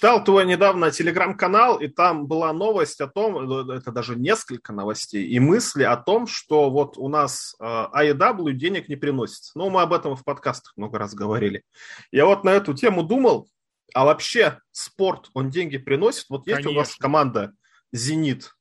читал 0.00 0.24
твой 0.24 0.46
недавно 0.46 0.90
телеграм-канал, 0.90 1.78
и 1.78 1.86
там 1.86 2.26
была 2.26 2.54
новость 2.54 3.02
о 3.02 3.06
том, 3.06 3.68
э, 3.68 3.76
это 3.76 3.92
даже 3.92 4.16
несколько 4.16 4.72
новостей, 4.72 5.26
и 5.26 5.38
мысли 5.38 5.82
о 5.82 5.98
том, 5.98 6.26
что 6.26 6.70
вот 6.70 6.96
у 6.96 7.08
нас 7.08 7.54
э, 7.60 7.64
AEW 7.64 8.52
денег 8.52 8.88
не 8.88 8.96
приносит. 8.96 9.50
Ну, 9.54 9.68
мы 9.68 9.82
об 9.82 9.92
этом 9.92 10.16
в 10.16 10.24
подкастах 10.24 10.72
много 10.76 10.98
раз 10.98 11.12
говорили. 11.12 11.64
Я 12.10 12.24
вот 12.24 12.44
на 12.44 12.48
эту 12.48 12.72
тему 12.72 13.02
думал, 13.02 13.46
а 13.92 14.06
вообще 14.06 14.60
спорт, 14.70 15.28
он 15.34 15.50
деньги 15.50 15.76
приносит? 15.76 16.30
Вот 16.30 16.46
есть 16.46 16.62
Конечно. 16.62 16.70
у 16.70 16.74
вас 16.76 16.96
команда 16.96 17.52
«Зенит», 17.92 18.54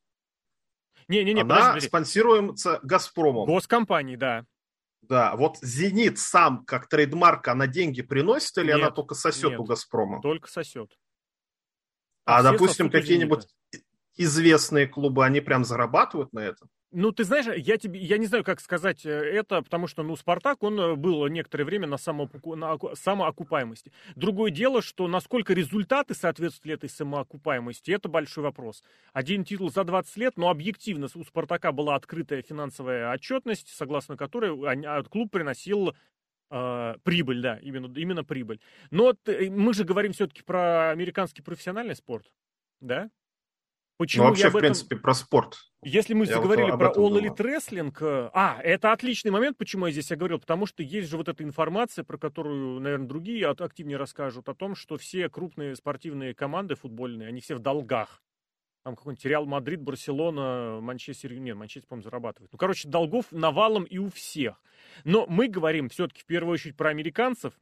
не-не-не, 1.07 1.41
Она 1.43 1.69
подожди. 1.69 1.87
спонсируется 1.87 2.81
«Газпромом». 2.83 3.45
Госкомпанией, 3.45 4.17
да. 4.17 4.43
Да, 5.03 5.37
вот 5.37 5.57
«Зенит» 5.61 6.19
сам, 6.19 6.65
как 6.65 6.89
трейдмарк, 6.89 7.47
она 7.47 7.65
деньги 7.65 8.01
приносит 8.01 8.57
или 8.57 8.73
нет, 8.73 8.75
она 8.75 8.91
только 8.91 9.15
сосет 9.15 9.51
нет, 9.51 9.59
у 9.61 9.63
«Газпрома»? 9.63 10.21
только 10.21 10.49
сосет. 10.49 10.91
А, 12.29 12.39
а 12.39 12.43
допустим, 12.43 12.89
какие-нибудь 12.89 13.47
известные 14.15 14.87
клубы, 14.87 15.25
они 15.25 15.41
прям 15.41 15.65
зарабатывают 15.65 16.31
на 16.33 16.39
этом? 16.39 16.69
Ну, 16.91 17.11
ты 17.11 17.23
знаешь, 17.23 17.45
я 17.55 17.77
тебе, 17.77 17.99
я 17.99 18.17
не 18.17 18.25
знаю, 18.25 18.43
как 18.43 18.59
сказать 18.59 19.05
э, 19.05 19.09
это, 19.09 19.61
потому 19.61 19.85
что, 19.85 20.01
ну, 20.01 20.15
Спартак, 20.15 20.63
он 20.63 20.79
э, 20.79 20.95
был 20.95 21.27
некоторое 21.27 21.63
время 21.63 21.85
на, 21.87 21.97
самоокуп... 21.97 22.55
на 22.55 22.77
самоокупаемости. 22.93 23.91
Другое 24.15 24.49
дело, 24.49 24.81
что 24.81 25.07
насколько 25.07 25.53
результаты 25.53 26.15
соответствуют 26.15 26.79
этой 26.79 26.89
самоокупаемости, 26.89 27.91
это 27.91 28.09
большой 28.09 28.43
вопрос. 28.43 28.83
Один 29.13 29.43
титул 29.43 29.71
за 29.71 29.83
20 29.83 30.17
лет, 30.17 30.37
но 30.37 30.49
объективно 30.49 31.07
у 31.13 31.23
Спартака 31.23 31.71
была 31.71 31.93
открытая 31.93 32.41
финансовая 32.41 33.13
отчетность, 33.13 33.69
согласно 33.69 34.17
которой 34.17 34.51
а, 34.65 35.03
клуб 35.03 35.31
приносил 35.31 35.93
э, 36.49 36.95
прибыль, 37.03 37.41
да, 37.41 37.57
именно, 37.57 37.91
именно 37.97 38.23
прибыль. 38.23 38.59
Но 38.91 39.13
ты, 39.13 39.49
мы 39.49 39.73
же 39.73 39.83
говорим 39.83 40.13
все-таки 40.13 40.43
про 40.43 40.91
американский 40.91 41.41
профессиональный 41.41 41.95
спорт, 41.95 42.31
да? 42.81 43.09
Почему 43.99 44.23
ну, 44.23 44.29
вообще, 44.29 44.47
этом... 44.47 44.59
в 44.59 44.61
принципе, 44.61 44.95
про 44.95 45.13
спорт. 45.13 45.57
Если 45.83 46.13
мы 46.13 46.25
заговорили 46.25 46.71
вот 46.71 46.79
про 46.79 46.93
All 46.93 47.19
Elite 47.19 47.35
Wrestling, 47.35 47.93
э, 47.99 48.29
а, 48.33 48.57
это 48.63 48.93
отличный 48.93 49.29
момент, 49.29 49.57
почему 49.57 49.87
я 49.87 49.91
здесь 49.91 50.09
я 50.09 50.15
говорил, 50.15 50.39
потому 50.39 50.65
что 50.65 50.83
есть 50.83 51.09
же 51.09 51.17
вот 51.17 51.27
эта 51.27 51.43
информация, 51.43 52.05
про 52.05 52.17
которую, 52.17 52.79
наверное, 52.79 53.07
другие 53.07 53.45
активнее 53.47 53.97
расскажут, 53.97 54.47
о 54.47 54.55
том, 54.55 54.75
что 54.75 54.97
все 54.97 55.27
крупные 55.27 55.75
спортивные 55.75 56.33
команды 56.33 56.75
футбольные, 56.75 57.27
они 57.27 57.41
все 57.41 57.55
в 57.55 57.59
долгах. 57.59 58.21
Там 58.83 58.95
какой-нибудь 58.95 59.25
Реал 59.25 59.45
Мадрид, 59.45 59.81
Барселона, 59.81 60.79
Манчестер, 60.81 61.33
нет, 61.33 61.57
Манчестер, 61.57 61.87
по-моему, 61.87 62.03
зарабатывает. 62.03 62.51
Ну, 62.51 62.57
короче, 62.57 62.87
долгов 62.87 63.25
навалом 63.31 63.83
и 63.83 63.97
у 63.97 64.09
всех. 64.09 64.61
Но 65.03 65.25
мы 65.27 65.47
говорим 65.47 65.89
все-таки 65.89 66.21
в 66.21 66.25
первую 66.25 66.53
очередь 66.53 66.77
про 66.77 66.89
американцев, 66.89 67.53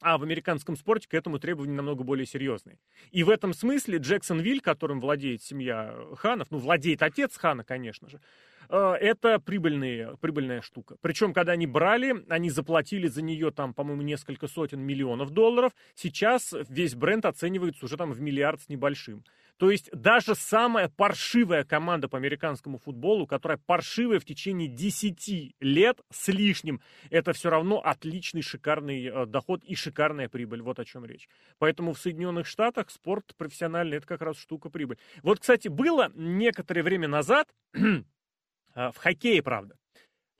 а 0.00 0.18
в 0.18 0.22
американском 0.22 0.76
спорте 0.76 1.08
к 1.08 1.14
этому 1.14 1.38
требования 1.38 1.74
намного 1.74 2.04
более 2.04 2.26
серьезные. 2.26 2.78
И 3.10 3.22
в 3.22 3.30
этом 3.30 3.54
смысле 3.54 3.98
Джексонвиль, 3.98 4.60
которым 4.60 5.00
владеет 5.00 5.42
семья 5.42 5.96
Ханов, 6.16 6.50
ну, 6.50 6.58
владеет 6.58 7.02
отец 7.02 7.36
Хана, 7.36 7.64
конечно 7.64 8.08
же, 8.08 8.20
это 8.76 9.38
прибыльные, 9.38 10.16
прибыльная 10.20 10.62
штука. 10.62 10.96
Причем, 11.00 11.32
когда 11.32 11.52
они 11.52 11.66
брали, 11.66 12.24
они 12.28 12.50
заплатили 12.50 13.06
за 13.06 13.22
нее 13.22 13.50
там, 13.50 13.74
по-моему, 13.74 14.02
несколько 14.02 14.48
сотен 14.48 14.80
миллионов 14.80 15.30
долларов. 15.30 15.72
Сейчас 15.94 16.54
весь 16.68 16.94
бренд 16.94 17.26
оценивается 17.26 17.84
уже 17.84 17.96
там 17.96 18.12
в 18.12 18.20
миллиард 18.20 18.62
с 18.62 18.68
небольшим. 18.68 19.24
То 19.58 19.70
есть 19.70 19.90
даже 19.92 20.34
самая 20.34 20.88
паршивая 20.88 21.64
команда 21.64 22.08
по 22.08 22.18
американскому 22.18 22.78
футболу, 22.78 23.26
которая 23.26 23.58
паршивая 23.58 24.18
в 24.18 24.24
течение 24.24 24.66
10 24.66 25.54
лет 25.60 26.00
с 26.10 26.28
лишним, 26.28 26.80
это 27.10 27.32
все 27.32 27.50
равно 27.50 27.78
отличный, 27.78 28.42
шикарный 28.42 29.06
э, 29.06 29.26
доход 29.26 29.62
и 29.64 29.74
шикарная 29.74 30.28
прибыль. 30.28 30.62
Вот 30.62 30.80
о 30.80 30.84
чем 30.84 31.04
речь. 31.04 31.28
Поэтому 31.58 31.92
в 31.92 31.98
Соединенных 31.98 32.46
Штатах 32.46 32.90
спорт 32.90 33.34
профессиональный, 33.36 33.98
это 33.98 34.06
как 34.06 34.22
раз 34.22 34.36
штука 34.36 34.68
прибыль. 34.68 34.98
Вот, 35.22 35.38
кстати, 35.38 35.68
было 35.68 36.10
некоторое 36.14 36.82
время 36.82 37.06
назад, 37.06 37.46
в 38.74 38.94
хоккее, 38.96 39.42
правда, 39.42 39.76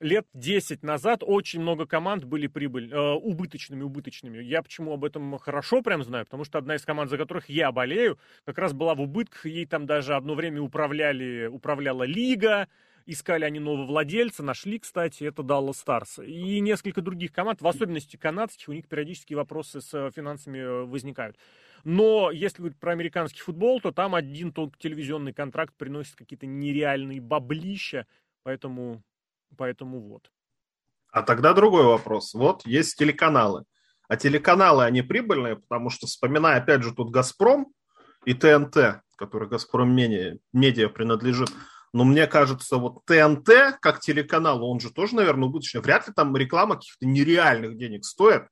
лет 0.03 0.27
10 0.33 0.83
назад 0.83 1.23
очень 1.25 1.61
много 1.61 1.85
команд 1.85 2.25
были 2.25 2.47
прибыль, 2.47 2.91
э, 2.93 3.11
убыточными, 3.13 3.83
убыточными. 3.83 4.41
Я 4.43 4.61
почему 4.61 4.93
об 4.93 5.05
этом 5.05 5.37
хорошо 5.39 5.81
прям 5.81 6.03
знаю, 6.03 6.25
потому 6.25 6.43
что 6.43 6.57
одна 6.57 6.75
из 6.75 6.83
команд, 6.83 7.09
за 7.09 7.17
которых 7.17 7.49
я 7.49 7.71
болею, 7.71 8.19
как 8.45 8.57
раз 8.57 8.73
была 8.73 8.95
в 8.95 9.01
убытках, 9.01 9.45
ей 9.45 9.65
там 9.65 9.85
даже 9.85 10.15
одно 10.15 10.35
время 10.35 10.61
управляли, 10.61 11.47
управляла 11.47 12.03
лига, 12.03 12.67
искали 13.05 13.43
они 13.45 13.59
нового 13.59 13.85
владельца, 13.85 14.43
нашли, 14.43 14.79
кстати, 14.79 15.23
это 15.23 15.41
Dallas 15.41 15.75
Stars. 15.85 16.25
И 16.25 16.59
несколько 16.59 17.01
других 17.01 17.31
команд, 17.31 17.61
в 17.61 17.67
особенности 17.67 18.15
канадских, 18.17 18.69
у 18.69 18.73
них 18.73 18.87
периодически 18.87 19.33
вопросы 19.33 19.81
с 19.81 20.11
финансами 20.11 20.59
э, 20.59 20.83
возникают. 20.83 21.37
Но 21.83 22.31
если 22.31 22.59
говорить 22.59 22.79
про 22.79 22.93
американский 22.93 23.41
футбол, 23.41 23.81
то 23.81 23.91
там 23.91 24.15
один 24.15 24.53
только 24.53 24.77
телевизионный 24.77 25.33
контракт 25.33 25.73
приносит 25.75 26.15
какие-то 26.15 26.45
нереальные 26.45 27.19
баблища, 27.19 28.07
поэтому 28.43 29.03
Поэтому 29.57 29.99
вот. 30.01 30.29
А 31.11 31.21
тогда 31.21 31.53
другой 31.53 31.85
вопрос. 31.85 32.33
Вот 32.33 32.65
есть 32.65 32.97
телеканалы. 32.97 33.65
А 34.07 34.17
телеканалы, 34.17 34.83
они 34.83 35.01
прибыльные, 35.01 35.57
потому 35.57 35.89
что, 35.89 36.07
вспоминая, 36.07 36.57
опять 36.57 36.83
же, 36.83 36.93
тут 36.93 37.11
«Газпром» 37.11 37.67
и 38.25 38.33
ТНТ, 38.33 39.01
который 39.15 39.47
«Газпром» 39.47 39.95
медиа, 39.95 40.37
медиа 40.51 40.89
принадлежит, 40.89 41.49
но 41.93 42.03
мне 42.03 42.25
кажется, 42.27 42.77
вот 42.77 43.05
ТНТ, 43.05 43.79
как 43.79 43.99
телеканал, 43.99 44.63
он 44.63 44.79
же 44.79 44.91
тоже, 44.91 45.15
наверное, 45.15 45.47
убыточный. 45.47 45.81
Вряд 45.81 46.07
ли 46.07 46.13
там 46.13 46.35
реклама 46.35 46.75
каких-то 46.75 47.05
нереальных 47.05 47.77
денег 47.77 48.03
стоит 48.03 48.47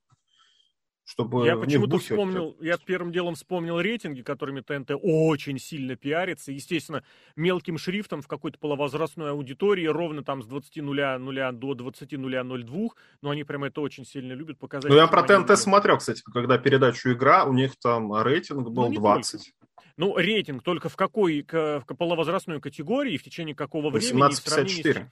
чтобы 1.04 1.46
Я 1.46 1.56
почему-то 1.56 1.98
вспомнил, 1.98 2.56
я 2.60 2.78
первым 2.78 3.12
делом 3.12 3.34
вспомнил 3.34 3.80
рейтинги, 3.80 4.22
которыми 4.22 4.60
ТНТ 4.60 4.92
очень 5.02 5.58
сильно 5.58 5.96
пиарится. 5.96 6.52
Естественно, 6.52 7.02
мелким 7.36 7.78
шрифтом 7.78 8.22
в 8.22 8.28
какой-то 8.28 8.58
половозрастной 8.58 9.30
аудитории, 9.30 9.86
ровно 9.86 10.22
там 10.22 10.42
с 10.42 10.46
20.00 10.46 11.52
до 11.52 11.72
20.002, 11.72 12.88
но 13.20 13.30
они 13.30 13.44
прямо 13.44 13.66
это 13.66 13.80
очень 13.80 14.04
сильно 14.04 14.32
любят 14.32 14.58
показать. 14.58 14.90
Ну, 14.90 14.96
я 14.96 15.06
про 15.06 15.22
ТНТ 15.22 15.48
любят. 15.48 15.58
смотрел, 15.58 15.98
кстати, 15.98 16.22
когда 16.32 16.58
передачу 16.58 17.12
«Игра», 17.12 17.44
у 17.44 17.52
них 17.52 17.72
там 17.80 18.14
рейтинг 18.22 18.68
был 18.70 18.88
ну, 18.88 19.00
20. 19.00 19.32
Только. 19.32 19.62
Ну, 19.96 20.16
рейтинг 20.16 20.62
только 20.62 20.88
в 20.88 20.96
какой 20.96 21.46
в 21.50 21.84
половозрастной 21.98 22.60
категории, 22.60 23.16
в 23.16 23.22
течение 23.22 23.54
какого 23.54 23.90
времени? 23.90 24.22
18-54. 24.30 25.06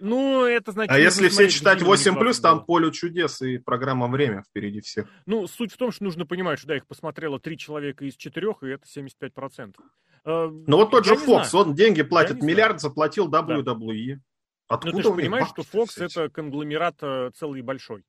Ну, 0.00 0.44
это 0.44 0.72
значит... 0.72 0.92
А 0.92 0.98
если 0.98 1.28
все 1.28 1.48
читать 1.48 1.82
8+, 1.82 2.18
плюс, 2.18 2.40
там 2.40 2.64
поле 2.64 2.90
чудес 2.90 3.42
и 3.42 3.58
программа 3.58 4.08
«Время» 4.08 4.42
впереди 4.42 4.80
всех. 4.80 5.06
Ну, 5.26 5.46
суть 5.46 5.72
в 5.72 5.76
том, 5.76 5.92
что 5.92 6.04
нужно 6.04 6.26
понимать, 6.26 6.58
что, 6.58 6.68
да, 6.68 6.76
их 6.76 6.86
посмотрело 6.86 7.38
три 7.38 7.56
человека 7.58 8.04
из 8.04 8.16
четырех, 8.16 8.62
и 8.62 8.68
это 8.68 8.84
75%. 8.86 9.74
Э, 10.24 10.48
ну, 10.50 10.76
вот 10.76 10.90
тот 10.90 11.04
же 11.04 11.14
Fox, 11.14 11.50
он 11.52 11.74
деньги 11.74 12.02
платит, 12.02 12.42
миллиард 12.42 12.80
заплатил 12.80 13.28
WWE. 13.28 14.14
Да. 14.14 14.20
Откуда 14.68 14.92
ну, 14.92 15.02
ты 15.02 15.08
же 15.08 15.14
понимаешь, 15.14 15.48
что 15.48 15.62
Fox 15.62 16.02
это 16.02 16.28
конгломерат 16.28 16.96
э, 17.02 17.30
целый 17.34 17.60
большой. 17.62 18.04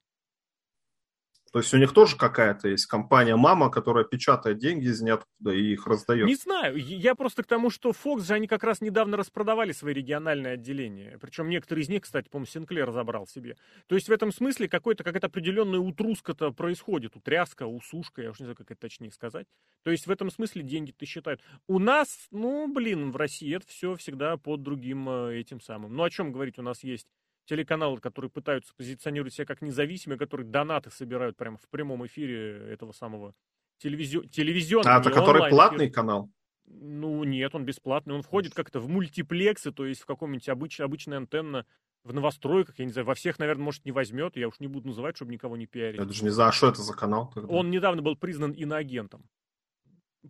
То 1.51 1.59
есть 1.59 1.73
у 1.73 1.77
них 1.77 1.91
тоже 1.91 2.15
какая-то 2.15 2.69
есть 2.69 2.85
компания-мама, 2.85 3.69
которая 3.69 4.05
печатает 4.05 4.57
деньги 4.57 4.85
из 4.85 5.01
ниоткуда 5.01 5.51
и 5.51 5.73
их 5.73 5.85
раздает. 5.85 6.25
Не 6.25 6.35
знаю. 6.35 6.77
Я 6.77 7.13
просто 7.13 7.43
к 7.43 7.47
тому, 7.47 7.69
что 7.69 7.91
Fox 7.91 8.21
же 8.21 8.33
они 8.33 8.47
как 8.47 8.63
раз 8.63 8.79
недавно 8.79 9.17
распродавали 9.17 9.73
свои 9.73 9.93
региональные 9.93 10.53
отделения. 10.53 11.17
Причем 11.19 11.49
некоторые 11.49 11.83
из 11.83 11.89
них, 11.89 12.03
кстати, 12.03 12.29
по-моему, 12.29 12.45
Синклер 12.45 12.91
забрал 12.91 13.27
себе. 13.27 13.57
То 13.87 13.95
есть 13.95 14.07
в 14.07 14.11
этом 14.13 14.31
смысле 14.31 14.69
какой-то 14.69 15.03
какая-то 15.03 15.27
определенная 15.27 15.79
утруска-то 15.79 16.51
происходит. 16.51 17.17
Утряска, 17.17 17.67
усушка, 17.67 18.21
я 18.21 18.31
уж 18.31 18.39
не 18.39 18.45
знаю, 18.45 18.55
как 18.55 18.71
это 18.71 18.79
точнее 18.79 19.11
сказать. 19.11 19.47
То 19.83 19.91
есть 19.91 20.07
в 20.07 20.11
этом 20.11 20.31
смысле 20.31 20.63
деньги-то 20.63 21.05
считают. 21.05 21.41
У 21.67 21.79
нас, 21.79 22.27
ну, 22.31 22.71
блин, 22.73 23.11
в 23.11 23.17
России 23.17 23.53
это 23.53 23.67
все 23.67 23.95
всегда 23.95 24.37
под 24.37 24.63
другим 24.63 25.09
э, 25.09 25.39
этим 25.39 25.59
самым. 25.59 25.93
Ну, 25.95 26.03
о 26.03 26.09
чем 26.09 26.31
говорить? 26.31 26.57
У 26.59 26.61
нас 26.61 26.81
есть 26.81 27.07
телеканалы, 27.51 27.99
которые 27.99 28.31
пытаются 28.31 28.73
позиционировать 28.77 29.33
себя 29.33 29.45
как 29.45 29.61
независимые, 29.61 30.17
которые 30.17 30.47
донаты 30.47 30.89
собирают 30.89 31.35
прямо 31.35 31.57
в 31.57 31.67
прямом 31.67 32.05
эфире 32.07 32.71
этого 32.71 32.93
самого 32.93 33.35
телевизион... 33.79 34.29
телевизионного. 34.29 34.95
А, 34.95 35.01
это 35.01 35.11
который 35.11 35.49
платный 35.49 35.89
канал? 35.89 36.31
Ну, 36.65 37.25
нет, 37.25 37.53
он 37.53 37.65
бесплатный. 37.65 38.15
Он 38.15 38.21
входит 38.21 38.53
как-то 38.53 38.79
в 38.79 38.87
мультиплексы, 38.87 39.73
то 39.73 39.85
есть 39.85 39.99
в 39.99 40.05
каком-нибудь 40.05 40.47
обыч... 40.47 40.79
обычной 40.79 41.17
антенна 41.17 41.65
в 42.05 42.13
новостройках, 42.13 42.79
я 42.79 42.85
не 42.85 42.93
знаю, 42.93 43.05
во 43.05 43.15
всех, 43.15 43.37
наверное, 43.37 43.65
может, 43.65 43.83
не 43.83 43.91
возьмет, 43.91 44.37
я 44.37 44.47
уж 44.47 44.61
не 44.61 44.67
буду 44.67 44.87
называть, 44.87 45.17
чтобы 45.17 45.33
никого 45.33 45.57
не 45.57 45.67
пиарить. 45.67 45.99
Я 45.99 46.05
даже 46.05 46.23
не 46.23 46.29
знаю, 46.29 46.49
а 46.49 46.53
что 46.53 46.69
это 46.69 46.81
за 46.81 46.93
канал? 46.93 47.33
Тогда? 47.35 47.53
Он 47.53 47.69
недавно 47.69 48.01
был 48.01 48.15
признан 48.15 48.53
иноагентом. 48.53 49.25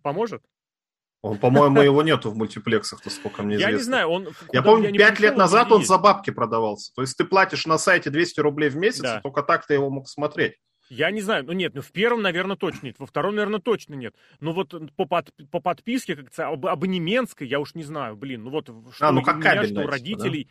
Поможет? 0.02 0.44
Он, 1.22 1.38
по-моему, 1.38 1.80
его 1.80 2.02
нету 2.02 2.30
в 2.30 2.36
мультиплексах-то, 2.36 3.08
сколько 3.08 3.44
мне 3.44 3.54
известно. 3.54 3.70
Я 3.70 3.76
не 3.76 3.82
знаю, 3.82 4.08
он... 4.08 4.28
Я 4.52 4.62
помню, 4.62 4.92
пять 4.92 5.20
лет 5.20 5.36
назад 5.36 5.70
он 5.70 5.84
за 5.84 5.96
бабки 5.96 6.30
продавался. 6.30 6.92
То 6.94 7.02
есть 7.02 7.16
ты 7.16 7.24
платишь 7.24 7.64
на 7.64 7.78
сайте 7.78 8.10
200 8.10 8.40
рублей 8.40 8.70
в 8.70 8.76
месяц, 8.76 9.02
да. 9.02 9.20
только 9.20 9.42
так 9.42 9.64
ты 9.64 9.74
его 9.74 9.88
мог 9.88 10.08
смотреть. 10.08 10.54
Я 10.88 11.10
не 11.10 11.22
знаю, 11.22 11.44
ну 11.46 11.52
нет, 11.52 11.74
ну 11.74 11.80
в 11.80 11.90
первом, 11.92 12.20
наверное, 12.22 12.56
точно 12.56 12.86
нет, 12.86 12.96
во 12.98 13.06
втором, 13.06 13.36
наверное, 13.36 13.60
точно 13.60 13.94
нет. 13.94 14.14
Ну 14.40 14.52
вот 14.52 14.74
по, 14.96 15.06
под, 15.06 15.32
по 15.50 15.60
подписке, 15.60 16.16
как 16.16 16.38
об, 16.38 16.66
абонементской, 16.66 17.46
я 17.46 17.60
уж 17.60 17.74
не 17.74 17.84
знаю, 17.84 18.14
блин, 18.14 18.44
ну 18.44 18.50
вот 18.50 18.68
что 18.92 19.08
а, 19.08 19.12
ну, 19.12 19.22
как 19.22 19.36
у 19.36 19.38
меня, 19.38 19.64
что 19.64 19.80
у 19.80 19.86
родителей. 19.86 20.50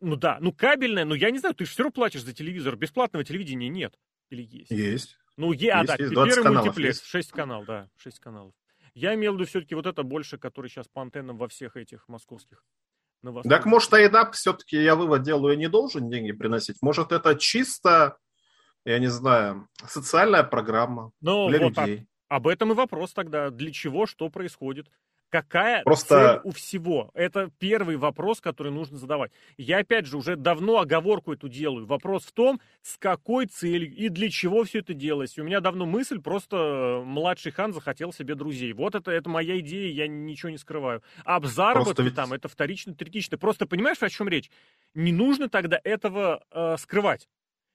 Да? 0.00 0.08
Ну 0.08 0.16
да, 0.16 0.38
ну 0.40 0.52
кабельная, 0.52 1.06
но 1.06 1.14
я 1.14 1.30
не 1.30 1.38
знаю, 1.38 1.54
ты 1.54 1.64
же 1.64 1.70
все 1.70 1.84
равно 1.84 1.92
платишь 1.92 2.24
за 2.24 2.34
телевизор, 2.34 2.76
бесплатного 2.76 3.24
телевидения 3.24 3.68
нет. 3.68 3.94
Или 4.28 4.42
есть? 4.42 4.70
Есть. 4.70 5.16
Ну, 5.36 5.52
е, 5.52 5.70
а, 5.70 5.84
да, 5.84 5.96
есть, 5.98 6.10
первый 6.12 6.52
мультиплекс, 6.52 6.98
есть. 6.98 7.06
6 7.06 7.30
каналов, 7.30 7.66
да, 7.66 7.88
6 7.96 8.18
каналов. 8.18 8.52
Я 8.94 9.14
имел 9.14 9.32
в 9.32 9.34
виду 9.36 9.46
все-таки 9.46 9.74
вот 9.74 9.86
это 9.86 10.02
больше, 10.02 10.38
который 10.38 10.68
сейчас 10.68 10.88
по 10.88 11.02
антеннам 11.02 11.38
во 11.38 11.48
всех 11.48 11.76
этих 11.76 12.08
московских. 12.08 12.64
Так 13.44 13.66
может, 13.66 13.92
Айдап 13.92 14.34
все-таки, 14.34 14.82
я 14.82 14.94
вывод 14.94 15.22
делаю, 15.22 15.58
не 15.58 15.68
должен 15.68 16.08
деньги 16.08 16.32
приносить? 16.32 16.78
Может, 16.80 17.12
это 17.12 17.34
чисто, 17.34 18.16
я 18.84 18.98
не 18.98 19.08
знаю, 19.08 19.68
социальная 19.86 20.42
программа 20.42 21.12
Но 21.20 21.48
для 21.48 21.58
вот 21.58 21.76
людей? 21.76 22.06
Об 22.28 22.46
этом 22.46 22.72
и 22.72 22.74
вопрос 22.74 23.12
тогда. 23.12 23.50
Для 23.50 23.72
чего, 23.72 24.06
что 24.06 24.30
происходит? 24.30 24.88
Какая 25.30 25.84
Просто... 25.84 26.08
цель 26.08 26.40
у 26.42 26.52
всего? 26.52 27.10
Это 27.14 27.50
первый 27.58 27.96
вопрос, 27.96 28.40
который 28.40 28.72
нужно 28.72 28.98
задавать. 28.98 29.30
Я, 29.56 29.78
опять 29.78 30.06
же, 30.06 30.16
уже 30.16 30.34
давно 30.34 30.80
оговорку 30.80 31.32
эту 31.32 31.48
делаю. 31.48 31.86
Вопрос 31.86 32.24
в 32.24 32.32
том, 32.32 32.60
с 32.82 32.98
какой 32.98 33.46
целью 33.46 33.94
и 33.94 34.08
для 34.08 34.28
чего 34.28 34.64
все 34.64 34.80
это 34.80 34.92
делалось. 34.92 35.38
У 35.38 35.44
меня 35.44 35.60
давно 35.60 35.86
мысль, 35.86 36.20
просто 36.20 36.56
э, 36.56 37.04
младший 37.04 37.52
хан 37.52 37.72
захотел 37.72 38.12
себе 38.12 38.34
друзей. 38.34 38.72
Вот 38.72 38.96
это, 38.96 39.12
это 39.12 39.30
моя 39.30 39.60
идея, 39.60 39.92
я 39.92 40.08
ничего 40.08 40.50
не 40.50 40.58
скрываю. 40.58 41.00
Об 41.24 41.46
заработке 41.46 42.02
ведь... 42.02 42.16
там, 42.16 42.32
это 42.32 42.48
вторично, 42.48 42.92
третично. 42.94 43.38
Просто 43.38 43.66
понимаешь, 43.66 43.98
о 44.00 44.10
чем 44.10 44.28
речь? 44.28 44.50
Не 44.94 45.12
нужно 45.12 45.48
тогда 45.48 45.80
этого 45.84 46.42
э, 46.50 46.76
скрывать. 46.78 47.28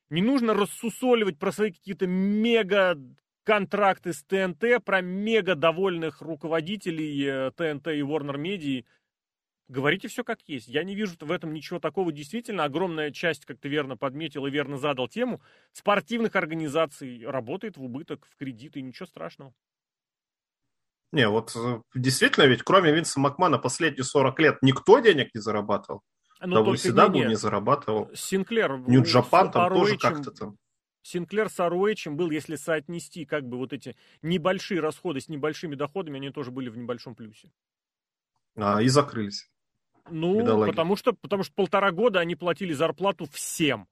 Не 0.10 0.22
нужно 0.22 0.54
рассусоливать 0.54 1.40
про 1.40 1.52
свои 1.52 1.72
какие-то 1.72 2.06
мега 2.06 2.98
контракты 3.46 4.12
с 4.12 4.24
ТНТ, 4.24 4.84
про 4.84 5.02
мега 5.02 5.56
довольных 5.56 6.22
руководителей 6.22 7.52
ТНТ 7.52 7.88
э, 7.88 7.98
и 7.98 8.02
Warner 8.02 8.36
Media. 8.36 8.84
Говорите 9.68 10.08
все 10.10 10.24
как 10.24 10.42
есть. 10.48 10.68
Я 10.68 10.84
не 10.84 10.96
вижу 10.96 11.16
в 11.20 11.32
этом 11.32 11.54
ничего 11.54 11.80
такого. 11.80 12.12
Действительно, 12.12 12.66
огромная 12.66 13.12
часть, 13.12 13.46
как 13.46 13.60
ты 13.60 13.70
верно 13.70 13.98
подметил 13.98 14.46
и 14.46 14.52
верно 14.52 14.78
задал 14.78 15.08
тему, 15.08 15.42
спортивных 15.72 16.36
организаций 16.36 17.26
работает 17.26 17.78
в 17.78 17.84
убыток, 17.84 18.28
в 18.30 18.36
кредит, 18.36 18.76
и 18.76 18.82
ничего 18.82 19.06
страшного. 19.06 19.54
Не, 21.12 21.30
вот 21.30 21.56
э, 21.56 21.82
действительно, 21.94 22.46
ведь 22.46 22.64
кроме 22.64 22.92
Винса 22.92 23.20
Макмана 23.20 23.58
последние 23.58 24.04
40 24.04 24.40
лет 24.40 24.58
никто 24.62 25.00
денег 25.00 25.34
не 25.34 25.40
зарабатывал. 25.40 26.02
Ну, 26.42 26.74
WCW 26.74 27.12
не, 27.12 27.26
не 27.26 27.36
зарабатывал. 27.36 28.10
Синклер. 28.14 28.80
Нью-Джапан 28.80 29.52
там 29.52 29.74
тоже 29.74 29.98
как-то 29.98 30.32
там. 30.32 30.58
Синклер 31.06 31.50
с 31.50 31.60
Аруэчем 31.60 32.18
был, 32.18 32.32
если 32.32 32.56
соотнести 32.56 33.26
как 33.26 33.48
бы 33.48 33.58
вот 33.58 33.74
эти 33.74 33.96
небольшие 34.24 34.80
расходы 34.80 35.22
с 35.22 35.30
небольшими 35.30 35.76
доходами, 35.76 36.18
они 36.18 36.32
тоже 36.32 36.50
были 36.50 36.68
в 36.68 36.78
небольшом 36.78 37.14
плюсе. 37.14 37.52
А, 38.56 38.82
и 38.82 38.88
закрылись. 38.88 39.52
Ну, 40.10 40.66
потому 40.66 40.96
что, 40.96 41.14
потому 41.14 41.44
что 41.44 41.54
полтора 41.54 41.92
года 41.92 42.22
они 42.22 42.36
платили 42.36 42.74
зарплату 42.74 43.28
всем. 43.32 43.88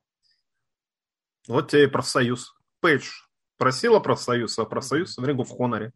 Вот 1.47 1.69
тебе 1.69 1.83
и 1.83 1.87
профсоюз. 1.87 2.55
Пейдж 2.79 3.07
просила 3.57 3.99
профсоюз, 3.99 4.57
а 4.57 4.65
профсоюз 4.65 5.15
в 5.15 5.23
Рингу 5.23 5.43
в 5.43 5.55
Хоноре. 5.55 5.93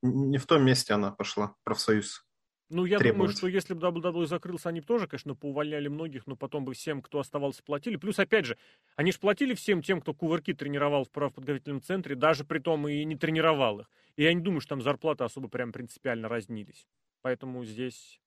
Не 0.00 0.38
в 0.38 0.46
том 0.46 0.64
месте 0.64 0.94
она 0.94 1.10
пошла, 1.10 1.56
профсоюз. 1.64 2.23
Ну, 2.70 2.84
я 2.86 2.98
требовать. 2.98 3.18
думаю, 3.18 3.36
что 3.36 3.46
если 3.46 3.74
бы 3.74 3.86
WWE 3.86 4.26
закрылся, 4.26 4.70
они 4.70 4.80
бы 4.80 4.86
тоже, 4.86 5.06
конечно, 5.06 5.34
поувольняли 5.34 5.88
многих, 5.88 6.26
но 6.26 6.34
потом 6.34 6.64
бы 6.64 6.74
всем, 6.74 7.02
кто 7.02 7.18
оставался, 7.18 7.62
платили. 7.62 7.96
Плюс, 7.96 8.18
опять 8.18 8.46
же, 8.46 8.56
они 8.96 9.12
же 9.12 9.18
платили 9.18 9.54
всем 9.54 9.82
тем, 9.82 10.00
кто 10.00 10.14
кувырки 10.14 10.54
тренировал 10.54 11.04
в 11.04 11.10
правоподготовительном 11.10 11.82
центре, 11.82 12.14
даже 12.14 12.44
при 12.44 12.58
том 12.58 12.88
и 12.88 13.04
не 13.04 13.16
тренировал 13.16 13.80
их. 13.80 13.90
И 14.16 14.22
я 14.22 14.32
не 14.32 14.40
думаю, 14.40 14.60
что 14.60 14.70
там 14.70 14.82
зарплаты 14.82 15.24
особо 15.24 15.48
прям 15.48 15.72
принципиально 15.72 16.28
разнились. 16.28 16.86
Поэтому 17.22 17.64
здесь... 17.64 18.20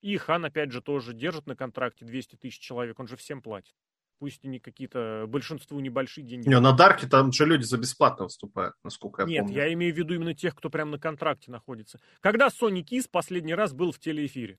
И 0.00 0.16
Хан, 0.16 0.44
опять 0.44 0.72
же, 0.72 0.82
тоже 0.82 1.14
держит 1.14 1.46
на 1.46 1.56
контракте 1.56 2.04
200 2.04 2.36
тысяч 2.36 2.58
человек, 2.58 2.98
он 2.98 3.08
же 3.08 3.16
всем 3.16 3.42
платит 3.42 3.74
пусть 4.18 4.44
и 4.44 4.48
не 4.48 4.58
какие-то, 4.58 5.26
большинству 5.28 5.78
небольшие 5.80 6.26
деньги. 6.26 6.48
Не, 6.48 6.60
на 6.60 6.72
Дарке 6.72 7.06
там 7.06 7.32
же 7.32 7.46
люди 7.46 7.64
за 7.64 7.78
бесплатно 7.78 8.24
выступают, 8.24 8.74
насколько 8.82 9.22
я 9.22 9.28
Нет, 9.28 9.40
помню. 9.42 9.56
я 9.56 9.72
имею 9.72 9.94
в 9.94 9.98
виду 9.98 10.14
именно 10.14 10.34
тех, 10.34 10.54
кто 10.54 10.70
прямо 10.70 10.92
на 10.92 10.98
контракте 10.98 11.50
находится. 11.50 12.00
Когда 12.20 12.50
Сони 12.50 12.82
Кис 12.82 13.08
последний 13.08 13.54
раз 13.54 13.72
был 13.72 13.92
в 13.92 13.98
телеэфире? 13.98 14.58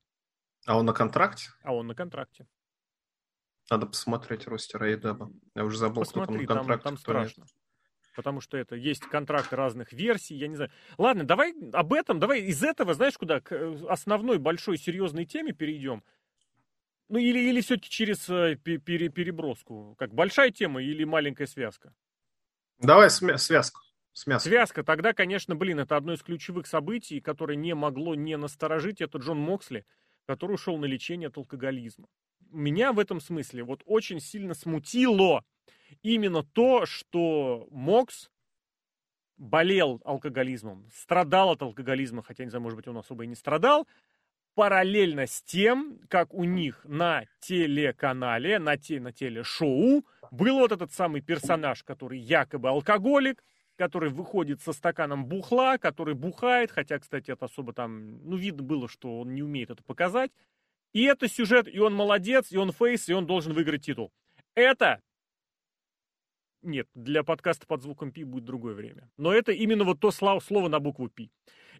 А 0.65 0.77
он 0.77 0.85
на 0.85 0.93
контракте? 0.93 1.49
А 1.63 1.73
он 1.73 1.87
на 1.87 1.95
контракте. 1.95 2.47
Надо 3.69 3.85
посмотреть 3.85 4.47
ростер 4.47 4.81
Айдаба. 4.83 5.31
Я 5.55 5.65
уже 5.65 5.77
забыл, 5.77 6.03
Посмотри, 6.03 6.45
кто 6.45 6.55
там 6.55 6.67
на 6.67 6.77
контракте. 6.77 6.83
Там, 6.83 6.95
там 6.95 6.97
страшно. 6.97 7.41
Нет. 7.41 7.49
Потому 8.15 8.41
что 8.41 8.57
это 8.57 8.75
есть 8.75 9.03
контракты 9.03 9.55
разных 9.55 9.93
версий, 9.93 10.35
я 10.35 10.47
не 10.47 10.55
знаю. 10.55 10.71
Ладно, 10.97 11.23
давай 11.23 11.53
об 11.73 11.93
этом, 11.93 12.19
давай 12.19 12.41
из 12.41 12.63
этого, 12.63 12.95
знаешь, 12.95 13.17
куда 13.17 13.41
к 13.41 13.51
э, 13.51 13.85
основной 13.87 14.39
большой 14.39 14.77
серьезной 14.77 15.25
теме 15.25 15.53
перейдем– 15.53 16.03
ну 17.09 17.19
или, 17.19 17.39
или 17.39 17.61
все-таки 17.61 17.89
через 17.89 18.29
э, 18.29 18.55
пере, 18.55 19.09
переброску? 19.09 19.95
Как 19.97 20.13
большая 20.13 20.51
тема 20.51 20.81
или 20.81 21.03
маленькая 21.03 21.47
связка? 21.47 21.93
Давай 22.79 23.07
смя- 23.07 23.37
связку. 23.37 23.81
Смяску. 24.13 24.49
Связка. 24.49 24.83
Тогда, 24.83 25.13
конечно, 25.13 25.55
блин, 25.55 25.79
это 25.79 25.95
одно 25.95 26.13
из 26.13 26.23
ключевых 26.23 26.65
событий, 26.65 27.21
которое 27.21 27.55
не 27.55 27.75
могло 27.75 28.15
не 28.15 28.35
насторожить. 28.35 28.99
Это 28.99 29.19
Джон 29.19 29.37
Моксли, 29.37 29.85
который 30.25 30.53
ушел 30.53 30.77
на 30.77 30.85
лечение 30.85 31.27
от 31.27 31.37
алкоголизма. 31.37 32.07
Меня 32.49 32.93
в 32.93 32.99
этом 32.99 33.19
смысле 33.19 33.63
вот 33.63 33.83
очень 33.85 34.19
сильно 34.19 34.55
смутило 34.55 35.45
именно 36.01 36.41
то, 36.43 36.87
что 36.87 37.67
Мокс 37.69 38.31
болел 39.37 40.01
алкоголизмом, 40.03 40.89
страдал 40.93 41.51
от 41.51 41.61
алкоголизма, 41.61 42.23
хотя, 42.23 42.43
не 42.43 42.49
знаю, 42.49 42.63
может 42.63 42.77
быть, 42.77 42.87
он 42.87 42.97
особо 42.97 43.23
и 43.23 43.27
не 43.27 43.35
страдал, 43.35 43.87
параллельно 44.57 45.27
с 45.27 45.43
тем, 45.43 45.99
как 46.09 46.33
у 46.33 46.43
них 46.43 46.83
на 46.83 47.25
телеканале, 47.41 48.57
на, 48.57 48.75
те, 48.75 48.99
на 48.99 49.13
телешоу 49.13 50.03
был 50.31 50.57
вот 50.57 50.71
этот 50.71 50.91
самый 50.91 51.21
персонаж, 51.21 51.83
который 51.83 52.17
якобы 52.17 52.69
алкоголик, 52.69 53.43
который 53.75 54.09
выходит 54.09 54.59
со 54.63 54.73
стаканом 54.73 55.27
бухла, 55.27 55.77
который 55.77 56.15
бухает, 56.15 56.71
хотя, 56.71 56.97
кстати, 56.97 57.29
это 57.29 57.45
особо 57.45 57.71
там, 57.71 58.27
ну, 58.27 58.35
видно 58.35 58.63
было, 58.63 58.89
что 58.89 59.19
он 59.19 59.35
не 59.35 59.43
умеет 59.43 59.69
это 59.69 59.83
показать. 59.83 60.31
И 60.91 61.03
это 61.03 61.27
сюжет, 61.27 61.67
и 61.71 61.77
он 61.77 61.93
молодец, 61.93 62.51
и 62.51 62.57
он 62.57 62.71
фейс, 62.71 63.07
и 63.09 63.13
он 63.13 63.27
должен 63.27 63.53
выиграть 63.53 63.85
титул. 63.85 64.11
Это 64.55 65.01
нет, 66.61 66.87
для 66.95 67.23
подкаста 67.23 67.65
под 67.67 67.81
звуком 67.81 68.11
Пи 68.11 68.23
будет 68.23 68.45
другое 68.45 68.73
время. 68.73 69.09
Но 69.17 69.33
это 69.33 69.51
именно 69.51 69.83
вот 69.83 69.99
то 69.99 70.11
слово 70.11 70.67
на 70.67 70.79
букву 70.79 71.09
Пи. 71.09 71.31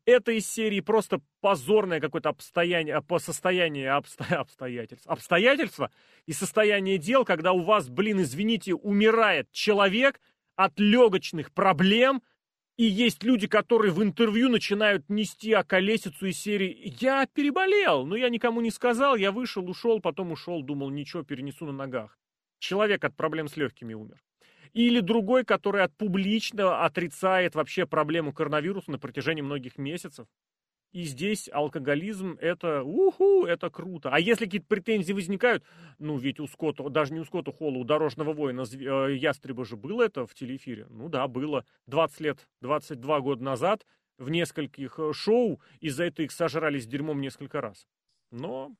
Это 0.05 0.31
из 0.31 0.49
серии 0.49 0.79
просто 0.79 1.19
позорное 1.41 1.99
какое-то 1.99 2.29
обстояние, 2.29 3.01
по 3.01 3.19
состоянию 3.19 3.95
обсто, 3.97 4.23
обстоятельств. 4.39 5.07
Обстоятельства 5.07 5.91
и 6.25 6.33
состояние 6.33 6.97
дел, 6.97 7.25
когда 7.25 7.51
у 7.51 7.61
вас, 7.61 7.89
блин, 7.89 8.21
извините, 8.21 8.73
умирает 8.73 9.51
человек 9.51 10.21
от 10.55 10.79
легочных 10.79 11.51
проблем, 11.51 12.21
и 12.77 12.83
есть 12.83 13.23
люди, 13.23 13.47
которые 13.47 13.91
в 13.91 14.03
интервью 14.03 14.49
начинают 14.49 15.09
нести 15.09 15.51
околесицу 15.51 16.27
из 16.27 16.39
серии 16.39 16.93
«Я 17.01 17.25
переболел, 17.25 18.05
но 18.05 18.15
я 18.15 18.29
никому 18.29 18.61
не 18.61 18.69
сказал, 18.69 19.15
я 19.15 19.31
вышел, 19.31 19.67
ушел, 19.67 19.99
потом 19.99 20.31
ушел, 20.31 20.61
думал, 20.61 20.91
ничего, 20.91 21.23
перенесу 21.23 21.65
на 21.65 21.71
ногах». 21.71 22.19
Человек 22.59 23.03
от 23.03 23.15
проблем 23.15 23.47
с 23.47 23.57
легкими 23.57 23.93
умер. 23.95 24.21
Или 24.77 24.99
другой, 24.99 25.43
который 25.43 25.81
от 25.81 25.97
публично 25.97 26.85
отрицает 26.85 27.55
вообще 27.55 27.87
проблему 27.87 28.31
коронавируса 28.31 28.91
на 28.91 28.99
протяжении 28.99 29.41
многих 29.41 29.79
месяцев. 29.79 30.27
И 30.91 31.01
здесь 31.05 31.49
алкоголизм 31.51 32.37
это, 32.39 32.83
уху, 32.83 33.45
это 33.45 33.71
круто. 33.71 34.11
А 34.11 34.19
если 34.19 34.45
какие-то 34.45 34.67
претензии 34.67 35.13
возникают, 35.13 35.63
ну 35.97 36.15
ведь 36.17 36.39
у 36.39 36.45
Скотта, 36.45 36.87
даже 36.89 37.11
не 37.11 37.19
у 37.19 37.25
Скотта 37.25 37.51
Холла, 37.51 37.79
у 37.79 37.85
Дорожного 37.85 38.33
воина 38.33 38.65
э, 38.71 39.15
Ястреба 39.15 39.65
же 39.65 39.77
было 39.77 40.03
это 40.03 40.27
в 40.27 40.35
телеэфире. 40.35 40.85
Ну 40.91 41.09
да, 41.09 41.27
было 41.27 41.65
20 41.87 42.19
лет, 42.19 42.47
22 42.61 43.21
года 43.21 43.43
назад 43.43 43.83
в 44.19 44.29
нескольких 44.29 44.99
э, 44.99 45.11
шоу, 45.11 45.59
из-за 45.79 46.03
этого 46.03 46.25
их 46.25 46.31
сожрали 46.31 46.77
с 46.77 46.85
дерьмом 46.85 47.19
несколько 47.19 47.61
раз. 47.61 47.87
Но 48.29 48.75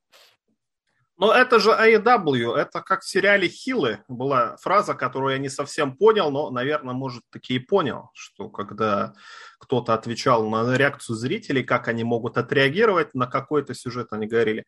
но 1.17 1.33
это 1.33 1.59
же 1.59 1.71
AEW, 1.71 2.53
это 2.55 2.81
как 2.81 3.01
в 3.01 3.09
сериале 3.09 3.47
Хилы 3.47 4.03
была 4.07 4.55
фраза, 4.57 4.93
которую 4.93 5.33
я 5.33 5.39
не 5.39 5.50
совсем 5.50 5.95
понял, 5.97 6.29
но, 6.29 6.51
наверное, 6.51 6.93
может, 6.93 7.24
таки 7.31 7.55
и 7.55 7.59
понял, 7.59 8.12
что 8.13 8.50
когда 8.50 9.13
кто-то 9.59 9.95
отвечал 9.95 10.47
на 10.47 10.77
реакцию 10.77 11.15
зрителей, 11.15 11.63
как 11.63 11.88
они 11.88 12.03
могут 12.03 12.38
отреагировать 12.38 13.15
на 13.15 13.25
какой-то 13.25 13.74
сюжет, 13.74 14.09
они 14.12 14.27
говорили, 14.27 14.65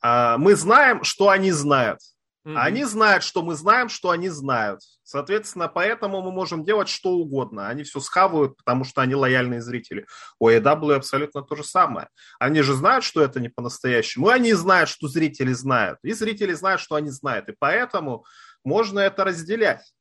«А, 0.00 0.38
мы 0.38 0.54
знаем, 0.54 1.02
что 1.02 1.28
они 1.28 1.50
знают. 1.50 2.00
Mm-hmm. 2.44 2.56
Они 2.56 2.84
знают, 2.84 3.24
что 3.24 3.42
мы 3.42 3.54
знаем, 3.54 3.88
что 3.88 4.10
они 4.10 4.28
знают. 4.28 4.80
Соответственно, 5.02 5.66
поэтому 5.66 6.20
мы 6.20 6.30
можем 6.30 6.62
делать 6.62 6.88
что 6.90 7.10
угодно. 7.10 7.68
Они 7.68 7.84
все 7.84 8.00
схавают, 8.00 8.56
потому 8.58 8.84
что 8.84 9.00
они 9.00 9.14
лояльные 9.14 9.62
зрители. 9.62 10.06
У 10.38 10.50
AEW 10.50 10.94
абсолютно 10.94 11.42
то 11.42 11.56
же 11.56 11.64
самое. 11.64 12.08
Они 12.38 12.60
же 12.60 12.74
знают, 12.74 13.04
что 13.04 13.22
это 13.22 13.40
не 13.40 13.48
по-настоящему. 13.48 14.28
И 14.28 14.32
они 14.32 14.52
знают, 14.52 14.90
что 14.90 15.08
зрители 15.08 15.52
знают. 15.52 15.98
И 16.02 16.12
зрители 16.12 16.52
знают, 16.52 16.82
что 16.82 16.96
они 16.96 17.08
знают. 17.08 17.48
И 17.48 17.54
поэтому 17.58 18.26
можно 18.62 19.00
это 19.00 19.24
разделять. 19.24 19.94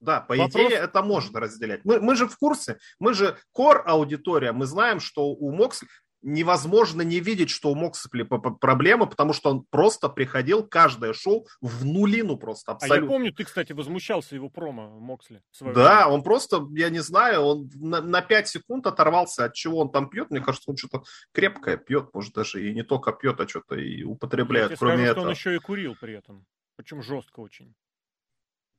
Да, 0.00 0.20
по 0.20 0.36
Вопрос... 0.36 0.66
идее 0.66 0.78
это 0.78 1.02
можно 1.02 1.40
разделять. 1.40 1.84
Мы, 1.84 2.00
мы 2.00 2.16
же 2.16 2.28
в 2.28 2.36
курсе, 2.36 2.78
мы 2.98 3.14
же 3.14 3.38
core 3.56 3.82
аудитория, 3.86 4.52
мы 4.52 4.66
знаем, 4.66 5.00
что 5.00 5.28
у 5.28 5.50
Моксли, 5.52 5.88
невозможно 6.26 7.02
не 7.02 7.20
видеть, 7.20 7.50
что 7.50 7.70
у 7.70 7.76
Моксли 7.76 8.24
проблемы, 8.24 9.06
потому 9.06 9.32
что 9.32 9.50
он 9.50 9.64
просто 9.70 10.08
приходил 10.08 10.66
каждое 10.66 11.12
шоу 11.12 11.46
в 11.60 11.84
нулину 11.84 12.36
просто 12.36 12.72
абсолютно. 12.72 13.00
А 13.00 13.00
я 13.00 13.08
помню, 13.08 13.32
ты, 13.32 13.44
кстати, 13.44 13.72
возмущался 13.72 14.34
его 14.34 14.50
промо 14.50 14.88
Моксли. 14.98 15.40
Да, 15.60 15.68
время. 15.70 16.06
он 16.08 16.22
просто, 16.24 16.66
я 16.72 16.90
не 16.90 16.98
знаю, 16.98 17.42
он 17.42 17.70
на, 17.74 18.02
на 18.02 18.22
5 18.22 18.48
секунд 18.48 18.86
оторвался 18.88 19.44
от 19.44 19.54
чего 19.54 19.78
он 19.78 19.92
там 19.92 20.10
пьет. 20.10 20.30
Мне 20.30 20.40
кажется, 20.40 20.68
он 20.68 20.76
что-то 20.76 21.04
крепкое 21.32 21.76
пьет, 21.76 22.12
может 22.12 22.34
даже 22.34 22.68
и 22.68 22.74
не 22.74 22.82
только 22.82 23.12
пьет, 23.12 23.40
а 23.40 23.46
что-то 23.46 23.76
и 23.76 24.02
употребляет. 24.02 24.70
Я 24.70 24.76
тебе 24.76 24.78
кроме 24.78 24.96
скажу, 24.96 25.10
этого. 25.10 25.22
что 25.22 25.28
он 25.28 25.34
еще 25.34 25.54
и 25.54 25.58
курил 25.58 25.96
при 26.00 26.14
этом. 26.14 26.44
Причем 26.74 27.02
жестко 27.02 27.38
очень. 27.38 27.72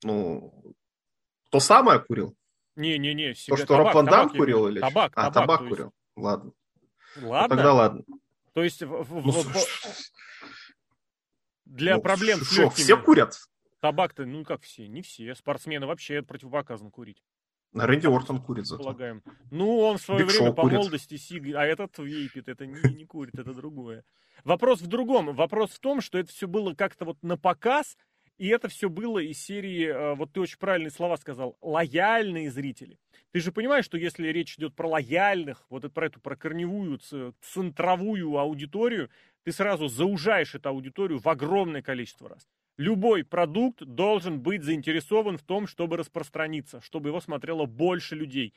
Ну, 0.04 0.76
то 1.50 1.62
самое 1.62 2.02
курил? 2.02 2.36
Не-не-не. 2.76 3.34
То, 3.48 3.56
что 3.56 3.78
Роб 3.78 3.94
Ван 3.94 4.06
Дам 4.06 4.30
курил? 4.30 4.68
Или 4.68 4.82
табак, 4.82 5.14
а, 5.16 5.32
табак, 5.32 5.34
табак 5.34 5.70
курил. 5.70 5.86
Есть... 5.86 5.96
Ладно. 6.18 6.52
Ладно. 7.16 7.56
Ну, 7.56 7.56
тогда 7.56 7.74
ладно. 7.74 8.04
То 8.54 8.64
есть 8.64 8.82
в, 8.82 9.04
в, 9.04 9.26
ну, 9.26 9.32
в, 9.32 9.56
для 11.66 11.96
ну, 11.96 12.02
проблем 12.02 12.40
с 12.40 12.58
легкими... 12.58 12.84
все 12.84 12.98
курят? 12.98 13.38
Табак-то, 13.80 14.26
ну 14.26 14.44
как 14.44 14.64
все, 14.64 14.88
не 14.88 15.02
все. 15.02 15.36
Спортсмены 15.36 15.86
вообще 15.86 16.22
противопоказано 16.22 16.90
курить. 16.90 17.24
На 17.74 17.86
Рэнди 17.86 18.08
Ортон 18.08 18.42
курит 18.42 18.66
зато. 18.66 18.82
Полагаем. 18.82 19.22
Ну, 19.52 19.80
он 19.80 19.98
в 19.98 20.02
свое 20.02 20.26
Биг 20.26 20.34
время 20.34 20.54
по 20.54 20.64
курит. 20.64 20.78
молодости 20.78 21.18
сиг... 21.18 21.44
а 21.56 21.66
этот 21.66 21.98
вейпит, 21.98 22.48
это 22.48 22.66
не, 22.66 22.96
не 22.96 23.06
курит, 23.06 23.38
это 23.38 23.54
другое. 23.54 24.04
Вопрос 24.44 24.82
в 24.82 24.88
другом. 24.88 25.36
Вопрос 25.36 25.72
в 25.72 25.80
том, 25.80 26.02
что 26.02 26.18
это 26.18 26.32
все 26.32 26.48
было 26.48 26.74
как-то 26.74 27.06
вот 27.06 27.22
на 27.22 27.38
показ, 27.38 27.98
и 28.38 28.48
это 28.48 28.68
все 28.70 28.90
было 28.90 29.20
из 29.20 29.40
серии, 29.44 29.88
э, 29.88 30.16
вот 30.16 30.32
ты 30.32 30.40
очень 30.40 30.58
правильные 30.58 30.92
слова 30.92 31.18
сказал, 31.18 31.58
лояльные 31.62 32.50
зрители. 32.50 33.00
Ты 33.38 33.42
же 33.42 33.52
понимаешь, 33.52 33.86
что 33.86 34.00
если 34.00 34.30
речь 34.30 34.56
идет 34.58 34.74
про 34.74 34.88
лояльных, 34.88 35.64
вот 35.70 35.84
это, 35.84 35.94
про 35.94 36.08
эту, 36.08 36.20
про 36.20 36.36
корневую, 36.36 37.00
центровую 37.40 38.36
аудиторию, 38.36 39.12
ты 39.44 39.52
сразу 39.52 39.88
заужаешь 39.90 40.56
эту 40.56 40.70
аудиторию 40.70 41.20
в 41.20 41.30
огромное 41.30 41.84
количество 41.84 42.30
раз. 42.30 42.48
Любой 42.80 43.24
продукт 43.24 43.84
должен 43.84 44.42
быть 44.42 44.64
заинтересован 44.64 45.38
в 45.38 45.44
том, 45.44 45.68
чтобы 45.68 45.98
распространиться, 45.98 46.82
чтобы 46.82 47.10
его 47.10 47.22
смотрело 47.22 47.68
больше 47.68 48.16
людей. 48.16 48.56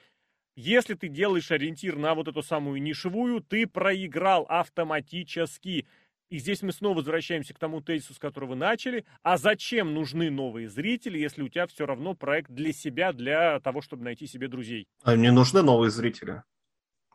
Если 0.56 0.94
ты 0.94 1.08
делаешь 1.08 1.50
ориентир 1.50 1.96
на 1.96 2.14
вот 2.14 2.28
эту 2.28 2.42
самую 2.42 2.80
нишевую, 2.80 3.42
ты 3.42 3.66
проиграл 3.66 4.46
автоматически. 4.48 5.86
И 6.30 6.38
здесь 6.38 6.62
мы 6.62 6.72
снова 6.72 6.98
возвращаемся 6.98 7.52
к 7.54 7.58
тому 7.58 7.80
тезису, 7.80 8.14
с 8.14 8.18
которого 8.18 8.54
начали. 8.54 9.04
А 9.24 9.36
зачем 9.36 9.92
нужны 9.92 10.30
новые 10.30 10.68
зрители, 10.68 11.18
если 11.18 11.42
у 11.42 11.48
тебя 11.48 11.66
все 11.66 11.86
равно 11.86 12.14
проект 12.14 12.50
для 12.52 12.72
себя, 12.72 13.12
для 13.12 13.58
того, 13.60 13.82
чтобы 13.82 14.04
найти 14.04 14.28
себе 14.28 14.46
друзей? 14.46 14.86
А 15.02 15.16
не 15.16 15.32
нужны 15.32 15.62
новые 15.62 15.90
зрители. 15.90 16.44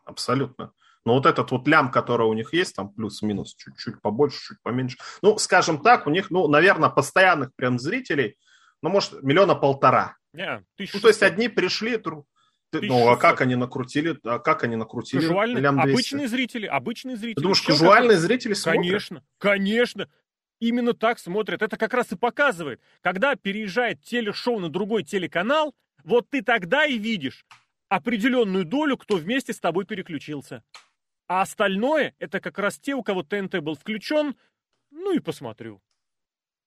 Абсолютно. 0.04 0.72
Но 1.06 1.14
вот 1.14 1.24
этот 1.24 1.50
вот 1.50 1.66
лям, 1.66 1.90
который 1.90 2.26
у 2.26 2.32
них 2.34 2.52
есть, 2.52 2.76
там 2.76 2.90
плюс-минус 2.90 3.54
чуть-чуть 3.54 4.02
побольше, 4.02 4.38
чуть 4.38 4.62
поменьше. 4.62 4.98
Ну, 5.22 5.38
скажем 5.38 5.80
так, 5.80 6.06
у 6.06 6.10
них, 6.10 6.30
ну, 6.30 6.46
наверное, 6.46 6.90
постоянных 6.90 7.54
прям 7.56 7.78
зрителей, 7.78 8.36
ну, 8.82 8.90
может, 8.90 9.22
миллиона 9.22 9.54
полтора. 9.54 10.16
Yeah, 10.34 10.62
ну, 10.78 11.00
то 11.00 11.08
есть 11.08 11.22
одни 11.22 11.48
пришли, 11.48 11.96
ну, 12.72 13.08
а 13.08 13.16
как 13.16 13.40
они 13.40 13.54
накрутили? 13.54 14.18
А 14.24 14.38
как 14.38 14.64
они 14.64 14.76
накрутили? 14.76 15.20
Кажуальные, 15.20 15.66
обычные 15.66 16.28
зрители, 16.28 16.66
обычные 16.66 17.16
зрители. 17.16 17.34
Ты 17.34 17.42
думаешь, 17.42 17.62
кажуальные 17.62 18.18
зрители 18.18 18.54
смотрят? 18.54 18.82
Конечно, 18.82 19.22
конечно. 19.38 20.08
Именно 20.58 20.94
так 20.94 21.18
смотрят. 21.18 21.62
Это 21.62 21.76
как 21.76 21.92
раз 21.92 22.12
и 22.12 22.16
показывает. 22.16 22.80
Когда 23.02 23.36
переезжает 23.36 24.02
телешоу 24.02 24.58
на 24.58 24.68
другой 24.68 25.04
телеканал, 25.04 25.74
вот 26.02 26.30
ты 26.30 26.42
тогда 26.42 26.86
и 26.86 26.98
видишь 26.98 27.44
определенную 27.88 28.64
долю, 28.64 28.96
кто 28.96 29.16
вместе 29.16 29.52
с 29.52 29.60
тобой 29.60 29.84
переключился. 29.84 30.62
А 31.28 31.42
остальное, 31.42 32.14
это 32.18 32.40
как 32.40 32.58
раз 32.58 32.78
те, 32.78 32.94
у 32.94 33.02
кого 33.02 33.22
ТНТ 33.22 33.58
был 33.60 33.74
включен, 33.74 34.34
ну 34.90 35.14
и 35.14 35.18
посмотрю 35.18 35.82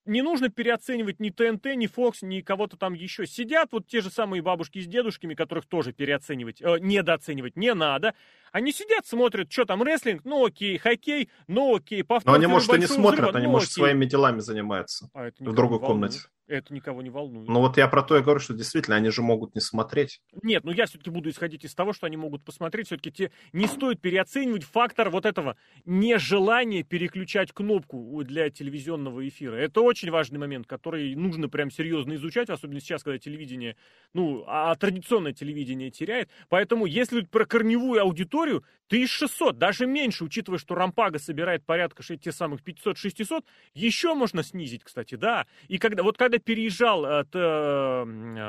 не 0.10 0.22
нужно 0.22 0.50
переоценивать 0.50 1.20
ни 1.20 1.30
ТНТ, 1.30 1.76
ни 1.76 1.88
Фокс, 1.88 2.22
ни 2.24 2.42
кого-то 2.42 2.76
там 2.76 2.94
еще. 2.94 3.26
Сидят 3.26 3.70
вот 3.72 3.88
те 3.88 4.02
же 4.02 4.10
самые 4.10 4.42
бабушки 4.42 4.80
с 4.80 4.88
дедушками, 4.88 5.36
которых 5.36 5.66
тоже 5.66 5.94
переоценивать, 5.94 6.62
э, 6.62 6.80
недооценивать 6.80 7.56
не 7.56 7.74
надо. 7.74 8.16
Они 8.52 8.74
сидят, 8.74 9.06
смотрят, 9.06 9.52
что 9.52 9.66
там 9.66 9.84
рестлинг, 9.84 10.26
ну 10.26 10.46
окей, 10.46 10.78
хоккей, 10.78 11.30
ну 11.48 11.76
окей, 11.76 12.04
повтор. 12.04 12.34
Но 12.34 12.38
они, 12.38 12.48
может, 12.48 12.74
и 12.74 12.80
не 12.80 12.88
смотрят, 12.88 13.20
взрыва, 13.20 13.38
они, 13.38 13.46
ну, 13.46 13.54
может, 13.54 13.70
окей. 13.70 13.82
своими 13.82 14.06
делами 14.06 14.40
занимаются 14.40 15.10
а 15.14 15.30
в 15.40 15.54
другой 15.54 15.80
комнате. 15.80 16.20
Это 16.50 16.74
никого 16.74 17.04
не 17.04 17.12
волнует. 17.12 17.48
Ну 17.48 17.60
вот 17.60 17.78
я 17.78 17.88
про 17.88 18.02
то 18.02 18.18
и 18.18 18.24
говорю, 18.24 18.40
что 18.40 18.56
действительно 18.56 18.96
они 18.96 19.12
же 19.12 19.22
могут 19.22 19.54
не 19.54 19.62
смотреть. 19.62 20.20
Нет, 20.42 20.64
ну 20.64 20.72
я 20.72 20.88
все-таки 20.88 21.12
буду 21.12 21.30
исходить 21.30 21.64
из 21.64 21.76
того, 21.76 21.94
что 21.94 22.08
они 22.08 22.18
могут 22.18 22.44
посмотреть. 22.44 22.88
Все-таки 22.88 23.12
те... 23.12 23.32
не 23.54 23.68
стоит 23.68 24.02
переоценивать 24.02 24.64
фактор 24.64 25.12
вот 25.12 25.28
этого 25.28 25.58
нежелания 25.86 26.84
переключать 26.84 27.52
кнопку 27.52 28.24
для 28.24 28.50
телевизионного 28.50 29.28
эфира. 29.28 29.58
Это 29.58 29.82
очень 29.82 30.10
важный 30.10 30.40
момент, 30.40 30.66
который 30.66 31.14
нужно 31.14 31.50
прям 31.50 31.70
серьезно 31.70 32.16
изучать, 32.16 32.50
особенно 32.50 32.80
сейчас, 32.80 33.04
когда 33.04 33.20
телевидение, 33.20 33.76
ну, 34.14 34.44
а 34.48 34.76
традиционное 34.76 35.34
телевидение 35.34 35.92
теряет. 35.92 36.32
Поэтому 36.50 36.88
если 36.88 37.22
про 37.22 37.46
корневую 37.46 38.02
аудиторию, 38.02 38.64
1600, 38.88 39.60
даже 39.60 39.86
меньше, 39.86 40.24
учитывая, 40.24 40.58
что 40.58 40.74
Рампага 40.74 41.20
собирает 41.20 41.64
порядка 41.64 42.02
тех 42.02 42.34
самых 42.34 42.62
500-600, 42.64 43.44
еще 43.76 44.16
можно 44.16 44.42
снизить, 44.42 44.84
кстати, 44.84 45.14
да. 45.14 45.46
И 45.68 45.78
когда, 45.78 46.02
вот 46.02 46.18
когда 46.18 46.39
переезжал 46.40 47.06
от 47.06 47.30
э, 47.34 48.04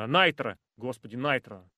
Найтра, 0.07 0.59
господи, 0.77 1.17
Найтра, 1.17 1.69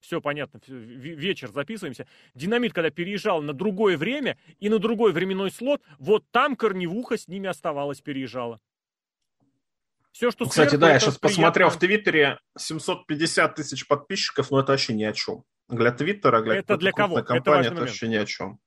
все 0.00 0.20
понятно, 0.20 0.60
вечер 0.68 1.50
записываемся. 1.50 2.06
Динамит, 2.34 2.72
когда 2.72 2.90
переезжал 2.90 3.42
на 3.42 3.52
другое 3.52 3.96
время 3.96 4.38
и 4.60 4.68
на 4.68 4.78
другой 4.78 5.12
временной 5.12 5.50
слот, 5.50 5.82
вот 5.98 6.24
там 6.30 6.56
корневуха 6.56 7.16
с 7.16 7.28
ними 7.28 7.48
оставалась, 7.48 8.00
переезжала. 8.00 8.60
Все, 10.12 10.30
что 10.30 10.44
ну, 10.44 10.50
Кстати, 10.50 10.76
да, 10.76 10.92
я 10.92 10.98
сейчас 10.98 11.18
приятно. 11.18 11.28
посмотрел 11.28 11.68
в 11.70 11.78
Твиттере 11.78 12.38
750 12.56 13.54
тысяч 13.56 13.86
подписчиков, 13.86 14.50
но 14.50 14.60
это 14.60 14.72
вообще 14.72 14.94
ни 14.94 15.04
о 15.04 15.12
чем. 15.12 15.44
Для 15.68 15.90
Твиттера, 15.92 16.40
для 16.42 16.54
это 16.54 16.76
для 16.76 16.92
кого? 16.92 17.22
компании, 17.22 17.66
это, 17.66 17.74
это 17.74 17.80
вообще 17.82 18.08
ни 18.08 18.14
о 18.14 18.24
чем. 18.24 18.58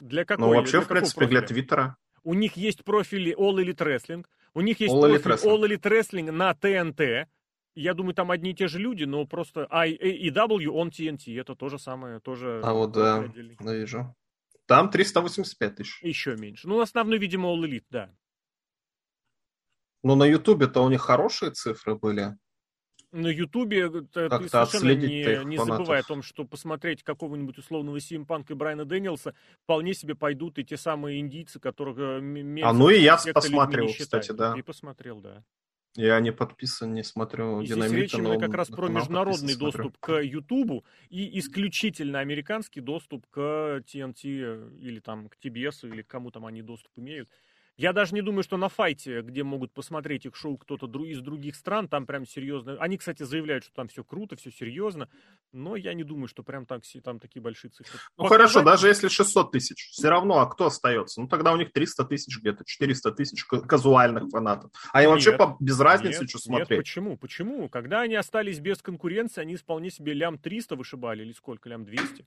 Для 0.00 0.24
какой? 0.24 0.44
Ну, 0.44 0.54
вообще, 0.54 0.80
в 0.80 0.88
принципе, 0.88 1.20
профиля? 1.20 1.40
для 1.40 1.46
Твиттера. 1.46 1.96
У 2.26 2.34
них 2.34 2.56
есть 2.56 2.82
профили 2.82 3.32
All 3.38 3.54
Elite 3.54 3.76
Wrestling, 3.76 4.26
у 4.52 4.60
них 4.60 4.80
есть 4.80 4.92
All 4.92 5.20
профиль 5.20 5.48
All 5.48 5.62
Elite 5.64 5.80
Wrestling 5.80 6.32
на 6.32 6.52
ТНТ. 6.54 7.28
Я 7.76 7.94
думаю, 7.94 8.14
там 8.14 8.32
одни 8.32 8.50
и 8.50 8.54
те 8.54 8.66
же 8.66 8.80
люди, 8.80 9.04
но 9.04 9.26
просто 9.26 9.68
IAEW, 9.70 10.66
он 10.70 10.88
TNT. 10.88 11.40
Это 11.40 11.54
то 11.54 11.68
же 11.68 11.78
самое, 11.78 12.18
тоже... 12.18 12.60
А 12.64 12.72
вот, 12.72 12.90
да, 12.90 13.28
да, 13.60 13.74
вижу. 13.74 14.16
Там 14.66 14.90
385 14.90 15.76
тысяч. 15.76 16.02
Еще 16.02 16.36
меньше. 16.36 16.66
Ну, 16.66 16.80
основной, 16.80 17.18
видимо, 17.18 17.48
All 17.50 17.62
Elite, 17.62 17.86
да. 17.90 18.10
Но 20.02 20.16
на 20.16 20.24
Ютубе-то 20.24 20.80
у 20.80 20.88
них 20.90 21.02
хорошие 21.02 21.52
цифры 21.52 21.94
были. 21.94 22.36
На 23.12 23.28
Ютубе 23.28 23.88
э, 23.88 24.02
ты 24.12 24.48
совершенно 24.48 24.94
не, 24.94 25.44
не 25.44 25.56
забывай 25.56 26.00
о 26.00 26.02
том, 26.02 26.22
что 26.22 26.44
посмотреть 26.44 27.02
какого-нибудь 27.02 27.56
условного 27.58 28.00
Симпанка 28.00 28.52
и 28.52 28.56
Брайана 28.56 28.84
Дэниелса 28.84 29.34
вполне 29.62 29.94
себе 29.94 30.14
пойдут 30.14 30.58
и 30.58 30.64
те 30.64 30.76
самые 30.76 31.20
индийцы, 31.20 31.60
которых... 31.60 31.98
Э, 31.98 32.18
а 32.62 32.72
ну 32.72 32.90
и 32.90 32.98
я 32.98 33.16
посмотрел, 33.16 33.88
кстати, 33.88 34.32
да. 34.32 34.54
Ты 34.54 34.62
посмотрел, 34.62 35.20
да. 35.20 35.44
Я 35.96 36.20
не 36.20 36.30
подписан, 36.30 36.92
не 36.92 37.02
смотрю 37.02 37.62
и 37.62 37.66
динамита. 37.66 37.88
Здесь 37.88 38.02
речь 38.02 38.14
именно 38.14 38.38
как 38.38 38.52
раз 38.54 38.68
про 38.68 38.88
международный 38.88 39.56
доступ 39.56 39.96
к 39.98 40.20
Ютубу 40.20 40.84
и 41.08 41.38
исключительно 41.38 42.20
американский 42.20 42.80
доступ 42.80 43.26
к 43.28 43.82
TNT 43.86 44.78
или 44.78 45.00
там 45.00 45.28
к 45.28 45.36
TBS 45.42 45.88
или 45.88 46.02
к 46.02 46.06
кому 46.06 46.30
там 46.30 46.44
они 46.44 46.60
доступ 46.60 46.92
имеют. 46.96 47.30
Я 47.76 47.92
даже 47.92 48.14
не 48.14 48.22
думаю, 48.22 48.42
что 48.42 48.56
на 48.56 48.68
файте, 48.68 49.20
где 49.20 49.42
могут 49.42 49.72
посмотреть 49.72 50.24
их 50.24 50.34
шоу 50.34 50.56
кто-то 50.56 50.86
из 51.04 51.20
других 51.20 51.54
стран, 51.56 51.88
там 51.88 52.06
прям 52.06 52.26
серьезно. 52.26 52.76
Они, 52.80 52.96
кстати, 52.96 53.22
заявляют, 53.22 53.64
что 53.64 53.74
там 53.74 53.88
все 53.88 54.02
круто, 54.02 54.34
все 54.36 54.50
серьезно, 54.50 55.10
но 55.52 55.76
я 55.76 55.92
не 55.92 56.02
думаю, 56.02 56.26
что 56.26 56.42
прям 56.42 56.64
так, 56.64 56.82
там 57.04 57.18
такие 57.18 57.42
большие 57.42 57.70
цифры. 57.70 57.98
Ну 58.16 58.24
Показать... 58.24 58.50
хорошо, 58.50 58.64
даже 58.64 58.88
если 58.88 59.08
600 59.08 59.52
тысяч, 59.52 59.90
все 59.90 60.08
равно, 60.08 60.38
а 60.38 60.46
кто 60.46 60.66
остается? 60.66 61.20
Ну 61.20 61.28
тогда 61.28 61.52
у 61.52 61.56
них 61.56 61.72
300 61.72 62.04
тысяч 62.04 62.38
где-то, 62.38 62.64
400 62.64 63.12
тысяч 63.12 63.44
казуальных 63.44 64.30
фанатов. 64.30 64.70
А 64.92 65.02
им 65.02 65.10
вообще 65.10 65.36
по... 65.36 65.56
без 65.60 65.78
разницы, 65.78 66.20
нет, 66.20 66.30
что 66.30 66.38
смотреть. 66.38 66.70
Нет, 66.70 66.78
почему? 66.78 67.16
Почему? 67.18 67.68
Когда 67.68 68.00
они 68.00 68.14
остались 68.14 68.58
без 68.58 68.80
конкуренции, 68.80 69.42
они 69.42 69.56
вполне 69.56 69.90
себе 69.90 70.14
лям 70.14 70.38
300 70.38 70.76
вышибали 70.76 71.22
или 71.22 71.32
сколько, 71.32 71.68
лям 71.68 71.84
200? 71.84 72.26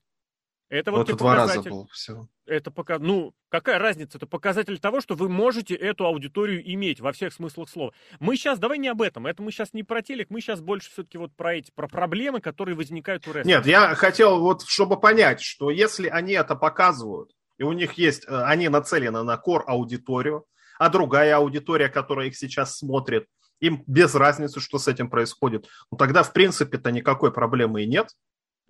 Это 0.70 0.92
вот, 0.92 1.08
вот 1.08 1.18
два 1.18 1.34
раза 1.34 1.60
было 1.62 1.88
все. 1.92 2.28
Это 2.46 2.70
пока, 2.70 3.00
ну, 3.00 3.34
какая 3.48 3.80
разница? 3.80 4.18
Это 4.18 4.26
показатель 4.26 4.78
того, 4.78 5.00
что 5.00 5.16
вы 5.16 5.28
можете 5.28 5.74
эту 5.74 6.06
аудиторию 6.06 6.62
иметь 6.74 7.00
во 7.00 7.12
всех 7.12 7.32
смыслах 7.32 7.68
слова. 7.68 7.92
Мы 8.20 8.36
сейчас, 8.36 8.60
давай 8.60 8.78
не 8.78 8.86
об 8.86 9.02
этом, 9.02 9.26
это 9.26 9.42
мы 9.42 9.50
сейчас 9.50 9.72
не 9.72 9.82
про 9.82 10.00
телек, 10.00 10.30
мы 10.30 10.40
сейчас 10.40 10.60
больше 10.60 10.90
все-таки 10.90 11.18
вот 11.18 11.34
про 11.34 11.56
эти, 11.56 11.72
про 11.74 11.88
проблемы, 11.88 12.40
которые 12.40 12.76
возникают 12.76 13.26
у 13.26 13.32
рестлинга. 13.32 13.58
Нет, 13.58 13.66
я 13.66 13.94
хотел 13.96 14.38
вот, 14.38 14.62
чтобы 14.62 14.98
понять, 14.98 15.40
что 15.40 15.70
если 15.70 16.06
они 16.06 16.34
это 16.34 16.54
показывают, 16.54 17.32
и 17.58 17.64
у 17.64 17.72
них 17.72 17.94
есть, 17.94 18.24
э, 18.28 18.42
они 18.44 18.68
нацелены 18.68 19.24
на 19.24 19.36
кор 19.36 19.64
аудиторию, 19.66 20.46
а 20.78 20.88
другая 20.88 21.36
аудитория, 21.36 21.88
которая 21.88 22.28
их 22.28 22.36
сейчас 22.36 22.78
смотрит, 22.78 23.26
им 23.58 23.82
без 23.88 24.14
разницы, 24.14 24.60
что 24.60 24.78
с 24.78 24.86
этим 24.86 25.10
происходит, 25.10 25.66
ну 25.90 25.98
тогда, 25.98 26.22
в 26.22 26.32
принципе-то, 26.32 26.92
никакой 26.92 27.32
проблемы 27.32 27.82
и 27.82 27.86
нет. 27.86 28.08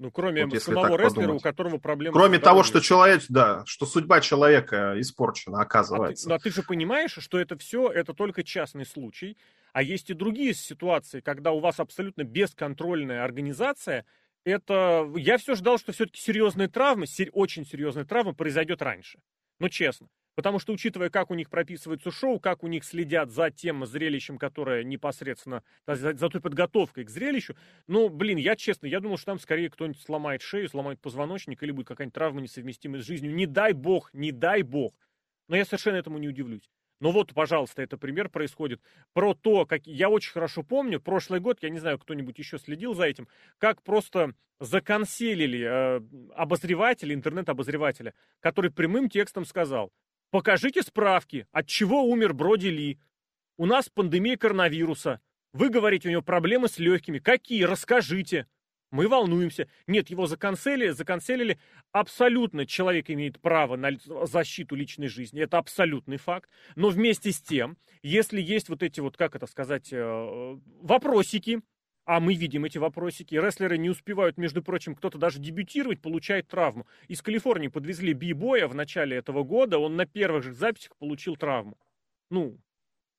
Ну, 0.00 0.10
кроме 0.10 0.46
вот, 0.46 0.62
самого 0.62 0.96
рестлера, 0.96 1.10
подумать. 1.10 1.40
у 1.40 1.42
которого 1.42 1.76
проблемы... 1.76 2.14
Кроме 2.14 2.38
того, 2.38 2.62
что 2.62 2.80
человек, 2.80 3.22
да, 3.28 3.62
что 3.66 3.84
судьба 3.84 4.22
человека 4.22 4.94
испорчена, 4.96 5.60
оказывается. 5.60 6.26
А 6.26 6.30
ты, 6.30 6.34
а 6.36 6.38
ты 6.38 6.50
же 6.50 6.62
понимаешь, 6.62 7.18
что 7.18 7.38
это 7.38 7.58
все, 7.58 7.90
это 7.90 8.14
только 8.14 8.42
частный 8.42 8.86
случай, 8.86 9.36
а 9.74 9.82
есть 9.82 10.08
и 10.08 10.14
другие 10.14 10.54
ситуации, 10.54 11.20
когда 11.20 11.52
у 11.52 11.60
вас 11.60 11.80
абсолютно 11.80 12.24
бесконтрольная 12.24 13.22
организация, 13.22 14.06
это... 14.44 15.06
Я 15.16 15.36
все 15.36 15.54
ждал, 15.54 15.76
что 15.76 15.92
все-таки 15.92 16.18
серьезная 16.18 16.68
травма, 16.68 17.04
очень 17.32 17.66
серьезная 17.66 18.06
травма 18.06 18.32
произойдет 18.32 18.80
раньше. 18.80 19.18
Ну, 19.58 19.68
честно. 19.68 20.08
Потому 20.34 20.58
что, 20.58 20.72
учитывая, 20.72 21.10
как 21.10 21.30
у 21.30 21.34
них 21.34 21.50
прописывается 21.50 22.10
шоу, 22.10 22.38
как 22.38 22.62
у 22.62 22.68
них 22.68 22.84
следят 22.84 23.30
за 23.30 23.50
тем 23.50 23.84
зрелищем, 23.84 24.38
которое 24.38 24.84
непосредственно, 24.84 25.62
за, 25.86 26.14
за 26.14 26.28
той 26.28 26.40
подготовкой 26.40 27.04
к 27.04 27.10
зрелищу, 27.10 27.56
ну, 27.86 28.08
блин, 28.08 28.38
я 28.38 28.56
честно, 28.56 28.86
я 28.86 29.00
думал, 29.00 29.16
что 29.16 29.26
там 29.26 29.38
скорее 29.38 29.70
кто-нибудь 29.70 30.00
сломает 30.00 30.42
шею, 30.42 30.68
сломает 30.68 31.00
позвоночник, 31.00 31.62
или 31.62 31.72
будет 31.72 31.88
какая-нибудь 31.88 32.14
травма 32.14 32.40
несовместимая 32.40 33.02
с 33.02 33.04
жизнью. 33.04 33.34
Не 33.34 33.46
дай 33.46 33.72
бог, 33.72 34.14
не 34.14 34.32
дай 34.32 34.62
бог. 34.62 34.94
Но 35.48 35.56
я 35.56 35.64
совершенно 35.64 35.96
этому 35.96 36.18
не 36.18 36.28
удивлюсь. 36.28 36.70
Но 37.00 37.12
вот, 37.12 37.32
пожалуйста, 37.34 37.82
это 37.82 37.96
пример 37.96 38.28
происходит. 38.28 38.80
Про 39.14 39.34
то, 39.34 39.64
как 39.64 39.86
я 39.86 40.10
очень 40.10 40.32
хорошо 40.32 40.62
помню, 40.62 41.00
прошлый 41.00 41.40
год, 41.40 41.62
я 41.62 41.70
не 41.70 41.78
знаю, 41.78 41.98
кто-нибудь 41.98 42.38
еще 42.38 42.58
следил 42.58 42.94
за 42.94 43.04
этим, 43.04 43.26
как 43.58 43.82
просто 43.82 44.34
законселили 44.60 45.66
э, 45.66 46.00
обозревателя, 46.34 47.14
интернет-обозревателя, 47.14 48.12
который 48.40 48.70
прямым 48.70 49.08
текстом 49.08 49.46
сказал, 49.46 49.90
Покажите 50.30 50.82
справки, 50.82 51.46
от 51.50 51.66
чего 51.66 52.04
умер 52.04 52.34
Броди 52.34 52.70
Ли. 52.70 52.98
У 53.56 53.66
нас 53.66 53.88
пандемия 53.88 54.36
коронавируса. 54.36 55.20
Вы 55.52 55.68
говорите, 55.68 56.08
у 56.08 56.12
него 56.12 56.22
проблемы 56.22 56.68
с 56.68 56.78
легкими. 56.78 57.18
Какие? 57.18 57.64
Расскажите. 57.64 58.46
Мы 58.92 59.06
волнуемся. 59.08 59.68
Нет, 59.86 60.10
его 60.10 60.26
законцелили, 60.26 60.90
законцелили. 60.90 61.58
Абсолютно 61.92 62.66
человек 62.66 63.10
имеет 63.10 63.40
право 63.40 63.76
на 63.76 63.90
защиту 64.26 64.74
личной 64.74 65.08
жизни. 65.08 65.42
Это 65.42 65.58
абсолютный 65.58 66.16
факт. 66.16 66.48
Но 66.74 66.88
вместе 66.88 67.32
с 67.32 67.40
тем, 67.40 67.76
если 68.02 68.40
есть 68.40 68.68
вот 68.68 68.82
эти 68.82 69.00
вот, 69.00 69.16
как 69.16 69.36
это 69.36 69.46
сказать, 69.46 69.92
э, 69.92 70.58
вопросики, 70.80 71.60
а 72.10 72.18
мы 72.18 72.34
видим 72.34 72.64
эти 72.64 72.76
вопросики. 72.76 73.36
Рестлеры 73.36 73.78
не 73.78 73.88
успевают, 73.88 74.36
между 74.36 74.64
прочим, 74.64 74.96
кто-то 74.96 75.16
даже 75.16 75.38
дебютировать, 75.38 76.02
получает 76.02 76.48
травму. 76.48 76.84
Из 77.06 77.22
Калифорнии 77.22 77.68
подвезли 77.68 78.14
Би-боя 78.14 78.66
в 78.66 78.74
начале 78.74 79.16
этого 79.16 79.44
года, 79.44 79.78
он 79.78 79.94
на 79.94 80.06
первых 80.06 80.42
же 80.42 80.52
записях 80.52 80.96
получил 80.96 81.36
травму. 81.36 81.78
Ну, 82.28 82.58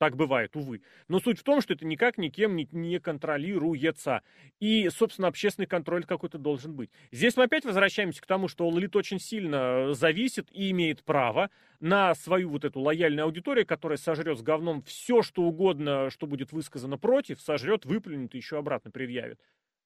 так 0.01 0.15
бывает, 0.15 0.55
увы. 0.55 0.81
Но 1.09 1.19
суть 1.19 1.37
в 1.37 1.43
том, 1.43 1.61
что 1.61 1.75
это 1.75 1.85
никак 1.85 2.17
никем 2.17 2.55
не, 2.55 2.99
контролируется. 2.99 4.23
И, 4.59 4.89
собственно, 4.89 5.27
общественный 5.27 5.67
контроль 5.67 6.05
какой-то 6.05 6.39
должен 6.39 6.75
быть. 6.75 6.89
Здесь 7.11 7.37
мы 7.37 7.43
опять 7.43 7.65
возвращаемся 7.65 8.19
к 8.19 8.25
тому, 8.25 8.47
что 8.47 8.67
Elite 8.67 8.97
очень 8.97 9.19
сильно 9.19 9.91
э, 9.91 9.93
зависит 9.93 10.47
и 10.51 10.71
имеет 10.71 11.03
право 11.03 11.51
на 11.79 12.15
свою 12.15 12.49
вот 12.49 12.65
эту 12.65 12.79
лояльную 12.79 13.25
аудиторию, 13.25 13.67
которая 13.67 13.99
сожрет 13.99 14.39
с 14.39 14.41
говном 14.41 14.81
все, 14.81 15.21
что 15.21 15.43
угодно, 15.43 16.09
что 16.09 16.25
будет 16.25 16.51
высказано 16.51 16.97
против, 16.97 17.39
сожрет, 17.39 17.85
выплюнет 17.85 18.33
и 18.33 18.37
еще 18.39 18.57
обратно 18.57 18.89
предъявит. 18.89 19.39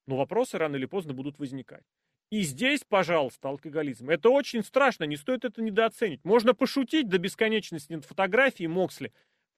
Но 0.07 0.15
вопросы 0.15 0.57
рано 0.57 0.77
или 0.77 0.85
поздно 0.85 1.13
будут 1.13 1.39
возникать. 1.39 1.83
И 2.31 2.41
здесь, 2.41 2.85
пожалуйста, 2.87 3.49
алкоголизм. 3.49 4.09
Это 4.09 4.29
очень 4.29 4.63
страшно, 4.63 5.03
не 5.03 5.17
стоит 5.17 5.45
это 5.45 5.61
недооценить. 5.61 6.23
Можно 6.23 6.53
пошутить 6.53 7.07
до 7.07 7.17
бесконечности 7.17 7.93
над 7.93 8.05
фотографией 8.05 8.67
Моксли, 8.67 9.11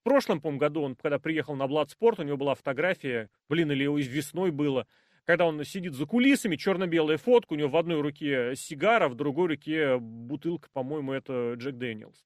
прошлом, 0.08 0.40
по 0.40 0.50
году 0.52 0.84
он, 0.84 0.96
когда 0.96 1.20
приехал 1.20 1.56
на 1.56 1.68
Bloodsport, 1.68 2.20
у 2.20 2.24
него 2.24 2.38
была 2.38 2.56
фотография, 2.56 3.30
блин, 3.50 3.72
или 3.74 3.84
весной 3.84 4.52
было, 4.52 4.88
когда 5.26 5.46
он 5.46 5.62
сидит 5.66 5.96
за 5.96 6.06
кулисами, 6.06 6.56
черно-белая 6.56 7.18
фотка, 7.18 7.54
у 7.54 7.56
него 7.58 7.68
в 7.68 7.76
одной 7.76 8.00
руке 8.00 8.56
сигара, 8.56 9.10
в 9.10 9.16
другой 9.16 9.50
руке 9.50 9.98
бутылка, 9.98 10.70
по-моему, 10.72 11.12
это 11.12 11.56
Jack 11.56 11.76
Daniel's. 11.76 12.26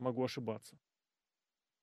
Могу 0.00 0.24
ошибаться. 0.24 0.76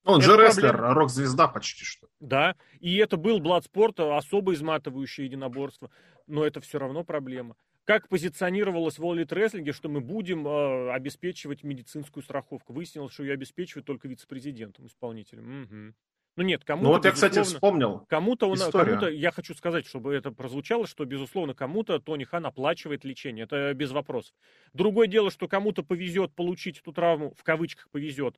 Он 0.04 0.20
это 0.20 0.32
же 0.32 0.38
рестлер, 0.38 0.74
проблема. 0.74 0.94
рок-звезда 0.94 1.48
почти 1.48 1.86
что. 1.86 2.08
Да, 2.20 2.56
и 2.82 2.98
это 2.98 3.16
был 3.16 3.40
Bloodsport, 3.40 4.02
особо 4.02 4.54
изматывающее 4.54 5.26
единоборство, 5.28 5.90
но 6.26 6.46
это 6.46 6.60
все 6.60 6.78
равно 6.78 7.06
проблема 7.06 7.56
как 7.88 8.10
позиционировалось 8.10 9.00
в 9.00 9.04
Elite 9.04 9.30
Wrestling, 9.30 9.72
что 9.72 9.88
мы 9.88 10.02
будем 10.02 10.46
э, 10.46 10.92
обеспечивать 10.92 11.64
медицинскую 11.64 12.22
страховку. 12.22 12.74
Выяснилось, 12.74 13.14
что 13.14 13.24
ее 13.24 13.34
обеспечивает 13.34 13.86
только 13.86 14.10
вице-президентом, 14.10 14.88
исполнителем. 14.88 15.64
Угу. 15.64 15.96
Ну 16.36 16.44
нет, 16.44 16.66
кому-то. 16.66 16.86
Ну 16.86 16.94
вот 16.94 17.06
я, 17.06 17.12
кстати, 17.14 17.42
вспомнил. 17.42 18.06
Кому-то, 18.10 18.50
он, 18.50 18.58
кому-то, 18.58 19.08
я 19.08 19.32
хочу 19.32 19.56
сказать, 19.56 19.88
чтобы 19.88 20.14
это 20.14 20.32
прозвучало, 20.32 20.86
что, 20.86 21.06
безусловно, 21.06 21.54
кому-то 21.54 21.98
Тони 22.00 22.26
Хан 22.26 22.46
оплачивает 22.46 23.06
лечение. 23.06 23.46
Это 23.46 23.74
без 23.74 23.92
вопросов. 23.92 24.36
Другое 24.74 25.08
дело, 25.08 25.32
что 25.32 25.48
кому-то 25.48 25.82
повезет 25.82 26.36
получить 26.36 26.80
эту 26.80 26.92
травму, 26.92 27.34
в 27.38 27.44
кавычках 27.44 27.90
повезет. 27.90 28.38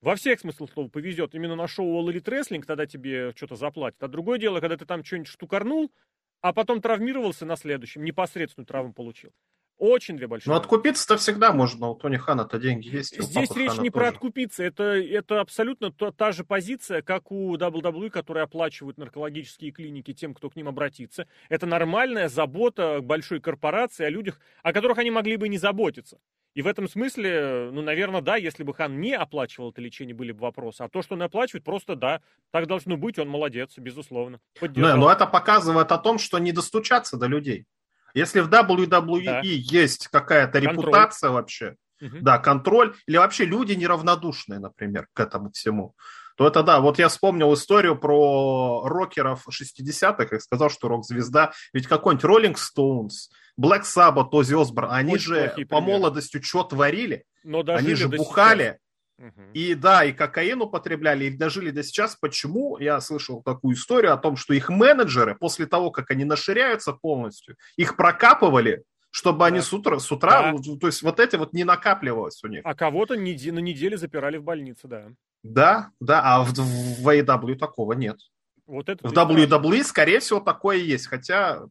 Во 0.00 0.16
всех 0.16 0.40
смыслах 0.40 0.72
слова 0.72 0.88
повезет. 0.88 1.36
Именно 1.36 1.54
на 1.54 1.68
шоу 1.68 2.02
All 2.02 2.12
Elite 2.12 2.24
Wrestling 2.24 2.64
тогда 2.66 2.86
тебе 2.86 3.32
что-то 3.36 3.54
заплатят. 3.54 4.02
А 4.02 4.08
другое 4.08 4.40
дело, 4.40 4.58
когда 4.58 4.76
ты 4.76 4.84
там 4.86 5.04
что-нибудь 5.04 5.28
штукарнул, 5.28 5.92
а 6.40 6.52
потом 6.52 6.80
травмировался 6.80 7.46
на 7.46 7.56
следующем, 7.56 8.04
непосредственную 8.04 8.66
травму 8.66 8.92
получил. 8.92 9.32
Очень 9.78 10.16
две 10.16 10.26
большие. 10.26 10.52
Но 10.52 10.58
откупиться-то 10.58 11.16
всегда 11.18 11.52
можно, 11.52 11.90
у 11.90 11.94
Тони 11.94 12.16
Хана-то 12.16 12.58
деньги 12.58 12.88
есть. 12.88 13.20
Здесь 13.22 13.50
речь 13.54 13.70
Хана 13.70 13.82
не 13.82 13.90
тоже. 13.90 13.92
про 13.92 14.08
откупиться, 14.08 14.64
это, 14.64 14.82
это 14.82 15.40
абсолютно 15.40 15.92
та, 15.92 16.10
та 16.10 16.32
же 16.32 16.42
позиция, 16.42 17.00
как 17.00 17.30
у 17.30 17.56
WWE, 17.56 18.10
которые 18.10 18.42
оплачивают 18.42 18.98
наркологические 18.98 19.70
клиники 19.70 20.12
тем, 20.12 20.34
кто 20.34 20.50
к 20.50 20.56
ним 20.56 20.66
обратится. 20.66 21.28
Это 21.48 21.66
нормальная 21.66 22.28
забота 22.28 23.00
большой 23.00 23.40
корпорации 23.40 24.04
о 24.04 24.10
людях, 24.10 24.40
о 24.64 24.72
которых 24.72 24.98
они 24.98 25.12
могли 25.12 25.36
бы 25.36 25.48
не 25.48 25.58
заботиться. 25.58 26.18
И 26.54 26.62
в 26.62 26.66
этом 26.66 26.88
смысле, 26.88 27.70
ну, 27.72 27.82
наверное, 27.82 28.20
да, 28.20 28.36
если 28.36 28.64
бы 28.64 28.74
Хан 28.74 29.00
не 29.00 29.14
оплачивал 29.14 29.70
это 29.70 29.80
лечение, 29.80 30.14
были 30.14 30.32
бы 30.32 30.40
вопросы. 30.40 30.82
А 30.82 30.88
то, 30.88 31.02
что 31.02 31.14
он 31.14 31.22
оплачивает, 31.22 31.64
просто 31.64 31.94
да, 31.94 32.20
так 32.50 32.66
должно 32.66 32.96
быть, 32.96 33.18
он 33.18 33.28
молодец, 33.28 33.76
безусловно. 33.76 34.40
Да, 34.60 34.96
но 34.96 35.12
это 35.12 35.26
показывает 35.26 35.92
о 35.92 35.98
том, 35.98 36.18
что 36.18 36.38
не 36.38 36.52
достучаться 36.52 37.16
до 37.16 37.26
людей. 37.26 37.66
Если 38.14 38.40
в 38.40 38.48
WWE 38.48 39.24
да. 39.24 39.40
есть 39.42 40.08
какая-то 40.08 40.58
репутация 40.58 41.30
вообще, 41.30 41.76
угу. 42.00 42.18
да, 42.20 42.38
контроль, 42.38 42.94
или 43.06 43.16
вообще 43.16 43.44
люди 43.44 43.74
неравнодушные, 43.74 44.58
например, 44.58 45.06
к 45.12 45.20
этому 45.20 45.52
всему, 45.52 45.94
то 46.38 46.46
это 46.46 46.62
да. 46.62 46.80
Вот 46.80 47.00
я 47.00 47.08
вспомнил 47.08 47.52
историю 47.52 47.98
про 47.98 48.82
рокеров 48.84 49.44
60-х 49.48 50.36
и 50.36 50.38
сказал, 50.38 50.70
что 50.70 50.86
рок-звезда, 50.86 51.52
ведь 51.72 51.88
какой-нибудь 51.88 52.24
Rolling 52.24 52.54
Stones, 52.54 53.28
Black 53.60 53.82
Sabbath, 53.82 54.28
Оззи 54.30 54.54
Осборн, 54.54 54.88
они 54.92 55.14
Очень 55.14 55.24
же 55.24 55.48
по 55.48 55.54
примеры. 55.54 55.84
молодости 55.84 56.40
что 56.40 56.62
творили? 56.62 57.24
Но 57.42 57.64
они 57.66 57.94
же 57.94 58.08
бухали. 58.08 58.78
Угу. 59.18 59.50
И 59.52 59.74
да, 59.74 60.04
и 60.04 60.12
кокаин 60.12 60.62
употребляли, 60.62 61.24
и 61.24 61.36
дожили 61.36 61.72
до 61.72 61.82
сейчас. 61.82 62.14
Почему? 62.14 62.78
Я 62.78 63.00
слышал 63.00 63.42
такую 63.42 63.74
историю 63.74 64.12
о 64.12 64.16
том, 64.16 64.36
что 64.36 64.54
их 64.54 64.68
менеджеры, 64.68 65.34
после 65.34 65.66
того, 65.66 65.90
как 65.90 66.08
они 66.12 66.24
наширяются 66.24 66.92
полностью, 66.92 67.56
их 67.76 67.96
прокапывали, 67.96 68.84
чтобы 69.10 69.46
они 69.46 69.60
с 69.60 69.72
утра, 69.72 69.98
с 69.98 70.10
утра 70.12 70.52
да. 70.52 70.58
то 70.80 70.86
есть 70.86 71.02
вот 71.02 71.20
эти 71.20 71.36
вот 71.36 71.52
не 71.52 71.64
накапливалось 71.64 72.42
у 72.44 72.48
них. 72.48 72.62
А 72.64 72.74
кого-то 72.74 73.14
на 73.14 73.20
неделе 73.20 73.96
запирали 73.96 74.36
в 74.36 74.44
больнице, 74.44 74.86
да. 74.88 75.08
Да, 75.42 75.90
да, 76.00 76.22
а 76.24 76.42
в, 76.42 76.52
в 76.52 77.08
AEW 77.08 77.56
такого 77.56 77.92
нет. 77.92 78.18
Вот 78.66 78.88
это 78.88 79.06
в 79.08 79.12
WWE, 79.12 79.82
скорее 79.82 80.20
всего, 80.20 80.40
такое 80.40 80.76
есть, 80.76 81.06
хотя 81.06 81.62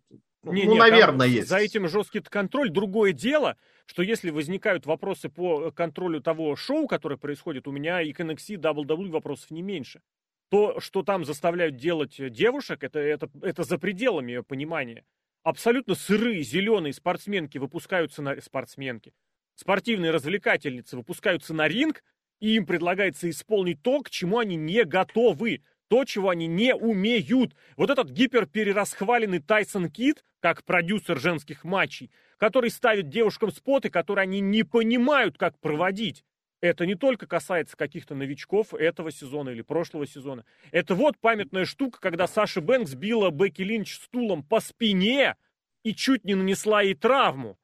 не, 0.52 0.64
ну, 0.64 0.74
не, 0.74 0.80
наверное, 0.80 1.28
есть. 1.28 1.48
За 1.48 1.58
этим 1.58 1.88
жесткий 1.88 2.22
контроль. 2.22 2.70
Другое 2.70 3.14
дело, 3.14 3.58
что 3.86 4.02
если 4.02 4.30
возникают 4.30 4.86
вопросы 4.86 5.30
по 5.30 5.72
контролю 5.72 6.22
того 6.22 6.56
шоу, 6.56 6.88
которое 6.88 7.18
происходит, 7.18 7.68
у 7.68 7.72
меня 7.72 8.02
и 8.02 8.14
к 8.14 8.20
NXT, 8.20 8.56
WWE 8.58 9.10
вопросов 9.10 9.52
не 9.52 9.62
меньше. 9.62 10.02
То, 10.50 10.80
что 10.80 11.04
там 11.04 11.26
заставляют 11.26 11.76
делать 11.76 12.16
девушек, 12.32 12.84
это, 12.84 13.00
это, 13.00 13.30
это 13.42 13.64
за 13.64 13.78
пределами 13.78 14.40
понимания. 14.40 15.04
Абсолютно 15.48 15.96
сырые, 15.96 16.44
зеленые 16.44 16.92
спортсменки 16.92 17.58
выпускаются 17.58 18.22
на... 18.22 18.36
Спортсменки. 18.42 19.14
Спортивные 19.56 20.12
развлекательницы 20.12 20.98
выпускаются 20.98 21.54
на 21.54 21.70
ринг, 21.70 22.04
и 22.42 22.58
им 22.58 22.66
предлагается 22.66 23.30
исполнить 23.30 23.82
то, 23.82 24.02
к 24.02 24.10
чему 24.10 24.40
они 24.40 24.58
не 24.58 24.84
готовы 24.84 25.62
то, 25.88 26.04
чего 26.04 26.32
они 26.32 26.48
не 26.48 26.76
умеют. 26.76 27.56
Вот 27.78 27.90
этот 27.90 28.10
гиперперерасхваленный 28.10 29.40
Тайсон 29.40 29.90
Кит, 29.90 30.26
как 30.42 30.66
продюсер 30.66 31.18
женских 31.18 31.64
матчей, 31.64 32.12
который 32.36 32.70
ставит 32.70 33.08
девушкам 33.08 33.50
споты, 33.54 33.90
которые 33.90 34.24
они 34.24 34.42
не 34.42 34.64
понимают, 34.64 35.38
как 35.38 35.58
проводить. 35.60 36.26
Это 36.60 36.86
не 36.86 36.96
только 36.96 37.28
касается 37.28 37.78
каких-то 37.78 38.16
новичков 38.16 38.74
этого 38.74 39.12
сезона 39.12 39.50
или 39.50 39.62
прошлого 39.62 40.08
сезона. 40.08 40.44
Это 40.72 40.96
вот 40.96 41.18
памятная 41.20 41.66
штука, 41.66 42.00
когда 42.00 42.28
Саша 42.28 42.62
Бэнкс 42.62 42.96
била 42.96 43.30
Бекки 43.30 43.62
Линч 43.62 43.96
стулом 43.96 44.44
по 44.44 44.60
спине 44.60 45.36
и 45.84 45.94
чуть 45.94 46.26
не 46.26 46.34
нанесла 46.34 46.82
ей 46.82 46.96
травму. 46.96 47.60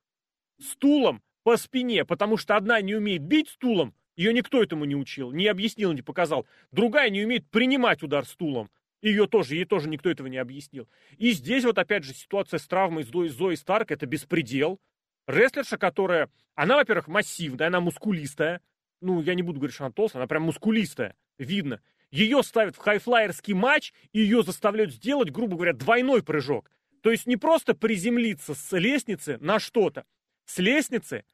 Стулом 0.62 1.24
по 1.42 1.58
спине, 1.58 2.06
потому 2.06 2.38
что 2.38 2.56
одна 2.56 2.82
не 2.82 2.94
умеет 2.96 3.24
бить 3.24 3.50
стулом, 3.50 3.96
ее 4.16 4.32
никто 4.32 4.62
этому 4.62 4.86
не 4.86 4.96
учил, 4.96 5.32
не 5.32 5.48
объяснил, 5.48 5.92
не 5.92 6.02
показал. 6.02 6.46
Другая 6.72 7.10
не 7.10 7.24
умеет 7.24 7.50
принимать 7.50 8.04
удар 8.04 8.26
стулом. 8.26 8.70
Ее 9.02 9.28
тоже, 9.28 9.56
ей 9.56 9.66
тоже 9.66 9.90
никто 9.90 10.10
этого 10.10 10.28
не 10.28 10.38
объяснил. 10.38 10.88
И 11.18 11.32
здесь 11.32 11.66
вот 11.66 11.78
опять 11.78 12.04
же 12.04 12.14
ситуация 12.14 12.58
с 12.58 12.68
травмой 12.68 13.04
Зои, 13.04 13.28
Зои 13.28 13.56
Старк, 13.56 13.92
это 13.92 14.06
беспредел. 14.06 14.80
Рестлерша, 15.28 15.78
которая, 15.78 16.30
она, 16.56 16.76
во-первых, 16.76 17.08
массивная, 17.08 17.68
она 17.68 17.82
мускулистая. 17.82 18.62
Ну, 19.04 19.22
я 19.22 19.36
не 19.36 19.44
буду 19.44 19.60
говорить, 19.60 19.76
что 19.76 19.84
она 19.84 19.92
толстая, 19.92 20.22
она 20.22 20.28
прям 20.28 20.44
мускулистая, 20.44 21.16
видно. 21.38 21.82
Ее 22.10 22.42
ставят 22.42 22.76
в 22.76 22.80
хайфлайерский 22.80 23.54
матч, 23.54 23.94
и 24.14 24.20
ее 24.20 24.44
заставляют 24.44 24.94
сделать, 24.94 25.30
грубо 25.30 25.56
говоря, 25.56 25.74
двойной 25.74 26.24
прыжок. 26.24 26.72
То 27.02 27.12
есть 27.12 27.26
не 27.26 27.36
просто 27.36 27.76
приземлиться 27.76 28.54
с 28.56 28.78
лестницы 28.78 29.38
на 29.42 29.60
что-то. 29.60 30.06
С 30.46 30.58
лестницы 30.60 31.26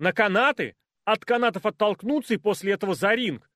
на 0.00 0.12
канаты, 0.12 0.74
от 1.04 1.24
канатов 1.24 1.66
оттолкнуться 1.66 2.34
и 2.34 2.38
после 2.38 2.72
этого 2.72 2.96
за 2.96 3.14
ринг. 3.14 3.48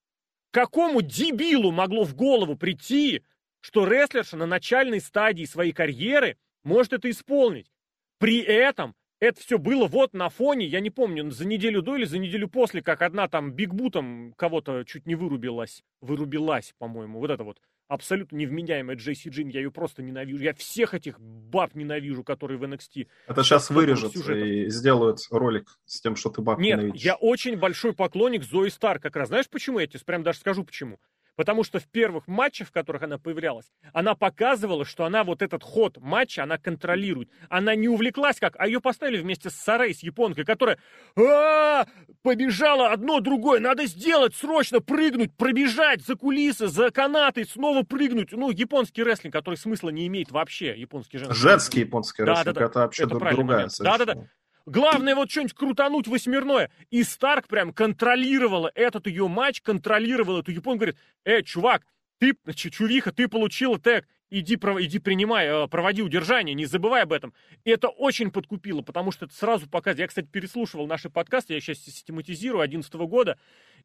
Какому 0.52 1.02
дебилу 1.02 1.72
могло 1.72 2.04
в 2.04 2.14
голову 2.14 2.54
прийти, 2.54 3.24
что 3.60 3.88
рестлерша 3.88 4.36
на 4.36 4.46
начальной 4.46 5.00
стадии 5.00 5.46
своей 5.46 5.72
карьеры 5.72 6.38
может 6.62 6.92
это 6.92 7.10
исполнить? 7.10 7.72
При 8.18 8.40
этом 8.40 8.94
это 9.20 9.40
все 9.40 9.59
было 9.59 9.87
вот 9.87 10.14
на 10.14 10.28
фоне, 10.28 10.66
я 10.66 10.81
не 10.81 10.90
помню, 10.90 11.31
за 11.31 11.46
неделю 11.46 11.83
до 11.83 11.96
или 11.96 12.04
за 12.04 12.18
неделю 12.18 12.48
после, 12.48 12.83
как 12.83 13.02
одна 13.02 13.28
там 13.28 13.52
бигбутом 13.52 14.33
кого-то 14.37 14.85
чуть 14.85 15.07
не 15.07 15.14
вырубилась. 15.14 15.83
Вырубилась, 16.00 16.74
по-моему. 16.78 17.18
Вот 17.18 17.31
это 17.31 17.44
вот 17.44 17.59
абсолютно 17.88 18.37
невменяемая 18.37 18.96
Джейси 18.96 19.28
Джин. 19.28 19.48
Я 19.48 19.61
ее 19.61 19.70
просто 19.70 20.02
ненавижу. 20.02 20.42
Я 20.42 20.54
всех 20.54 20.94
этих 20.94 21.18
баб 21.20 21.74
ненавижу, 21.74 22.22
которые 22.22 22.59
в 22.59 22.64
NXT. 22.64 23.09
Это 23.26 23.42
сейчас 23.42 23.70
вырежут 23.70 24.14
и 24.14 24.68
сделают 24.68 25.18
ролик 25.31 25.66
с 25.87 26.00
тем, 26.00 26.14
что 26.14 26.31
ты 26.31 26.42
баб 26.42 26.59
Нет, 26.59 26.78
ненавидишь. 26.78 27.02
я 27.02 27.16
очень 27.16 27.57
большой 27.57 27.94
поклонник 27.94 28.44
Зои 28.44 28.68
Стар 28.68 29.00
как 29.00 29.16
раз. 29.16 29.28
Знаешь 29.28 29.48
почему? 29.48 29.78
Я 29.78 29.87
тебе 29.87 30.00
прям 30.04 30.22
даже 30.22 30.38
скажу 30.38 30.64
почему. 30.64 31.00
Потому 31.38 31.62
что 31.62 31.79
в 31.79 31.87
первых 31.87 32.27
матчах, 32.27 32.66
в 32.66 32.72
которых 32.72 33.05
она 33.05 33.16
появлялась, 33.16 33.70
она 33.92 34.16
показывала, 34.16 34.85
что 34.85 35.05
она 35.05 35.22
вот 35.22 35.40
этот 35.40 35.62
ход 35.62 35.96
матча, 35.98 36.42
она 36.42 36.59
контролирует. 36.59 37.31
Она 37.48 37.77
не 37.77 37.87
увлеклась 37.87 38.40
как, 38.40 38.57
а 38.59 38.66
ее 38.66 38.81
поставили 38.81 39.20
вместе 39.20 39.48
с 39.48 39.55
Сарей, 39.55 39.94
с 39.94 40.01
японкой, 40.01 40.44
которая 40.44 40.79
а 41.16 41.87
побежала 42.22 42.90
одно 42.90 43.20
другое, 43.20 43.61
надо 43.61 43.87
сделать, 43.87 44.35
срочно 44.35 44.81
прыгнуть, 44.81 45.33
пробежать 45.37 46.05
за 46.05 46.16
кулисы, 46.16 46.66
за 46.66 46.90
канаты, 46.90 47.44
снова 47.44 47.85
прыгнуть. 47.85 48.33
Ну, 48.33 48.51
японский 48.51 49.05
рестлинг, 49.05 49.33
который 49.33 49.55
смысла 49.55 49.90
не 49.90 50.09
имеет 50.09 50.33
вообще, 50.33 50.77
японский 50.77 51.18
женский. 51.18 51.40
Женский 51.40 51.81
японский 51.81 52.24
рестлинг, 52.24 52.46
да, 52.46 52.53
да, 52.53 52.61
да. 52.61 52.66
это 52.66 52.79
вообще 52.81 53.03
это 53.05 53.11
другая 53.11 53.68
Да-да-да. 53.79 54.29
Главное 54.68 55.14
вот 55.14 55.31
что-нибудь 55.31 55.54
крутануть 55.54 56.09
восьмерное. 56.09 56.70
И 56.90 57.02
Старк 57.02 57.48
прям 57.48 57.72
контролировала 57.72 58.70
этот 58.74 59.07
ее 59.07 59.26
матч, 59.26 59.62
контролировала 59.62 60.40
эту 60.40 60.52
японку. 60.52 60.81
Говорит, 60.81 60.96
э, 61.24 61.42
чувак, 61.42 61.87
ты, 62.18 62.37
чувиха, 62.54 63.11
ты 63.11 63.28
получила 63.28 63.78
тег, 63.78 64.07
иди, 64.28 64.57
иди 64.57 64.98
принимай, 64.98 65.46
э, 65.46 65.68
проводи 65.68 66.02
удержание, 66.02 66.54
не 66.54 66.66
забывай 66.66 67.04
об 67.04 67.14
этом. 67.14 67.33
И 67.64 67.70
это 67.70 67.88
очень 67.88 68.31
подкупило, 68.31 68.83
потому 68.83 69.11
что 69.11 69.24
это 69.24 69.35
сразу 69.35 69.68
показывает. 69.70 70.00
Я, 70.00 70.07
кстати, 70.09 70.26
переслушивал 70.26 70.87
наши 70.87 71.09
подкасты, 71.09 71.54
я 71.54 71.61
сейчас 71.61 71.78
систематизирую 71.78 72.61
2011 72.61 72.94
года, 73.07 73.38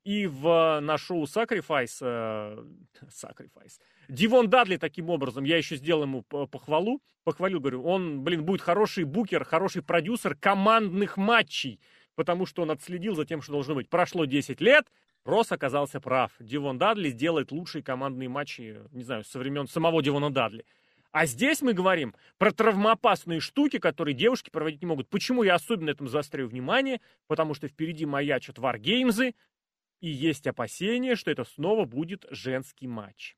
и 0.03 0.27
в 0.27 0.81
на 0.81 0.97
шоу 0.97 1.23
Sacrifice, 1.23 1.97
э, 2.01 2.65
Sacrifice, 3.09 3.79
Дивон 4.07 4.49
Дадли 4.49 4.77
таким 4.77 5.09
образом, 5.09 5.43
я 5.43 5.57
еще 5.57 5.75
сделал 5.75 6.03
ему 6.03 6.23
похвалу, 6.23 7.01
похвалил, 7.23 7.59
говорю, 7.59 7.83
он, 7.83 8.23
блин, 8.23 8.43
будет 8.43 8.61
хороший 8.61 9.03
букер, 9.03 9.43
хороший 9.43 9.81
продюсер 9.81 10.35
командных 10.35 11.17
матчей, 11.17 11.79
потому 12.15 12.45
что 12.45 12.61
он 12.61 12.71
отследил 12.71 13.15
за 13.15 13.25
тем, 13.25 13.41
что 13.41 13.53
должно 13.53 13.75
быть. 13.75 13.89
Прошло 13.89 14.25
10 14.25 14.61
лет, 14.61 14.87
Росс 15.25 15.51
оказался 15.51 15.99
прав. 16.01 16.31
Дивон 16.39 16.77
Дадли 16.77 17.09
сделает 17.09 17.51
лучшие 17.51 17.83
командные 17.83 18.29
матчи, 18.29 18.77
не 18.91 19.03
знаю, 19.03 19.23
со 19.23 19.39
времен 19.39 19.67
самого 19.67 20.01
Дивона 20.03 20.29
Дадли. 20.29 20.65
А 21.11 21.27
здесь 21.27 21.61
мы 21.61 21.73
говорим 21.73 22.15
про 22.39 22.51
травмоопасные 22.51 23.39
штуки, 23.39 23.77
которые 23.77 24.15
девушки 24.15 24.49
проводить 24.49 24.81
не 24.81 24.87
могут. 24.87 25.07
Почему 25.09 25.43
я 25.43 25.53
особенно 25.55 25.91
этому 25.91 26.09
заостряю 26.09 26.49
внимание? 26.49 27.01
Потому 27.27 27.53
что 27.53 27.67
впереди 27.67 28.05
маячат 28.05 28.57
варгеймзы, 28.57 29.35
и 30.01 30.09
есть 30.09 30.47
опасения, 30.47 31.15
что 31.15 31.31
это 31.31 31.43
снова 31.45 31.85
будет 31.85 32.25
женский 32.31 32.87
матч. 32.87 33.37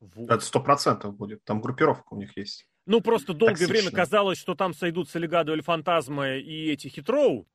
Вот. 0.00 0.30
Это 0.30 0.44
сто 0.44 0.60
процентов 0.60 1.16
будет. 1.16 1.44
Там 1.44 1.60
группировка 1.60 2.14
у 2.14 2.16
них 2.16 2.36
есть. 2.36 2.66
Ну, 2.86 3.00
просто 3.00 3.32
долгое 3.32 3.54
Токсичная. 3.54 3.82
время 3.82 3.96
казалось, 3.96 4.38
что 4.38 4.54
там 4.54 4.74
сойдутся 4.74 5.18
Легадо 5.18 5.52
Эль 5.52 5.62
Фантазма 5.62 6.36
и 6.36 6.70
эти 6.70 6.88
Хитроу. 6.88 7.48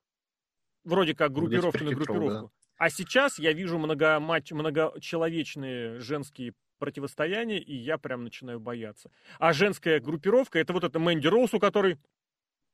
Вроде 0.84 1.14
как 1.14 1.32
группировка 1.32 1.84
на 1.84 1.92
группировку. 1.92 2.46
Да. 2.46 2.48
А 2.78 2.90
сейчас 2.90 3.38
я 3.38 3.52
вижу 3.52 3.78
много 3.78 4.18
матч, 4.18 4.50
многочеловечные 4.50 6.00
женские 6.00 6.54
противостояния, 6.78 7.58
и 7.58 7.76
я 7.76 7.98
прям 7.98 8.24
начинаю 8.24 8.58
бояться. 8.58 9.10
А 9.38 9.52
женская 9.52 10.00
группировка, 10.00 10.58
это 10.58 10.72
вот 10.72 10.82
это 10.82 10.98
Мэнди 10.98 11.26
Роуз, 11.26 11.52
у 11.54 11.60
которой 11.60 11.98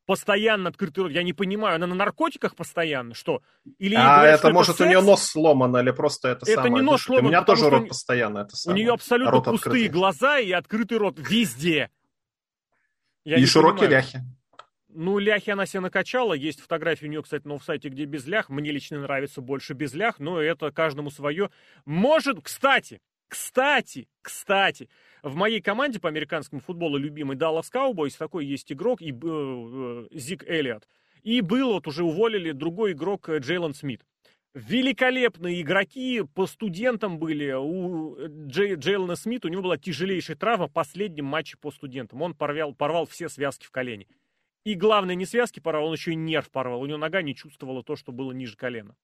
постоянно 0.06 0.70
открытый 0.70 1.04
рот. 1.04 1.12
Я 1.12 1.22
не 1.22 1.32
понимаю, 1.32 1.76
она 1.76 1.86
на 1.86 1.94
наркотиках 1.94 2.54
постоянно, 2.56 3.14
что? 3.14 3.42
Или 3.78 3.96
а 3.96 4.16
говорят, 4.16 4.40
это 4.40 4.50
может 4.52 4.76
это 4.76 4.84
у 4.84 4.86
нее 4.86 5.00
нос 5.00 5.22
сломан, 5.24 5.76
или 5.76 5.90
просто 5.90 6.28
это, 6.28 6.46
это 6.46 6.62
самое. 6.62 6.74
не 6.74 6.80
нос 6.80 7.02
сломан. 7.02 7.26
У 7.26 7.28
меня 7.28 7.42
тоже 7.42 7.68
рот 7.68 7.88
постоянно 7.88 8.38
это 8.38 8.56
самое. 8.56 8.74
У 8.74 8.84
нее 8.84 8.94
абсолютно 8.94 9.32
рот 9.32 9.44
пустые 9.44 9.70
открытый. 9.70 9.88
глаза 9.88 10.38
и 10.38 10.52
открытый 10.52 10.98
рот 10.98 11.18
везде. 11.18 11.90
Я 13.24 13.36
и 13.36 13.44
широкие 13.44 13.88
понимаю. 13.88 14.04
ляхи. 14.04 14.20
Ну, 14.88 15.18
ляхи 15.18 15.50
она 15.50 15.66
себе 15.66 15.80
накачала. 15.80 16.32
Есть 16.32 16.60
фотографии 16.60 17.04
у 17.04 17.08
нее, 17.10 17.22
кстати, 17.22 17.46
на 17.46 17.58
сайте, 17.58 17.90
где 17.90 18.06
без 18.06 18.26
лях. 18.26 18.48
Мне 18.48 18.70
лично 18.70 18.98
нравится 19.00 19.42
больше 19.42 19.74
без 19.74 19.92
лях, 19.92 20.20
но 20.20 20.40
это 20.40 20.70
каждому 20.70 21.10
свое. 21.10 21.50
Может, 21.84 22.40
кстати, 22.40 23.02
кстати, 23.28 24.08
кстати, 24.22 24.88
в 25.22 25.34
моей 25.34 25.60
команде 25.60 26.00
по 26.00 26.08
американскому 26.08 26.60
футболу 26.60 26.96
любимый 26.96 27.36
Dallas 27.36 27.72
Cowboys 27.72 28.16
такой 28.16 28.46
есть 28.46 28.70
игрок, 28.72 29.02
и, 29.02 29.12
э, 29.12 30.06
Зик 30.12 30.44
Эллиот. 30.48 30.88
И 31.22 31.40
был, 31.40 31.72
вот 31.72 31.88
уже 31.88 32.04
уволили 32.04 32.52
другой 32.52 32.92
игрок 32.92 33.28
э, 33.28 33.38
Джейлон 33.38 33.74
Смит. 33.74 34.02
Великолепные 34.54 35.60
игроки 35.60 36.22
по 36.34 36.46
студентам 36.46 37.18
были. 37.18 37.52
У 37.52 38.16
Джей, 38.48 38.76
Джейлона 38.76 39.16
Смита 39.16 39.48
у 39.48 39.50
него 39.50 39.62
была 39.62 39.76
тяжелейшая 39.76 40.36
травма 40.36 40.68
в 40.68 40.72
последнем 40.72 41.26
матче 41.26 41.58
по 41.58 41.70
студентам. 41.70 42.22
Он 42.22 42.34
порвал, 42.34 42.74
порвал 42.74 43.06
все 43.06 43.28
связки 43.28 43.66
в 43.66 43.70
колене. 43.70 44.06
И 44.64 44.74
главное, 44.74 45.14
не 45.14 45.26
связки 45.26 45.60
порвал, 45.60 45.88
он 45.88 45.92
еще 45.92 46.12
и 46.12 46.16
нерв 46.16 46.50
порвал. 46.50 46.80
У 46.80 46.86
него 46.86 46.96
нога 46.96 47.20
не 47.20 47.34
чувствовала 47.34 47.82
то, 47.84 47.96
что 47.96 48.12
было 48.12 48.32
ниже 48.32 48.56
колена. 48.56 48.96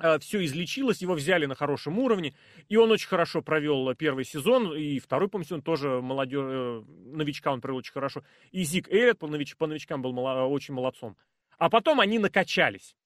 Э, 0.00 0.18
все 0.18 0.44
излечилось, 0.44 1.02
его 1.02 1.14
взяли 1.14 1.46
на 1.46 1.54
хорошем 1.54 1.98
уровне, 1.98 2.34
и 2.68 2.76
он 2.76 2.90
очень 2.90 3.08
хорошо 3.08 3.42
провел 3.42 3.94
первый 3.94 4.24
сезон, 4.24 4.74
и 4.74 4.98
второй, 4.98 5.28
по 5.28 5.42
сезон 5.42 5.62
тоже 5.62 6.00
молодежь, 6.00 6.40
э, 6.42 6.82
новичка 7.12 7.52
он 7.52 7.60
провел 7.60 7.78
очень 7.78 7.92
хорошо. 7.92 8.24
И 8.50 8.62
Зик 8.64 8.88
Эллиот 8.88 9.18
по, 9.18 9.26
нович, 9.26 9.56
по 9.56 9.66
новичкам 9.66 10.00
был 10.00 10.18
очень 10.18 10.74
молодцом. 10.74 11.16
А 11.58 11.68
потом 11.68 12.00
они 12.00 12.18
накачались, 12.18 12.96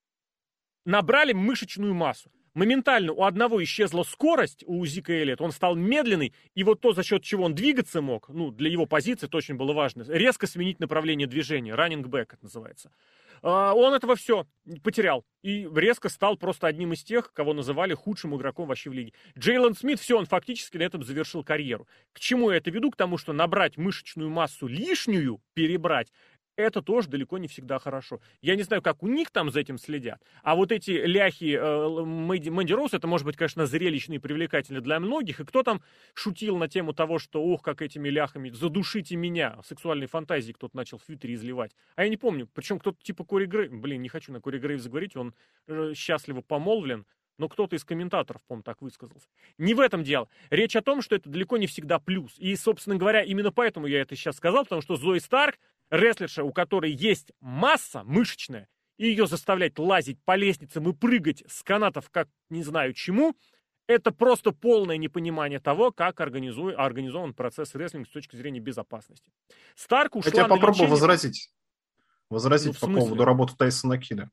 набрали 0.85 1.33
мышечную 1.33 1.93
массу. 1.93 2.31
Моментально 2.55 3.11
у 3.11 3.23
одного 3.23 3.61
исчезла 3.63 4.03
скорость, 4.03 4.63
у 4.65 4.85
Зика 4.85 5.11
Эллиот, 5.11 5.41
он 5.41 5.51
стал 5.51 5.75
медленный, 5.75 6.33
и 6.55 6.63
вот 6.63 6.79
то, 6.79 6.93
за 6.93 7.03
счет 7.03 7.21
чего 7.21 7.43
он 7.43 7.53
двигаться 7.53 8.01
мог, 8.01 8.29
ну, 8.29 8.49
для 8.49 8.69
его 8.69 8.85
позиции 8.85 9.27
это 9.27 9.35
очень 9.37 9.55
было 9.55 9.73
важно, 9.73 10.05
резко 10.07 10.47
сменить 10.47 10.79
направление 10.79 11.27
движения, 11.27 11.75
раннинг 11.75 12.07
бэк 12.07 12.33
это 12.33 12.43
называется. 12.43 12.91
А, 13.41 13.73
он 13.73 13.93
этого 13.93 14.15
все 14.15 14.47
потерял. 14.83 15.23
И 15.43 15.69
резко 15.75 16.09
стал 16.09 16.37
просто 16.37 16.65
одним 16.65 16.93
из 16.93 17.03
тех, 17.03 17.31
кого 17.31 17.53
называли 17.53 17.93
худшим 17.93 18.35
игроком 18.35 18.67
вообще 18.67 18.89
в 18.89 18.93
лиге. 18.93 19.13
Джейлон 19.37 19.75
Смит, 19.75 19.99
все, 19.99 20.17
он 20.17 20.25
фактически 20.25 20.77
на 20.77 20.83
этом 20.83 21.03
завершил 21.03 21.43
карьеру. 21.43 21.87
К 22.13 22.19
чему 22.19 22.49
я 22.49 22.57
это 22.57 22.71
веду? 22.71 22.89
К 22.89 22.95
тому, 22.95 23.19
что 23.19 23.33
набрать 23.33 23.77
мышечную 23.77 24.29
массу 24.29 24.65
лишнюю, 24.65 25.41
перебрать, 25.53 26.11
это 26.55 26.81
тоже 26.81 27.09
далеко 27.09 27.37
не 27.37 27.47
всегда 27.47 27.79
хорошо. 27.79 28.19
Я 28.41 28.55
не 28.55 28.63
знаю, 28.63 28.81
как 28.81 29.03
у 29.03 29.07
них 29.07 29.31
там 29.31 29.51
за 29.51 29.59
этим 29.59 29.77
следят. 29.77 30.21
А 30.43 30.55
вот 30.55 30.71
эти 30.71 30.91
ляхи 30.91 31.57
э, 31.59 32.03
Мэнди 32.05 32.73
Роуз, 32.73 32.93
это 32.93 33.07
может 33.07 33.25
быть, 33.25 33.37
конечно, 33.37 33.65
зрелищно 33.65 34.13
и 34.13 34.19
привлекательно 34.19 34.81
для 34.81 34.99
многих. 34.99 35.39
И 35.39 35.45
кто 35.45 35.63
там 35.63 35.81
шутил 36.13 36.57
на 36.57 36.67
тему 36.67 36.93
того, 36.93 37.19
что, 37.19 37.43
ох, 37.43 37.61
как 37.61 37.81
этими 37.81 38.09
ляхами, 38.09 38.49
задушите 38.49 39.15
меня. 39.15 39.59
Сексуальные 39.65 40.07
фантазии 40.07 40.53
кто-то 40.53 40.75
начал 40.75 40.97
в 40.97 41.03
Твиттере 41.03 41.33
изливать. 41.35 41.75
А 41.95 42.03
я 42.03 42.09
не 42.09 42.17
помню. 42.17 42.47
Причем 42.53 42.79
кто-то 42.79 42.97
типа 43.01 43.23
Кори 43.23 43.45
Грей... 43.45 43.67
Блин, 43.69 44.01
не 44.01 44.09
хочу 44.09 44.31
на 44.31 44.41
Кори 44.41 44.59
Грейв 44.59 44.81
заговорить, 44.81 45.15
он 45.15 45.33
э, 45.67 45.93
счастливо 45.95 46.41
помолвлен. 46.41 47.05
Но 47.37 47.49
кто-то 47.49 47.75
из 47.75 47.83
комментаторов, 47.83 48.41
по-моему, 48.47 48.63
так 48.63 48.81
высказался. 48.81 49.27
Не 49.57 49.73
в 49.73 49.81
этом 49.81 50.03
дело. 50.03 50.29
Речь 50.49 50.75
о 50.75 50.81
том, 50.81 51.01
что 51.01 51.15
это 51.15 51.29
далеко 51.29 51.57
не 51.57 51.67
всегда 51.67 51.99
плюс. 51.99 52.33
И, 52.37 52.55
собственно 52.55 52.95
говоря, 52.95 53.23
именно 53.23 53.51
поэтому 53.51 53.87
я 53.87 54.01
это 54.01 54.15
сейчас 54.15 54.37
сказал, 54.37 54.63
потому 54.63 54.81
что 54.81 54.95
Зои 54.95 55.19
Старк 55.19 55.57
рестлерша, 55.89 56.43
у 56.43 56.51
которой 56.51 56.91
есть 56.91 57.31
масса 57.39 58.03
мышечная, 58.03 58.67
и 58.97 59.07
ее 59.07 59.27
заставлять 59.27 59.77
лазить 59.77 60.19
по 60.23 60.35
лестницам 60.35 60.89
и 60.89 60.93
прыгать 60.93 61.43
с 61.47 61.63
канатов 61.63 62.09
как 62.09 62.29
не 62.49 62.63
знаю 62.63 62.93
чему, 62.93 63.35
это 63.87 64.11
просто 64.11 64.51
полное 64.51 64.97
непонимание 64.97 65.59
того, 65.59 65.91
как 65.91 66.19
организуй, 66.19 66.73
организован 66.73 67.33
процесс 67.33 67.75
рестлинга 67.75 68.09
с 68.09 68.11
точки 68.11 68.35
зрения 68.35 68.59
безопасности. 68.59 69.31
Старк 69.75 70.15
ушла 70.15 70.29
Я 70.29 70.31
тебя 70.31 70.43
попробую 70.47 70.73
лечение... 70.73 70.91
возразить. 70.91 71.51
Возразить 72.29 72.77
ну, 72.81 72.87
по 72.87 73.01
поводу 73.01 73.25
работы 73.25 73.55
Тайсона 73.55 73.99
Кида. 73.99 74.31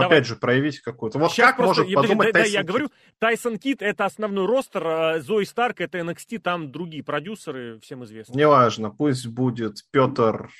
Давай. 0.00 0.06
Опять 0.06 0.26
же, 0.26 0.36
проявить 0.36 0.80
какую-то. 0.80 1.18
Вот 1.18 1.32
Сейчас 1.32 1.48
как 1.48 1.56
просто, 1.58 1.82
может 1.82 1.90
я, 1.90 1.96
подумать 2.00 2.28
да, 2.28 2.32
Тайсон 2.40 2.52
да, 2.52 2.58
я 2.58 2.64
говорю, 2.64 2.90
Тайсон 3.18 3.58
Кит 3.58 3.82
это 3.82 4.04
основной 4.06 4.46
ростер, 4.46 4.86
а 4.86 5.20
Зои 5.20 5.44
Старк 5.44 5.80
это 5.80 5.98
NXT, 5.98 6.38
там 6.38 6.72
другие 6.72 7.04
продюсеры, 7.04 7.78
всем 7.80 8.04
известны. 8.04 8.34
Неважно, 8.34 8.90
пусть 8.90 9.26
будет 9.26 9.78
Петр... 9.90 10.50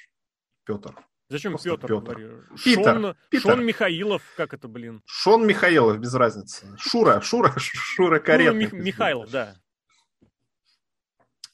Петр. 0.64 0.94
Зачем 1.28 1.52
Просто 1.52 1.70
Петр, 1.70 1.86
Петр. 1.88 2.14
говорю? 2.14 2.42
Питер, 2.62 2.84
Шон, 2.84 3.16
Питер. 3.30 3.50
Шон 3.50 3.64
Михаилов, 3.64 4.22
как 4.36 4.52
это, 4.52 4.68
блин? 4.68 5.02
Шон 5.06 5.46
Михаилов, 5.46 5.98
без 5.98 6.14
разницы. 6.14 6.66
Шура, 6.78 7.22
Шура, 7.22 7.54
Шура 7.56 8.18
Каретный. 8.18 8.68
Шура 8.68 8.80
Михайлов, 8.80 9.30
да. 9.30 9.54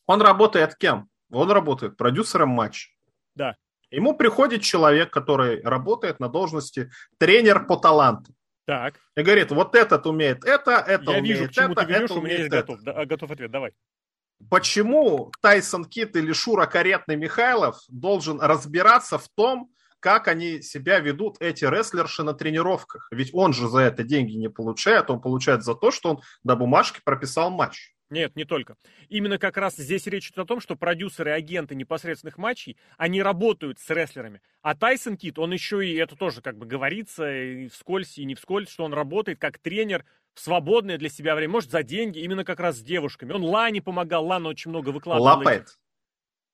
Он 0.06 0.20
работает 0.20 0.74
кем? 0.74 1.08
Он 1.30 1.48
работает 1.48 1.96
продюсером 1.96 2.48
матча. 2.48 2.90
Да. 3.36 3.56
Ему 3.90 4.16
приходит 4.16 4.62
человек, 4.62 5.11
который 5.11 5.62
работает 5.62 6.20
на 6.20 6.29
должности 6.29 6.90
тренер 7.18 7.66
по 7.66 7.77
таланту. 7.77 8.35
Так. 8.66 9.01
И 9.16 9.22
говорит, 9.22 9.51
вот 9.51 9.74
этот 9.74 10.07
умеет 10.07 10.44
это, 10.44 10.72
это 10.72 11.12
Я 11.12 11.18
умеет 11.18 11.38
вижу, 11.38 11.48
к 11.48 11.53
чему 11.53 11.72
это, 11.72 11.87
ты 11.87 11.92
ведешь, 11.92 12.11
у 12.11 12.20
меня 12.20 12.37
есть 12.37 12.51
готов, 12.51 12.81
да, 12.83 13.07
готов 13.07 13.31
ответ, 13.31 13.51
давай. 13.51 13.72
Почему 14.51 15.33
Тайсон 15.40 15.85
Кит 15.87 16.16
или 16.16 16.33
Шура 16.33 16.66
Каретный 16.66 17.16
Михайлов 17.16 17.79
должен 17.88 18.40
разбираться 18.40 19.18
в 19.18 19.27
том, 19.35 19.70
как 20.01 20.29
они 20.29 20.62
себя 20.62 21.01
ведут, 21.01 21.38
эти 21.40 21.64
рестлерши 21.64 22.22
на 22.22 22.35
тренировках? 22.35 23.09
Ведь 23.11 23.31
он 23.33 23.53
же 23.53 23.68
за 23.68 23.81
это 23.81 24.05
деньги 24.05 24.35
не 24.35 24.48
получает, 24.48 25.11
он 25.11 25.20
получает 25.20 25.64
за 25.64 25.74
то, 25.74 25.90
что 25.90 26.11
он 26.11 26.20
на 26.44 26.55
бумажке 26.55 27.01
прописал 27.03 27.51
матч. 27.51 27.94
Нет, 28.10 28.36
не 28.36 28.44
только. 28.44 28.76
Именно 29.08 29.38
как 29.38 29.58
раз 29.58 29.76
здесь 29.76 30.06
речь 30.06 30.28
идет 30.28 30.38
о 30.38 30.44
том, 30.46 30.60
что 30.60 30.76
продюсеры 30.76 31.30
и 31.30 31.34
агенты 31.34 31.74
непосредственных 31.74 32.38
матчей, 32.38 32.78
они 32.96 33.22
работают 33.22 33.78
с 33.78 33.90
рестлерами. 33.90 34.40
А 34.62 34.74
Тайсон 34.74 35.16
Кит, 35.16 35.38
он 35.38 35.52
еще 35.52 35.86
и, 35.86 35.94
это 35.96 36.16
тоже 36.16 36.40
как 36.40 36.56
бы 36.56 36.64
говорится, 36.64 37.30
и 37.30 37.68
вскользь, 37.68 38.16
и 38.18 38.24
не 38.24 38.34
вскользь, 38.34 38.70
что 38.70 38.84
он 38.84 38.94
работает 38.94 39.38
как 39.38 39.58
тренер 39.58 40.06
в 40.32 40.40
свободное 40.40 40.96
для 40.96 41.10
себя 41.10 41.34
время, 41.34 41.52
может, 41.52 41.70
за 41.70 41.82
деньги, 41.82 42.20
именно 42.20 42.44
как 42.44 42.60
раз 42.60 42.76
с 42.76 42.82
девушками. 42.82 43.32
Он 43.32 43.44
Лане 43.44 43.82
помогал, 43.82 44.24
Лана 44.24 44.48
очень 44.48 44.70
много 44.70 44.90
выкладывал. 44.90 45.26
Лапает. 45.26 45.78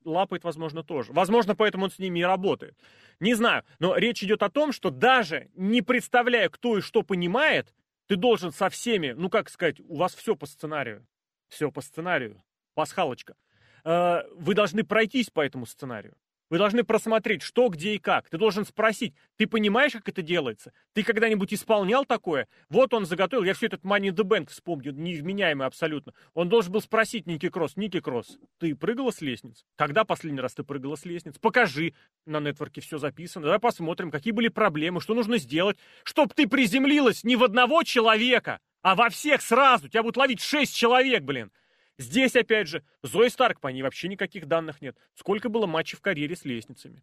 Лапает, 0.05 0.45
возможно, 0.45 0.83
тоже. 0.83 1.13
Возможно, 1.13 1.55
поэтому 1.55 1.85
он 1.85 1.91
с 1.91 1.99
ними 1.99 2.19
и 2.19 2.25
работает. 2.25 2.77
Не 3.21 3.35
знаю, 3.35 3.63
но 3.79 3.97
речь 3.97 4.23
идет 4.23 4.43
о 4.43 4.51
том, 4.51 4.73
что 4.73 4.91
даже 4.91 5.51
не 5.55 5.83
представляя, 5.83 6.49
кто 6.49 6.79
и 6.79 6.81
что 6.81 7.03
понимает, 7.03 7.73
ты 8.07 8.17
должен 8.17 8.53
со 8.53 8.69
всеми, 8.69 9.13
ну 9.13 9.31
как 9.31 9.49
сказать, 9.49 9.81
у 9.81 9.97
вас 9.97 10.15
все 10.15 10.35
по 10.35 10.47
сценарию. 10.47 11.07
Все 11.49 11.71
по 11.71 11.81
сценарию. 11.81 12.43
Пасхалочка. 12.75 13.37
Э, 13.85 14.23
вы 14.35 14.55
должны 14.55 14.85
пройтись 14.85 15.31
по 15.31 15.41
этому 15.41 15.67
сценарию. 15.67 16.17
Вы 16.51 16.59
должны 16.59 16.85
просмотреть, 16.85 17.43
что, 17.43 17.69
где 17.69 17.95
и 17.95 17.99
как. 17.99 18.29
Ты 18.29 18.37
должен 18.37 18.67
спросить, 18.67 19.15
ты 19.37 19.47
понимаешь, 19.47 19.93
как 19.93 20.09
это 20.09 20.23
делается? 20.23 20.73
Ты 20.93 21.03
когда-нибудь 21.03 21.55
исполнял 21.55 22.05
такое? 22.05 22.49
Вот 22.69 22.93
он 22.93 23.07
заготовил, 23.07 23.45
я 23.45 23.55
все 23.55 23.67
этот 23.67 23.83
Money 23.83 24.11
the 24.11 24.25
Bank 24.25 24.51
вспомню, 24.51 24.93
невменяемый 24.93 25.67
абсолютно. 25.67 26.13
Он 26.35 26.49
должен 26.49 26.71
был 26.71 26.83
спросить 26.83 27.27
Ники 27.27 27.49
Кросс, 27.49 27.77
Ники 27.77 28.01
Кросс, 28.01 28.39
ты 28.59 28.77
прыгала 28.77 29.11
с 29.11 29.21
лестниц? 29.23 29.65
Когда 29.75 30.05
последний 30.05 30.41
раз 30.41 30.55
ты 30.55 30.65
прыгала 30.65 30.97
с 30.97 31.07
лестниц? 31.07 31.39
Покажи, 31.39 31.95
на 32.27 32.41
нетворке 32.41 32.83
все 32.83 32.99
записано. 32.99 33.47
Давай 33.47 33.59
посмотрим, 33.59 34.11
какие 34.11 34.33
были 34.33 34.49
проблемы, 34.49 35.01
что 35.01 35.15
нужно 35.15 35.39
сделать, 35.39 35.79
чтобы 36.05 36.35
ты 36.35 36.47
приземлилась 36.47 37.25
не 37.25 37.37
в 37.37 37.43
одного 37.43 37.83
человека, 37.85 38.61
а 38.85 38.95
во 38.95 39.09
всех 39.09 39.41
сразу. 39.41 39.89
Тебя 39.89 40.03
будут 40.03 40.19
ловить 40.19 40.43
шесть 40.43 40.77
человек, 40.77 41.25
блин. 41.25 41.51
Здесь, 41.99 42.37
опять 42.37 42.69
же, 42.69 42.85
Зои 43.03 43.29
Старк, 43.29 43.59
по 43.59 43.69
ней 43.69 43.83
вообще 43.83 44.09
никаких 44.09 44.47
данных 44.47 44.83
нет. 44.83 44.97
Сколько 45.15 45.49
было 45.49 45.67
матчей 45.67 45.97
в 45.97 46.03
карьере 46.03 46.37
с 46.37 46.45
лестницами. 46.45 47.03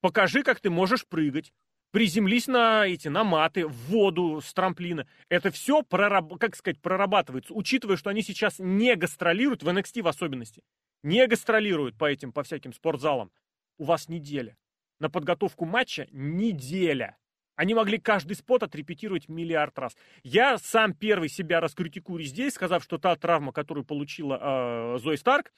Покажи, 0.00 0.42
как 0.42 0.58
ты 0.58 0.70
можешь 0.70 1.06
прыгать. 1.06 1.52
Приземлись 1.92 2.48
на 2.48 2.84
эти, 2.88 3.06
на 3.06 3.22
маты, 3.22 3.68
в 3.68 3.74
воду 3.86 4.40
с 4.40 4.52
трамплина. 4.52 5.06
Это 5.28 5.52
все, 5.52 5.82
прораб, 5.82 6.36
как 6.40 6.56
сказать, 6.56 6.80
прорабатывается, 6.82 7.54
учитывая, 7.54 7.96
что 7.96 8.10
они 8.10 8.22
сейчас 8.22 8.56
не 8.58 8.96
гастролируют, 8.96 9.62
в 9.62 9.68
NXT 9.68 10.02
в 10.02 10.08
особенности, 10.08 10.64
не 11.04 11.24
гастролируют 11.28 11.96
по 11.96 12.06
этим, 12.06 12.32
по 12.32 12.42
всяким 12.42 12.72
спортзалам. 12.72 13.30
У 13.78 13.84
вас 13.84 14.08
неделя. 14.08 14.56
На 14.98 15.08
подготовку 15.08 15.64
матча 15.64 16.08
неделя. 16.10 17.16
Они 17.56 17.74
могли 17.74 17.98
каждый 17.98 18.34
спот 18.34 18.62
отрепетировать 18.62 19.28
миллиард 19.28 19.78
раз. 19.78 19.96
Я 20.22 20.58
сам 20.58 20.94
первый 20.94 21.28
себя 21.28 21.60
раскритикую 21.60 22.22
здесь, 22.24 22.54
сказав, 22.54 22.82
что 22.82 22.98
та 22.98 23.14
травма, 23.16 23.52
которую 23.52 23.84
получила 23.84 24.94
э, 24.94 24.98
Зои 24.98 25.16
Старк, 25.16 25.52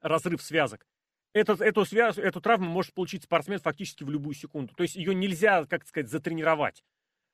разрыв 0.00 0.42
связок, 0.42 0.86
этот, 1.32 1.60
эту, 1.60 1.84
связ, 1.84 2.16
эту 2.16 2.40
травму 2.40 2.70
может 2.70 2.94
получить 2.94 3.24
спортсмен 3.24 3.58
фактически 3.58 4.04
в 4.04 4.10
любую 4.10 4.34
секунду. 4.34 4.74
То 4.74 4.84
есть 4.84 4.96
ее 4.96 5.14
нельзя, 5.14 5.66
как 5.66 5.86
сказать, 5.86 6.08
затренировать. 6.08 6.82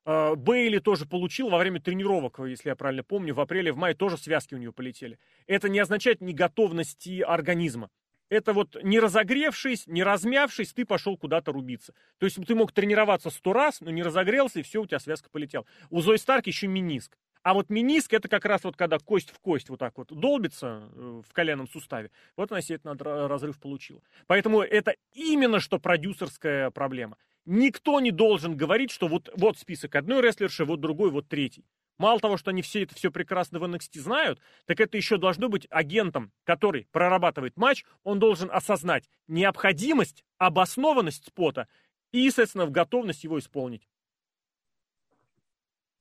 Э, 0.04 0.34
Бейли 0.34 0.78
тоже 0.78 1.06
получил 1.06 1.50
во 1.50 1.58
время 1.58 1.80
тренировок, 1.80 2.40
если 2.40 2.70
я 2.70 2.76
правильно 2.76 3.04
помню, 3.04 3.34
в 3.34 3.40
апреле, 3.40 3.72
в 3.72 3.76
мае 3.76 3.94
тоже 3.94 4.16
связки 4.16 4.54
у 4.54 4.58
нее 4.58 4.72
полетели. 4.72 5.18
Это 5.46 5.68
не 5.68 5.78
означает 5.78 6.20
неготовности 6.20 7.20
организма. 7.20 7.90
Это 8.32 8.54
вот 8.54 8.82
не 8.82 8.98
разогревшись, 8.98 9.86
не 9.86 10.02
размявшись, 10.02 10.72
ты 10.72 10.86
пошел 10.86 11.18
куда-то 11.18 11.52
рубиться. 11.52 11.92
То 12.16 12.24
есть 12.24 12.42
ты 12.46 12.54
мог 12.54 12.72
тренироваться 12.72 13.28
сто 13.28 13.52
раз, 13.52 13.82
но 13.82 13.90
не 13.90 14.02
разогрелся, 14.02 14.60
и 14.60 14.62
все, 14.62 14.80
у 14.80 14.86
тебя 14.86 15.00
связка 15.00 15.28
полетела. 15.28 15.66
У 15.90 16.00
Зои 16.00 16.16
Старк 16.16 16.46
еще 16.46 16.66
миниск. 16.66 17.18
А 17.42 17.52
вот 17.52 17.68
миниск 17.68 18.14
это 18.14 18.30
как 18.30 18.46
раз 18.46 18.64
вот 18.64 18.74
когда 18.74 18.98
кость 18.98 19.28
в 19.28 19.38
кость 19.38 19.68
вот 19.68 19.80
так 19.80 19.98
вот 19.98 20.08
долбится 20.08 20.88
э, 20.94 21.22
в 21.28 21.30
коленном 21.34 21.68
суставе. 21.68 22.10
Вот 22.34 22.50
она 22.50 22.62
себе 22.62 22.76
этот 22.76 23.02
разрыв 23.02 23.60
получила. 23.60 24.00
Поэтому 24.26 24.62
это 24.62 24.94
именно 25.12 25.60
что 25.60 25.78
продюсерская 25.78 26.70
проблема. 26.70 27.18
Никто 27.44 28.00
не 28.00 28.12
должен 28.12 28.56
говорить, 28.56 28.92
что 28.92 29.08
вот, 29.08 29.28
вот 29.36 29.58
список 29.58 29.94
одной 29.94 30.22
рестлерши, 30.22 30.64
вот 30.64 30.80
другой, 30.80 31.10
вот 31.10 31.28
третий. 31.28 31.66
Мало 31.98 32.20
того, 32.20 32.36
что 32.36 32.50
они 32.50 32.62
все 32.62 32.82
это 32.82 32.94
все 32.94 33.10
прекрасно 33.10 33.58
в 33.58 33.64
NXT 33.64 34.00
знают, 34.00 34.40
так 34.66 34.80
это 34.80 34.96
еще 34.96 35.18
должно 35.18 35.48
быть 35.48 35.66
агентом, 35.70 36.32
который 36.44 36.88
прорабатывает 36.90 37.56
матч, 37.56 37.84
он 38.02 38.18
должен 38.18 38.50
осознать 38.50 39.08
необходимость, 39.28 40.24
обоснованность 40.38 41.26
спота 41.26 41.68
и, 42.10 42.20
естественно, 42.20 42.66
готовность 42.66 43.24
его 43.24 43.38
исполнить. 43.38 43.88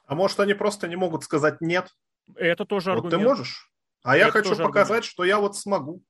А 0.05 0.15
может, 0.15 0.39
они 0.39 0.53
просто 0.53 0.87
не 0.87 0.95
могут 0.95 1.23
сказать 1.23 1.61
«нет»? 1.61 1.89
Это 2.35 2.65
тоже 2.65 2.91
аргумент. 2.91 3.13
Вот 3.13 3.19
ты 3.19 3.27
можешь. 3.29 3.71
А 4.03 4.15
это 4.15 4.25
я 4.25 4.31
хочу 4.31 4.57
показать, 4.57 4.75
аргумент. 4.75 5.05
что 5.05 5.23
я 5.23 5.39
вот 5.39 5.55
смогу. 5.55 6.03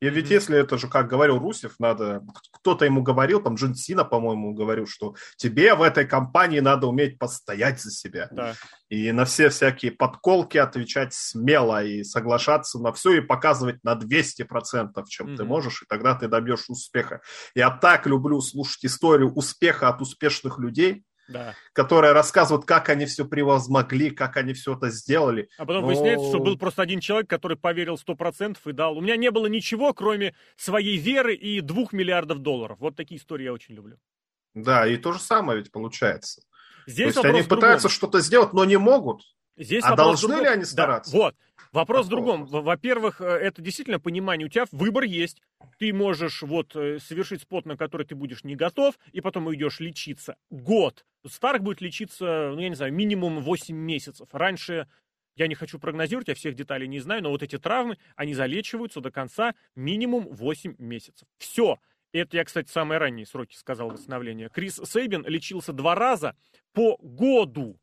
И 0.00 0.08
ведь 0.08 0.26
mm-hmm. 0.26 0.32
если 0.32 0.58
это 0.58 0.78
же, 0.78 0.88
как 0.88 1.08
говорил 1.08 1.38
Русев, 1.38 1.74
надо, 1.78 2.24
кто-то 2.52 2.84
ему 2.84 3.02
говорил, 3.02 3.42
там 3.42 3.56
Джон 3.56 3.74
Сина, 3.74 4.04
по-моему, 4.04 4.54
говорил, 4.54 4.86
что 4.86 5.14
тебе 5.36 5.74
в 5.74 5.82
этой 5.82 6.06
компании 6.06 6.60
надо 6.60 6.86
уметь 6.86 7.18
постоять 7.18 7.80
за 7.80 7.90
себя. 7.90 8.28
Да. 8.30 8.54
И 8.88 9.10
на 9.12 9.24
все 9.24 9.48
всякие 9.48 9.90
подколки 9.92 10.56
отвечать 10.56 11.14
смело 11.14 11.84
и 11.84 12.04
соглашаться 12.04 12.78
на 12.78 12.92
все 12.92 13.18
и 13.18 13.20
показывать 13.20 13.82
на 13.82 13.94
200%, 13.94 15.04
чем 15.08 15.26
mm-hmm. 15.26 15.36
ты 15.36 15.44
можешь, 15.44 15.82
и 15.82 15.86
тогда 15.88 16.14
ты 16.14 16.28
добьешь 16.28 16.68
успеха. 16.68 17.20
Я 17.54 17.70
так 17.70 18.06
люблю 18.06 18.40
слушать 18.40 18.84
историю 18.84 19.32
успеха 19.34 19.88
от 19.88 20.00
успешных 20.00 20.58
людей, 20.58 21.04
да. 21.28 21.54
которые 21.72 22.12
рассказывают, 22.12 22.66
как 22.66 22.88
они 22.88 23.06
все 23.06 23.24
превозмогли, 23.24 24.10
как 24.10 24.36
они 24.36 24.54
все 24.54 24.74
это 24.74 24.90
сделали. 24.90 25.48
А 25.58 25.64
потом 25.64 25.82
Но... 25.82 25.88
выясняется, 25.88 26.28
что 26.28 26.40
был 26.40 26.58
просто 26.58 26.82
один 26.82 27.00
человек, 27.00 27.28
который 27.28 27.56
поверил 27.56 27.98
сто 27.98 28.14
процентов 28.14 28.66
и 28.66 28.72
дал. 28.72 28.96
У 28.96 29.00
меня 29.00 29.16
не 29.16 29.30
было 29.30 29.46
ничего, 29.46 29.92
кроме 29.94 30.34
своей 30.56 30.96
веры 30.96 31.34
и 31.34 31.60
двух 31.60 31.92
миллиардов 31.92 32.38
долларов. 32.38 32.78
Вот 32.80 32.96
такие 32.96 33.20
истории 33.20 33.44
я 33.44 33.52
очень 33.52 33.74
люблю. 33.74 33.98
Да, 34.54 34.86
и 34.86 34.96
то 34.96 35.12
же 35.12 35.20
самое 35.20 35.58
ведь 35.58 35.70
получается. 35.70 36.42
Здесь 36.86 37.14
то 37.14 37.20
есть 37.20 37.34
они 37.34 37.46
пытаются 37.46 37.88
что-то 37.88 38.20
сделать, 38.20 38.52
но 38.52 38.64
не 38.64 38.78
могут. 38.78 39.22
Здесь 39.56 39.84
а 39.84 39.96
должны 39.96 40.34
ли 40.34 40.46
они 40.46 40.64
стараться? 40.64 41.12
Да, 41.12 41.18
вот. 41.18 41.34
Вопрос 41.72 42.06
в 42.06 42.08
другом. 42.08 42.46
Во-первых, 42.46 43.20
э, 43.20 43.24
это 43.24 43.60
действительно 43.60 44.00
понимание. 44.00 44.46
У 44.46 44.48
тебя 44.48 44.64
выбор 44.72 45.04
есть. 45.04 45.42
Ты 45.78 45.92
можешь 45.92 46.42
вот 46.42 46.74
э, 46.76 46.98
совершить 46.98 47.42
спот, 47.42 47.66
на 47.66 47.76
который 47.76 48.06
ты 48.06 48.14
будешь 48.14 48.44
не 48.44 48.56
готов, 48.56 48.94
и 49.12 49.20
потом 49.20 49.52
идешь 49.54 49.80
лечиться 49.80 50.36
год. 50.50 51.04
Старк 51.32 51.62
будет 51.62 51.80
лечиться, 51.80 52.52
ну, 52.54 52.60
я 52.60 52.68
не 52.68 52.74
знаю, 52.74 52.92
минимум 52.92 53.40
8 53.40 53.76
месяцев. 53.76 54.28
Раньше 54.32 54.86
я 55.36 55.46
не 55.46 55.54
хочу 55.54 55.78
прогнозировать, 55.78 56.28
я 56.28 56.34
всех 56.34 56.54
деталей 56.54 56.88
не 56.88 57.00
знаю, 57.00 57.22
но 57.22 57.30
вот 57.30 57.42
эти 57.42 57.58
травмы, 57.58 57.96
они 58.16 58.34
залечиваются 58.34 59.00
до 59.00 59.10
конца 59.10 59.54
минимум 59.76 60.26
8 60.30 60.74
месяцев. 60.78 61.28
Все. 61.38 61.78
Это 62.12 62.38
я, 62.38 62.44
кстати, 62.44 62.70
самые 62.70 62.98
ранние 62.98 63.26
сроки 63.26 63.54
сказал 63.54 63.90
восстановления. 63.90 64.48
Крис 64.48 64.80
Сейбин 64.82 65.24
лечился 65.26 65.72
два 65.72 65.94
раза 65.94 66.34
по 66.72 66.96
году. 67.02 67.78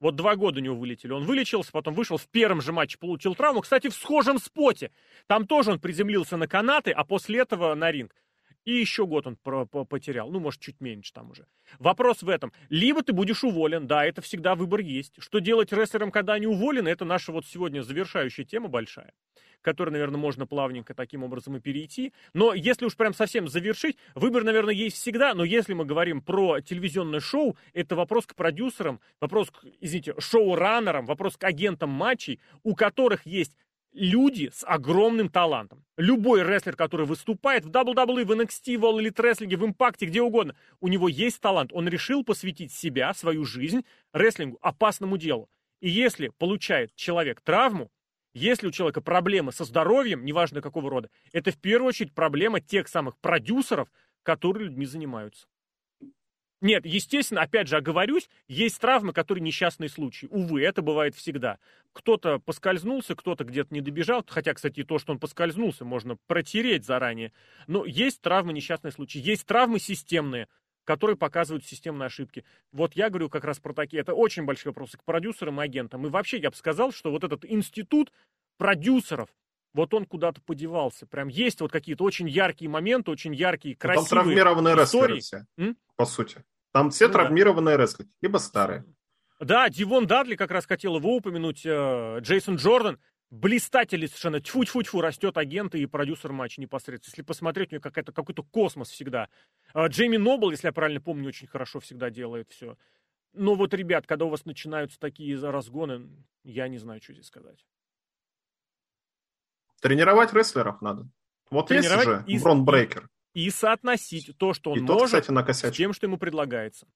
Вот 0.00 0.14
два 0.14 0.36
года 0.36 0.60
у 0.60 0.62
него 0.62 0.76
вылетели. 0.76 1.12
Он 1.12 1.24
вылечился, 1.24 1.72
потом 1.72 1.94
вышел 1.94 2.16
в 2.16 2.26
первом 2.28 2.60
же 2.60 2.72
матче, 2.72 2.98
получил 2.98 3.34
травму. 3.34 3.60
Кстати, 3.60 3.88
в 3.88 3.94
схожем 3.94 4.38
споте. 4.38 4.92
Там 5.26 5.46
тоже 5.46 5.72
он 5.72 5.80
приземлился 5.80 6.36
на 6.36 6.48
канаты, 6.48 6.90
а 6.90 7.04
после 7.04 7.40
этого 7.40 7.74
на 7.74 7.90
ринг. 7.90 8.14
И 8.66 8.72
еще 8.72 9.06
год 9.06 9.28
он 9.28 9.36
потерял, 9.86 10.28
ну, 10.28 10.40
может, 10.40 10.60
чуть 10.60 10.80
меньше 10.80 11.12
там 11.12 11.30
уже. 11.30 11.46
Вопрос 11.78 12.22
в 12.22 12.28
этом. 12.28 12.52
Либо 12.68 13.02
ты 13.02 13.12
будешь 13.12 13.44
уволен, 13.44 13.86
да, 13.86 14.04
это 14.04 14.20
всегда 14.20 14.56
выбор 14.56 14.80
есть. 14.80 15.14
Что 15.18 15.38
делать 15.38 15.72
рестлерам, 15.72 16.10
когда 16.10 16.34
они 16.34 16.48
уволены, 16.48 16.88
это 16.88 17.04
наша 17.04 17.30
вот 17.30 17.46
сегодня 17.46 17.82
завершающая 17.82 18.44
тема 18.44 18.66
большая, 18.66 19.14
которой, 19.62 19.90
наверное, 19.90 20.18
можно 20.18 20.46
плавненько 20.48 20.94
таким 20.94 21.22
образом 21.22 21.56
и 21.56 21.60
перейти. 21.60 22.12
Но 22.34 22.54
если 22.54 22.86
уж 22.86 22.96
прям 22.96 23.14
совсем 23.14 23.46
завершить, 23.46 23.98
выбор, 24.16 24.42
наверное, 24.42 24.74
есть 24.74 24.96
всегда, 24.96 25.34
но 25.34 25.44
если 25.44 25.72
мы 25.72 25.84
говорим 25.84 26.20
про 26.20 26.60
телевизионное 26.60 27.20
шоу, 27.20 27.56
это 27.72 27.94
вопрос 27.94 28.26
к 28.26 28.34
продюсерам, 28.34 29.00
вопрос 29.20 29.52
к, 29.52 29.64
извините, 29.80 30.14
шоу-раннерам, 30.18 31.06
вопрос 31.06 31.36
к 31.36 31.44
агентам 31.44 31.90
матчей, 31.90 32.40
у 32.64 32.74
которых 32.74 33.26
есть 33.26 33.56
люди 33.96 34.50
с 34.52 34.64
огромным 34.64 35.28
талантом. 35.28 35.84
Любой 35.96 36.42
рестлер, 36.42 36.76
который 36.76 37.06
выступает 37.06 37.64
в 37.64 37.70
WWE, 37.70 38.24
в 38.24 38.32
NXT, 38.32 38.78
в 38.78 38.84
All 38.84 39.00
Elite 39.00 39.16
Wrestling, 39.16 39.56
в 39.56 39.64
Impact, 39.64 40.06
где 40.06 40.20
угодно, 40.20 40.54
у 40.80 40.88
него 40.88 41.08
есть 41.08 41.40
талант. 41.40 41.72
Он 41.72 41.88
решил 41.88 42.22
посвятить 42.22 42.72
себя, 42.72 43.12
свою 43.14 43.44
жизнь 43.44 43.84
рестлингу, 44.12 44.58
опасному 44.60 45.16
делу. 45.16 45.48
И 45.80 45.88
если 45.88 46.28
получает 46.38 46.94
человек 46.94 47.40
травму, 47.40 47.90
если 48.34 48.66
у 48.66 48.70
человека 48.70 49.00
проблемы 49.00 49.50
со 49.50 49.64
здоровьем, 49.64 50.24
неважно 50.24 50.60
какого 50.60 50.90
рода, 50.90 51.08
это 51.32 51.50
в 51.50 51.56
первую 51.56 51.88
очередь 51.88 52.14
проблема 52.14 52.60
тех 52.60 52.88
самых 52.88 53.16
продюсеров, 53.18 53.88
которые 54.22 54.66
людьми 54.66 54.84
занимаются. 54.84 55.46
Нет, 56.62 56.86
естественно, 56.86 57.42
опять 57.42 57.68
же, 57.68 57.76
оговорюсь, 57.76 58.30
есть 58.48 58.80
травмы, 58.80 59.12
которые 59.12 59.42
несчастные 59.42 59.90
случаи. 59.90 60.26
Увы, 60.30 60.62
это 60.62 60.80
бывает 60.80 61.14
всегда. 61.14 61.58
Кто-то 61.92 62.38
поскользнулся, 62.38 63.14
кто-то 63.14 63.44
где-то 63.44 63.74
не 63.74 63.82
добежал, 63.82 64.24
хотя, 64.26 64.54
кстати, 64.54 64.82
то, 64.82 64.98
что 64.98 65.12
он 65.12 65.18
поскользнулся, 65.18 65.84
можно 65.84 66.16
протереть 66.26 66.86
заранее. 66.86 67.32
Но 67.66 67.84
есть 67.84 68.22
травмы, 68.22 68.54
несчастные 68.54 68.92
случаи. 68.92 69.18
Есть 69.18 69.44
травмы 69.46 69.78
системные, 69.78 70.48
которые 70.84 71.16
показывают 71.18 71.66
системные 71.66 72.06
ошибки. 72.06 72.44
Вот 72.72 72.94
я 72.94 73.10
говорю 73.10 73.28
как 73.28 73.44
раз 73.44 73.58
про 73.58 73.74
такие. 73.74 74.00
Это 74.00 74.14
очень 74.14 74.44
большие 74.44 74.70
вопросы 74.70 74.96
к 74.96 75.04
продюсерам 75.04 75.60
и 75.60 75.64
агентам. 75.64 76.06
И 76.06 76.10
вообще 76.10 76.38
я 76.38 76.50
бы 76.50 76.56
сказал, 76.56 76.90
что 76.90 77.10
вот 77.10 77.22
этот 77.22 77.44
институт 77.44 78.10
продюсеров, 78.56 79.28
вот 79.76 79.92
он 79.94 80.06
куда-то 80.06 80.40
подевался. 80.40 81.06
Прям 81.06 81.28
есть 81.28 81.60
вот 81.60 81.70
какие-то 81.70 82.02
очень 82.02 82.28
яркие 82.28 82.70
моменты, 82.70 83.10
очень 83.10 83.34
яркие, 83.34 83.76
красивые 83.76 84.08
Там 84.08 84.18
травмированные 84.18 84.74
рестлеры 84.74 85.20
все, 85.20 85.46
М? 85.58 85.76
по 85.96 86.06
сути. 86.06 86.42
Там 86.72 86.90
все 86.90 87.06
ну, 87.08 87.12
травмированные 87.12 87.76
да. 87.76 87.82
рестлеры, 87.82 88.10
либо 88.22 88.38
старые. 88.38 88.84
Да, 89.38 89.68
Дивон 89.68 90.06
Дадли 90.06 90.34
как 90.34 90.50
раз 90.50 90.66
хотел 90.66 90.96
его 90.96 91.14
упомянуть. 91.16 91.60
Э, 91.66 92.18
Джейсон 92.20 92.56
Джордан, 92.56 92.98
блистательный 93.28 94.08
совершенно, 94.08 94.40
тьфу-тьфу-тьфу, 94.40 95.02
растет 95.02 95.36
агент 95.36 95.74
и 95.74 95.84
продюсер 95.84 96.32
матча 96.32 96.58
непосредственно. 96.60 97.12
Если 97.12 97.22
посмотреть, 97.22 97.70
у 97.70 97.74
него 97.74 97.82
какой-то 97.82 98.12
какой-то 98.12 98.42
космос 98.42 98.88
всегда. 98.88 99.28
Э, 99.74 99.88
Джейми 99.88 100.16
Нобл, 100.16 100.50
если 100.50 100.68
я 100.68 100.72
правильно 100.72 101.02
помню, 101.02 101.28
очень 101.28 101.46
хорошо 101.46 101.80
всегда 101.80 102.08
делает 102.08 102.48
все. 102.50 102.78
Но 103.34 103.54
вот, 103.54 103.74
ребят, 103.74 104.06
когда 104.06 104.24
у 104.24 104.30
вас 104.30 104.46
начинаются 104.46 104.98
такие 104.98 105.38
разгоны, 105.38 106.08
я 106.44 106.68
не 106.68 106.78
знаю, 106.78 107.02
что 107.02 107.12
здесь 107.12 107.26
сказать. 107.26 107.66
Тренировать 109.80 110.32
рестлеров 110.32 110.80
надо. 110.80 111.08
Вот 111.50 111.70
есть 111.70 111.88
же 111.88 112.24
и, 112.26 112.38
Брон 112.38 112.64
Брейкер. 112.64 113.08
И, 113.34 113.46
и 113.46 113.50
соотносить 113.50 114.36
то, 114.36 114.54
что 114.54 114.72
он 114.72 114.78
и 114.78 114.80
может, 114.80 114.98
тот, 114.98 115.06
кстати, 115.06 115.52
с 115.52 115.76
тем, 115.76 115.92
что 115.92 116.06
ему 116.06 116.18
предлагается. 116.18 116.86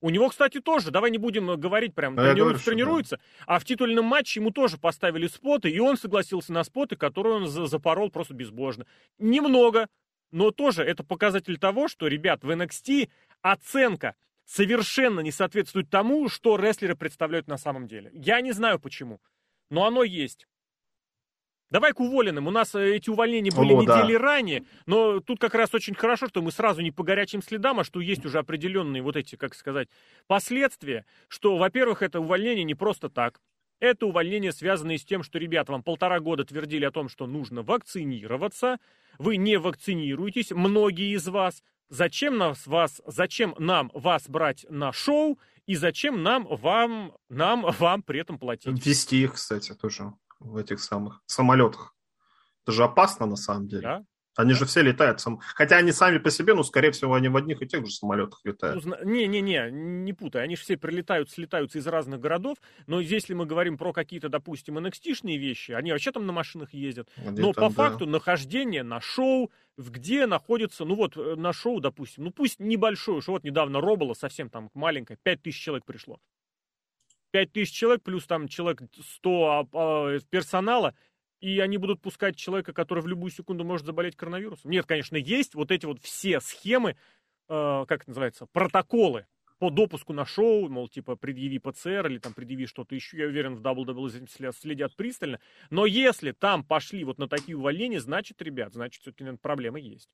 У 0.00 0.10
него, 0.10 0.28
кстати, 0.28 0.60
тоже, 0.60 0.92
давай 0.92 1.10
не 1.10 1.18
будем 1.18 1.58
говорить 1.58 1.94
прям, 1.94 2.14
ну, 2.14 2.22
тренируется, 2.22 2.64
тренируется, 2.64 3.16
да. 3.16 3.54
а 3.54 3.58
в 3.58 3.64
титульном 3.64 4.04
матче 4.04 4.38
ему 4.38 4.52
тоже 4.52 4.78
поставили 4.78 5.26
споты, 5.26 5.70
и 5.70 5.80
он 5.80 5.96
согласился 5.96 6.52
на 6.52 6.62
споты, 6.62 6.94
которые 6.94 7.34
он 7.34 7.48
запорол 7.48 8.08
просто 8.08 8.32
безбожно. 8.32 8.86
Немного, 9.18 9.88
но 10.30 10.52
тоже 10.52 10.84
это 10.84 11.02
показатель 11.02 11.58
того, 11.58 11.88
что, 11.88 12.06
ребят, 12.06 12.44
в 12.44 12.50
NXT 12.50 13.10
оценка 13.42 14.14
совершенно 14.44 15.18
не 15.20 15.32
соответствует 15.32 15.90
тому, 15.90 16.28
что 16.28 16.56
рестлеры 16.56 16.94
представляют 16.94 17.48
на 17.48 17.58
самом 17.58 17.88
деле. 17.88 18.10
Я 18.14 18.40
не 18.40 18.52
знаю 18.52 18.78
почему, 18.78 19.20
но 19.68 19.84
оно 19.84 20.04
есть. 20.04 20.46
Давай 21.70 21.92
к 21.92 22.00
уволенным. 22.00 22.46
У 22.46 22.50
нас 22.50 22.74
э, 22.74 22.96
эти 22.96 23.10
увольнения 23.10 23.50
были 23.50 23.72
О, 23.72 23.82
недели 23.82 24.14
да. 24.14 24.18
ранее, 24.18 24.64
но 24.86 25.20
тут 25.20 25.38
как 25.38 25.54
раз 25.54 25.74
очень 25.74 25.94
хорошо, 25.94 26.28
что 26.28 26.40
мы 26.40 26.50
сразу 26.50 26.80
не 26.80 26.90
по 26.90 27.02
горячим 27.02 27.42
следам, 27.42 27.80
а 27.80 27.84
что 27.84 28.00
есть 28.00 28.24
уже 28.24 28.38
определенные 28.38 29.02
вот 29.02 29.16
эти, 29.16 29.36
как 29.36 29.54
сказать, 29.54 29.88
последствия, 30.26 31.04
что, 31.28 31.56
во-первых, 31.56 32.02
это 32.02 32.20
увольнение 32.20 32.64
не 32.64 32.74
просто 32.74 33.10
так. 33.10 33.40
Это 33.80 34.06
увольнение, 34.06 34.52
связанное 34.52 34.98
с 34.98 35.04
тем, 35.04 35.22
что, 35.22 35.38
ребят, 35.38 35.68
вам 35.68 35.82
полтора 35.82 36.18
года 36.20 36.44
твердили 36.44 36.84
о 36.84 36.90
том, 36.90 37.08
что 37.08 37.26
нужно 37.26 37.62
вакцинироваться. 37.62 38.78
Вы 39.18 39.36
не 39.36 39.56
вакцинируетесь, 39.58 40.50
многие 40.50 41.14
из 41.14 41.28
вас. 41.28 41.62
Зачем 41.90 42.36
нас, 42.36 42.66
вас, 42.66 43.00
зачем 43.06 43.54
нам 43.58 43.90
вас 43.94 44.28
брать 44.28 44.66
на 44.68 44.92
шоу 44.92 45.38
и 45.66 45.74
зачем 45.74 46.22
нам 46.22 46.46
вам, 46.50 47.14
нам 47.28 47.62
вам 47.78 48.02
при 48.02 48.20
этом 48.20 48.38
платить? 48.38 48.84
Вести 48.84 49.22
их, 49.22 49.34
кстати, 49.34 49.74
тоже 49.74 50.12
в 50.40 50.56
этих 50.56 50.80
самых 50.80 51.22
самолетах. 51.26 51.94
Это 52.64 52.72
же 52.72 52.84
опасно 52.84 53.26
на 53.26 53.36
самом 53.36 53.68
деле. 53.68 53.82
Да? 53.82 54.04
Они 54.38 54.52
же 54.52 54.66
все 54.66 54.82
летают. 54.82 55.20
Сам... 55.20 55.40
Хотя 55.40 55.78
они 55.78 55.90
сами 55.90 56.18
по 56.18 56.30
себе, 56.30 56.54
ну, 56.54 56.62
скорее 56.62 56.92
всего, 56.92 57.14
они 57.14 57.28
в 57.28 57.36
одних 57.36 57.60
и 57.60 57.66
тех 57.66 57.84
же 57.84 57.92
самолетах 57.92 58.40
летают. 58.44 58.84
Не-не-не, 59.04 59.68
ну, 59.68 60.04
не 60.04 60.12
путай. 60.12 60.44
Они 60.44 60.54
же 60.54 60.62
все 60.62 60.76
прилетают, 60.76 61.28
слетаются 61.28 61.78
из 61.78 61.86
разных 61.88 62.20
городов. 62.20 62.56
Но 62.86 63.00
если 63.00 63.34
мы 63.34 63.46
говорим 63.46 63.76
про 63.76 63.92
какие-то, 63.92 64.28
допустим, 64.28 64.78
nxt 64.78 65.36
вещи, 65.36 65.72
они 65.72 65.90
вообще 65.90 66.12
там 66.12 66.24
на 66.24 66.32
машинах 66.32 66.72
ездят. 66.72 67.08
Где 67.16 67.42
но 67.42 67.52
по 67.52 67.62
да. 67.62 67.70
факту 67.70 68.06
нахождение 68.06 68.84
на 68.84 69.00
шоу, 69.00 69.50
где 69.76 70.26
находится, 70.26 70.84
ну 70.84 70.94
вот 70.94 71.16
э, 71.16 71.34
на 71.34 71.52
шоу, 71.52 71.80
допустим, 71.80 72.22
ну 72.22 72.30
пусть 72.30 72.60
небольшое 72.60 73.20
шоу, 73.20 73.34
вот 73.34 73.44
недавно 73.44 73.80
Робола, 73.80 74.14
совсем 74.14 74.50
там 74.50 74.70
маленькое, 74.72 75.18
5000 75.20 75.60
человек 75.60 75.84
пришло. 75.84 76.20
5 77.30 77.52
тысяч 77.52 77.72
человек, 77.72 78.02
плюс 78.02 78.26
там 78.26 78.48
человек 78.48 78.82
100 79.00 79.44
а, 79.44 79.66
а, 79.72 80.18
персонала, 80.30 80.94
и 81.40 81.60
они 81.60 81.78
будут 81.78 82.00
пускать 82.00 82.36
человека, 82.36 82.72
который 82.72 83.02
в 83.02 83.06
любую 83.06 83.30
секунду 83.30 83.64
может 83.64 83.86
заболеть 83.86 84.16
коронавирусом. 84.16 84.70
Нет, 84.70 84.86
конечно, 84.86 85.16
есть 85.16 85.54
вот 85.54 85.70
эти 85.70 85.86
вот 85.86 86.00
все 86.02 86.40
схемы, 86.40 86.96
э, 87.48 87.84
как 87.86 88.02
это 88.02 88.10
называется, 88.10 88.46
протоколы 88.46 89.26
по 89.58 89.70
допуску 89.70 90.12
на 90.12 90.24
шоу, 90.24 90.68
мол, 90.68 90.88
типа, 90.88 91.16
предъяви 91.16 91.58
ПЦР 91.58 92.06
или 92.06 92.18
там 92.18 92.32
предъяви 92.32 92.66
что-то 92.66 92.94
еще. 92.94 93.18
Я 93.18 93.26
уверен, 93.26 93.56
в 93.56 93.60
WWE 93.60 94.52
следят 94.52 94.94
пристально. 94.96 95.40
Но 95.70 95.86
если 95.86 96.32
там 96.32 96.64
пошли 96.64 97.04
вот 97.04 97.18
на 97.18 97.28
такие 97.28 97.56
увольнения, 97.56 98.00
значит, 98.00 98.40
ребят, 98.40 98.72
значит, 98.72 99.02
все-таки, 99.02 99.24
наверное, 99.24 99.40
проблемы 99.40 99.80
есть. 99.80 100.08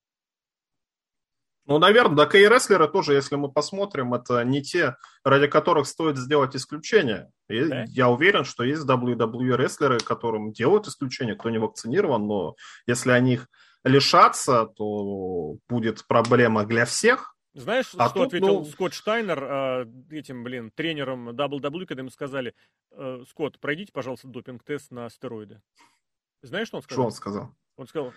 Ну, 1.67 1.79
наверное, 1.79 2.17
да, 2.17 2.27
кей-рестлеры 2.27 2.89
тоже, 2.89 3.15
если 3.15 3.37
мы 3.37 3.51
посмотрим, 3.51 4.13
это 4.13 4.45
не 4.45 4.63
те, 4.63 4.97
ради 5.25 5.47
которых 5.47 5.87
стоит 5.87 6.19
сделать 6.19 6.55
исключение. 6.55 7.31
И 7.49 7.65
да. 7.65 7.85
Я 7.89 8.11
уверен, 8.11 8.45
что 8.45 8.65
есть 8.65 8.83
WWE-рестлеры, 8.87 9.99
которым 9.99 10.53
делают 10.53 10.87
исключение, 10.87 11.35
кто 11.35 11.49
не 11.49 11.59
вакцинирован, 11.59 12.27
но 12.27 12.55
если 12.87 13.13
они 13.13 13.35
их 13.35 13.49
лишатся, 13.83 14.67
то 14.67 15.57
будет 15.69 16.07
проблема 16.07 16.65
для 16.65 16.85
всех. 16.85 17.35
Знаешь, 17.55 17.93
а 17.97 18.09
что 18.09 18.21
тут, 18.21 18.27
ответил 18.27 18.61
ну... 18.61 18.65
Скотт 18.65 18.93
Штайнер 18.93 19.45
э, 19.45 19.87
этим, 20.11 20.43
блин, 20.43 20.73
тренером 20.75 21.31
WWE, 21.31 21.87
когда 21.87 22.01
ему 22.01 22.11
сказали, 22.11 22.53
э, 22.91 23.23
Скотт, 23.29 23.61
пройдите, 23.61 23.93
пожалуйста, 23.93 24.27
допинг-тест 24.27 24.91
на 24.91 25.09
стероиды. 25.09 25.63
Знаешь, 26.43 26.67
что 26.67 26.79
он 26.79 26.83
сказал? 26.83 27.05
Что 27.05 27.07
он 27.07 27.13
сказал? 27.13 27.55
Он 27.77 27.87
сказал, 27.87 28.13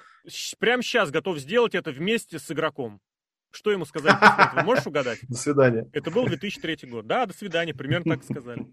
прямо 0.59 0.81
сейчас 0.81 1.11
готов 1.11 1.37
сделать 1.37 1.75
это 1.75 1.91
вместе 1.91 2.39
с 2.39 2.51
игроком. 2.51 2.99
Что 3.57 3.71
ему 3.71 3.85
сказать 3.85 4.15
Вы 4.53 4.61
можешь 4.65 4.85
угадать? 4.85 5.17
До 5.27 5.35
свидания. 5.35 5.89
Это 5.91 6.11
был 6.11 6.27
2003 6.27 6.87
год. 6.91 7.07
Да, 7.07 7.25
до 7.25 7.33
свидания, 7.33 7.73
примерно 7.73 8.15
так 8.15 8.23
сказали. 8.23 8.67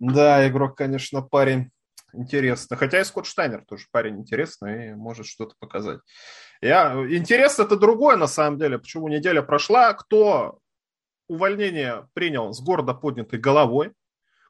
Да, 0.00 0.48
игрок, 0.48 0.76
конечно, 0.76 1.22
парень 1.22 1.70
интересный. 2.12 2.76
Хотя 2.76 3.00
и 3.00 3.04
Скотт 3.04 3.26
Штайнер 3.26 3.64
тоже 3.64 3.86
парень 3.92 4.18
интересный 4.18 4.88
и 4.88 4.94
может 4.94 5.26
что-то 5.26 5.54
показать. 5.60 6.00
Я... 6.60 6.94
Интересно 7.08 7.62
это 7.62 7.76
другое, 7.76 8.16
на 8.16 8.26
самом 8.26 8.58
деле. 8.58 8.76
Почему 8.76 9.06
неделя 9.06 9.40
прошла? 9.40 9.94
Кто 9.94 10.58
увольнение 11.28 12.08
принял 12.12 12.52
с 12.52 12.60
гордо 12.60 12.92
поднятой 12.92 13.38
головой? 13.38 13.92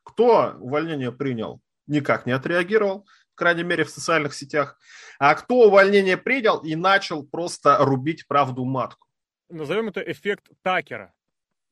Кто 0.03 0.57
увольнение 0.59 1.13
принял? 1.13 1.61
Никак 1.87 2.25
не 2.25 2.33
отреагировал 2.33 3.05
крайней 3.41 3.63
мере, 3.63 3.85
в 3.85 3.91
социальных 3.91 4.35
сетях. 4.35 4.79
А 5.19 5.35
кто 5.35 5.67
увольнение 5.67 6.19
принял 6.19 6.59
и 6.59 6.77
начал 6.77 7.25
просто 7.25 7.79
рубить 7.81 8.29
правду 8.29 8.65
матку? 8.67 9.09
Назовем 9.51 9.89
это 9.89 10.01
эффект 10.01 10.51
Такера. 10.63 11.13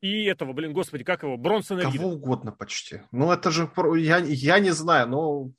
И 0.01 0.25
этого, 0.25 0.53
блин, 0.53 0.71
господи, 0.71 1.03
как 1.03 1.23
его, 1.23 1.37
Бронсона 1.37 1.81
Кого 1.81 1.93
Рида. 1.93 2.05
угодно 2.05 2.51
почти. 2.51 3.01
Ну, 3.11 3.31
это 3.31 3.51
же, 3.51 3.69
я, 3.97 4.17
я 4.19 4.59
не 4.59 4.71
знаю, 4.71 5.09
но 5.09 5.51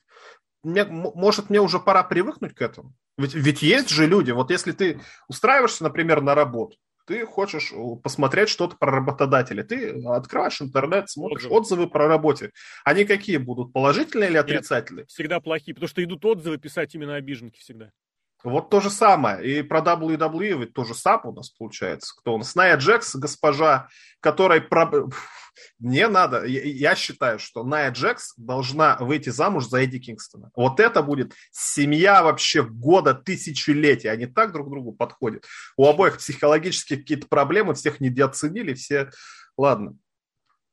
мне, 0.62 0.84
может, 0.84 1.50
мне 1.50 1.60
уже 1.60 1.78
пора 1.78 2.02
привыкнуть 2.04 2.54
к 2.54 2.62
этому. 2.62 2.94
Ведь, 3.18 3.34
ведь 3.34 3.62
есть 3.62 3.90
же 3.90 4.06
люди, 4.06 4.30
вот 4.30 4.50
если 4.50 4.72
ты 4.72 5.00
устраиваешься, 5.28 5.82
например, 5.82 6.22
на 6.22 6.34
работу, 6.34 6.78
ты 7.06 7.26
хочешь 7.26 7.72
посмотреть 8.02 8.48
что-то 8.48 8.76
про 8.76 8.92
работодателя, 8.92 9.62
ты 9.62 10.02
открываешь 10.06 10.62
интернет, 10.62 11.10
смотришь 11.10 11.44
отзывы, 11.44 11.56
отзывы 11.56 11.90
про 11.90 12.06
работе. 12.06 12.52
Они 12.84 13.04
какие 13.04 13.36
будут, 13.36 13.72
положительные 13.72 14.30
или 14.30 14.36
отрицательные? 14.38 15.02
Нет, 15.02 15.10
всегда 15.10 15.40
плохие, 15.40 15.74
потому 15.74 15.88
что 15.88 16.02
идут 16.04 16.24
отзывы 16.24 16.58
писать 16.58 16.94
именно 16.94 17.16
обиженки 17.16 17.58
всегда. 17.58 17.90
Вот 18.42 18.70
то 18.70 18.80
же 18.80 18.90
самое. 18.90 19.44
И 19.44 19.62
про 19.62 19.80
WWE 19.80 20.58
ведь 20.58 20.72
то 20.72 20.84
же 20.84 20.94
самое 20.94 21.30
у 21.30 21.34
нас 21.34 21.50
получается. 21.50 22.14
Кто 22.18 22.34
у 22.34 22.38
нас? 22.38 22.54
Ная 22.54 22.76
Джекс, 22.76 23.14
госпожа, 23.14 23.88
которой... 24.20 24.60
Про... 24.60 25.08
Мне 25.78 26.08
надо, 26.08 26.44
я 26.44 26.94
считаю, 26.94 27.38
что 27.38 27.64
Ная 27.64 27.90
Джекс 27.90 28.34
должна 28.36 28.96
выйти 28.98 29.28
замуж 29.28 29.66
за 29.66 29.82
Эдди 29.82 29.98
Кингстона. 29.98 30.50
Вот 30.56 30.80
это 30.80 31.02
будет 31.02 31.34
семья 31.50 32.22
вообще 32.22 32.62
года 32.62 33.14
тысячелетия. 33.14 34.10
Они 34.10 34.26
так 34.26 34.52
друг 34.52 34.68
к 34.68 34.70
другу 34.70 34.92
подходят. 34.92 35.44
У 35.76 35.86
обоих 35.86 36.18
психологические 36.18 37.00
какие-то 37.00 37.28
проблемы, 37.28 37.74
всех 37.74 38.00
недооценили, 38.00 38.74
все... 38.74 39.10
Ладно. 39.56 39.96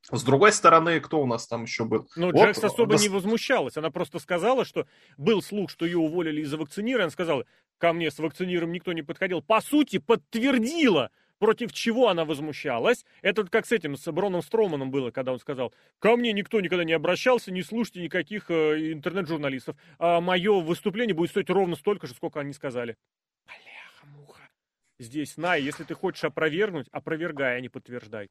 С 0.09 0.23
другой 0.23 0.53
стороны, 0.53 1.01
кто 1.01 1.21
у 1.21 1.25
нас 1.25 1.47
там 1.47 1.63
еще 1.63 1.83
был? 1.83 2.07
Ну, 2.15 2.31
вот, 2.31 2.35
Джекс 2.35 2.63
особо 2.63 2.93
дос... 2.93 3.01
не 3.01 3.09
возмущалась. 3.09 3.75
Она 3.75 3.91
просто 3.91 4.19
сказала, 4.19 4.63
что 4.63 4.87
был 5.17 5.41
слух, 5.41 5.69
что 5.69 5.85
ее 5.85 5.97
уволили 5.97 6.41
из-за 6.41 6.57
вакцинирования. 6.57 7.05
Она 7.05 7.11
сказала, 7.11 7.45
ко 7.77 7.91
мне 7.91 8.09
с 8.09 8.17
вакцинированием 8.17 8.73
никто 8.73 8.93
не 8.93 9.01
подходил. 9.01 9.41
По 9.41 9.59
сути, 9.59 9.97
подтвердила, 9.97 11.11
против 11.39 11.73
чего 11.73 12.07
она 12.07 12.23
возмущалась. 12.23 13.05
Это 13.21 13.43
как 13.45 13.65
с 13.65 13.73
этим, 13.73 13.97
с 13.97 14.09
Броном 14.09 14.41
Строманом 14.41 14.91
было, 14.91 15.11
когда 15.11 15.33
он 15.33 15.39
сказал, 15.39 15.73
ко 15.99 16.15
мне 16.15 16.31
никто 16.31 16.61
никогда 16.61 16.85
не 16.85 16.93
обращался, 16.93 17.51
не 17.51 17.61
слушайте 17.61 18.01
никаких 18.01 18.49
э, 18.49 18.93
интернет-журналистов. 18.93 19.75
А 19.99 20.21
мое 20.21 20.61
выступление 20.61 21.15
будет 21.15 21.31
стоить 21.31 21.49
ровно 21.49 21.75
столько 21.75 22.07
же, 22.07 22.13
сколько 22.13 22.39
они 22.39 22.53
сказали. 22.53 22.95
Бляха-муха. 23.45 24.49
Здесь, 24.99 25.35
на, 25.35 25.55
если 25.55 25.83
ты 25.83 25.95
хочешь 25.95 26.23
опровергнуть, 26.23 26.87
опровергай, 26.93 27.57
а 27.57 27.59
не 27.59 27.67
подтверждай. 27.67 28.29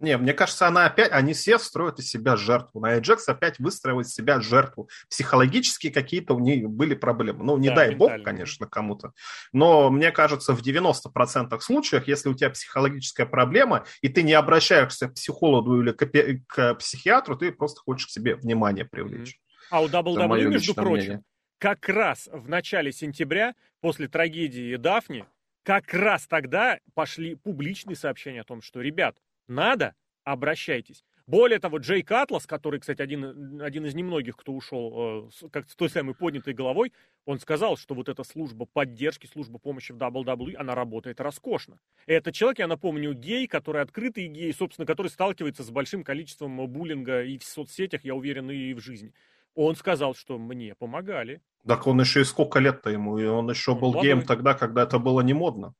Не, 0.00 0.16
мне 0.16 0.32
кажется, 0.32 0.66
она 0.66 0.86
опять, 0.86 1.12
они 1.12 1.34
все 1.34 1.58
строят 1.58 1.98
из 1.98 2.08
себя 2.08 2.34
жертву. 2.34 2.80
На 2.80 2.98
Джекс 2.98 3.28
опять 3.28 3.58
выстраивает 3.58 4.06
из 4.06 4.14
себя 4.14 4.40
жертву. 4.40 4.88
Психологически 5.10 5.90
какие-то 5.90 6.34
у 6.34 6.38
нее 6.40 6.68
были 6.68 6.94
проблемы. 6.94 7.44
Ну, 7.44 7.58
не 7.58 7.68
да, 7.68 7.76
дай 7.76 7.94
бог, 7.94 8.10
конечно, 8.24 8.66
кому-то. 8.66 9.12
Но 9.52 9.90
мне 9.90 10.10
кажется, 10.10 10.54
в 10.54 10.62
90% 10.62 11.60
случаев, 11.60 12.08
если 12.08 12.30
у 12.30 12.34
тебя 12.34 12.48
психологическая 12.48 13.26
проблема, 13.26 13.84
и 14.00 14.08
ты 14.08 14.22
не 14.22 14.32
обращаешься 14.32 15.08
к 15.08 15.14
психологу 15.14 15.82
или 15.82 15.92
к, 15.92 16.06
к 16.46 16.74
психиатру, 16.76 17.36
ты 17.36 17.52
просто 17.52 17.82
хочешь 17.82 18.06
к 18.06 18.10
себе 18.10 18.36
внимание 18.36 18.86
привлечь. 18.86 19.38
А 19.70 19.82
у 19.82 19.88
WWE, 19.88 20.44
между 20.46 20.74
прочим, 20.74 20.92
мнение. 20.92 21.22
как 21.58 21.88
раз 21.90 22.28
в 22.32 22.48
начале 22.48 22.90
сентября, 22.90 23.54
после 23.80 24.08
трагедии 24.08 24.76
Дафни, 24.76 25.26
как 25.62 25.92
раз 25.92 26.26
тогда 26.26 26.78
пошли 26.94 27.34
публичные 27.34 27.96
сообщения 27.96 28.40
о 28.40 28.44
том, 28.44 28.62
что, 28.62 28.80
ребят, 28.80 29.16
надо, 29.50 29.94
обращайтесь. 30.24 31.04
Более 31.26 31.60
того, 31.60 31.78
Джейк 31.78 32.10
Атлас, 32.10 32.44
который, 32.44 32.80
кстати, 32.80 33.02
один, 33.02 33.62
один 33.62 33.86
из 33.86 33.94
немногих, 33.94 34.36
кто 34.36 34.52
ушел 34.52 35.28
э, 35.28 35.30
с, 35.30 35.48
как, 35.48 35.70
с 35.70 35.76
той 35.76 35.88
самой 35.88 36.16
поднятой 36.16 36.54
головой, 36.54 36.92
он 37.24 37.38
сказал, 37.38 37.76
что 37.76 37.94
вот 37.94 38.08
эта 38.08 38.24
служба 38.24 38.66
поддержки, 38.66 39.26
служба 39.26 39.58
помощи 39.58 39.92
в 39.92 39.96
WWE, 39.96 40.56
она 40.56 40.74
работает 40.74 41.20
роскошно. 41.20 41.78
И 42.08 42.12
это 42.12 42.32
человек, 42.32 42.58
я 42.58 42.66
напомню, 42.66 43.12
гей, 43.12 43.46
который 43.46 43.80
открытый 43.82 44.26
гей, 44.26 44.52
собственно, 44.52 44.86
который 44.86 45.06
сталкивается 45.06 45.62
с 45.62 45.70
большим 45.70 46.02
количеством 46.02 46.66
буллинга 46.68 47.22
и 47.22 47.38
в 47.38 47.44
соцсетях, 47.44 48.04
я 48.04 48.16
уверен, 48.16 48.50
и 48.50 48.74
в 48.74 48.80
жизни. 48.80 49.12
Он 49.54 49.76
сказал, 49.76 50.16
что 50.16 50.36
мне 50.36 50.74
помогали. 50.74 51.42
Так 51.64 51.86
он 51.86 52.00
еще 52.00 52.22
и 52.22 52.24
сколько 52.24 52.58
лет-то 52.58 52.90
ему, 52.90 53.18
и 53.18 53.26
он 53.26 53.48
еще 53.50 53.72
он 53.72 53.78
был 53.78 53.92
молодой. 53.92 54.02
геем 54.02 54.22
тогда, 54.22 54.54
когда 54.54 54.82
это 54.82 54.98
было 54.98 55.20
не 55.20 55.34
модно. 55.34 55.74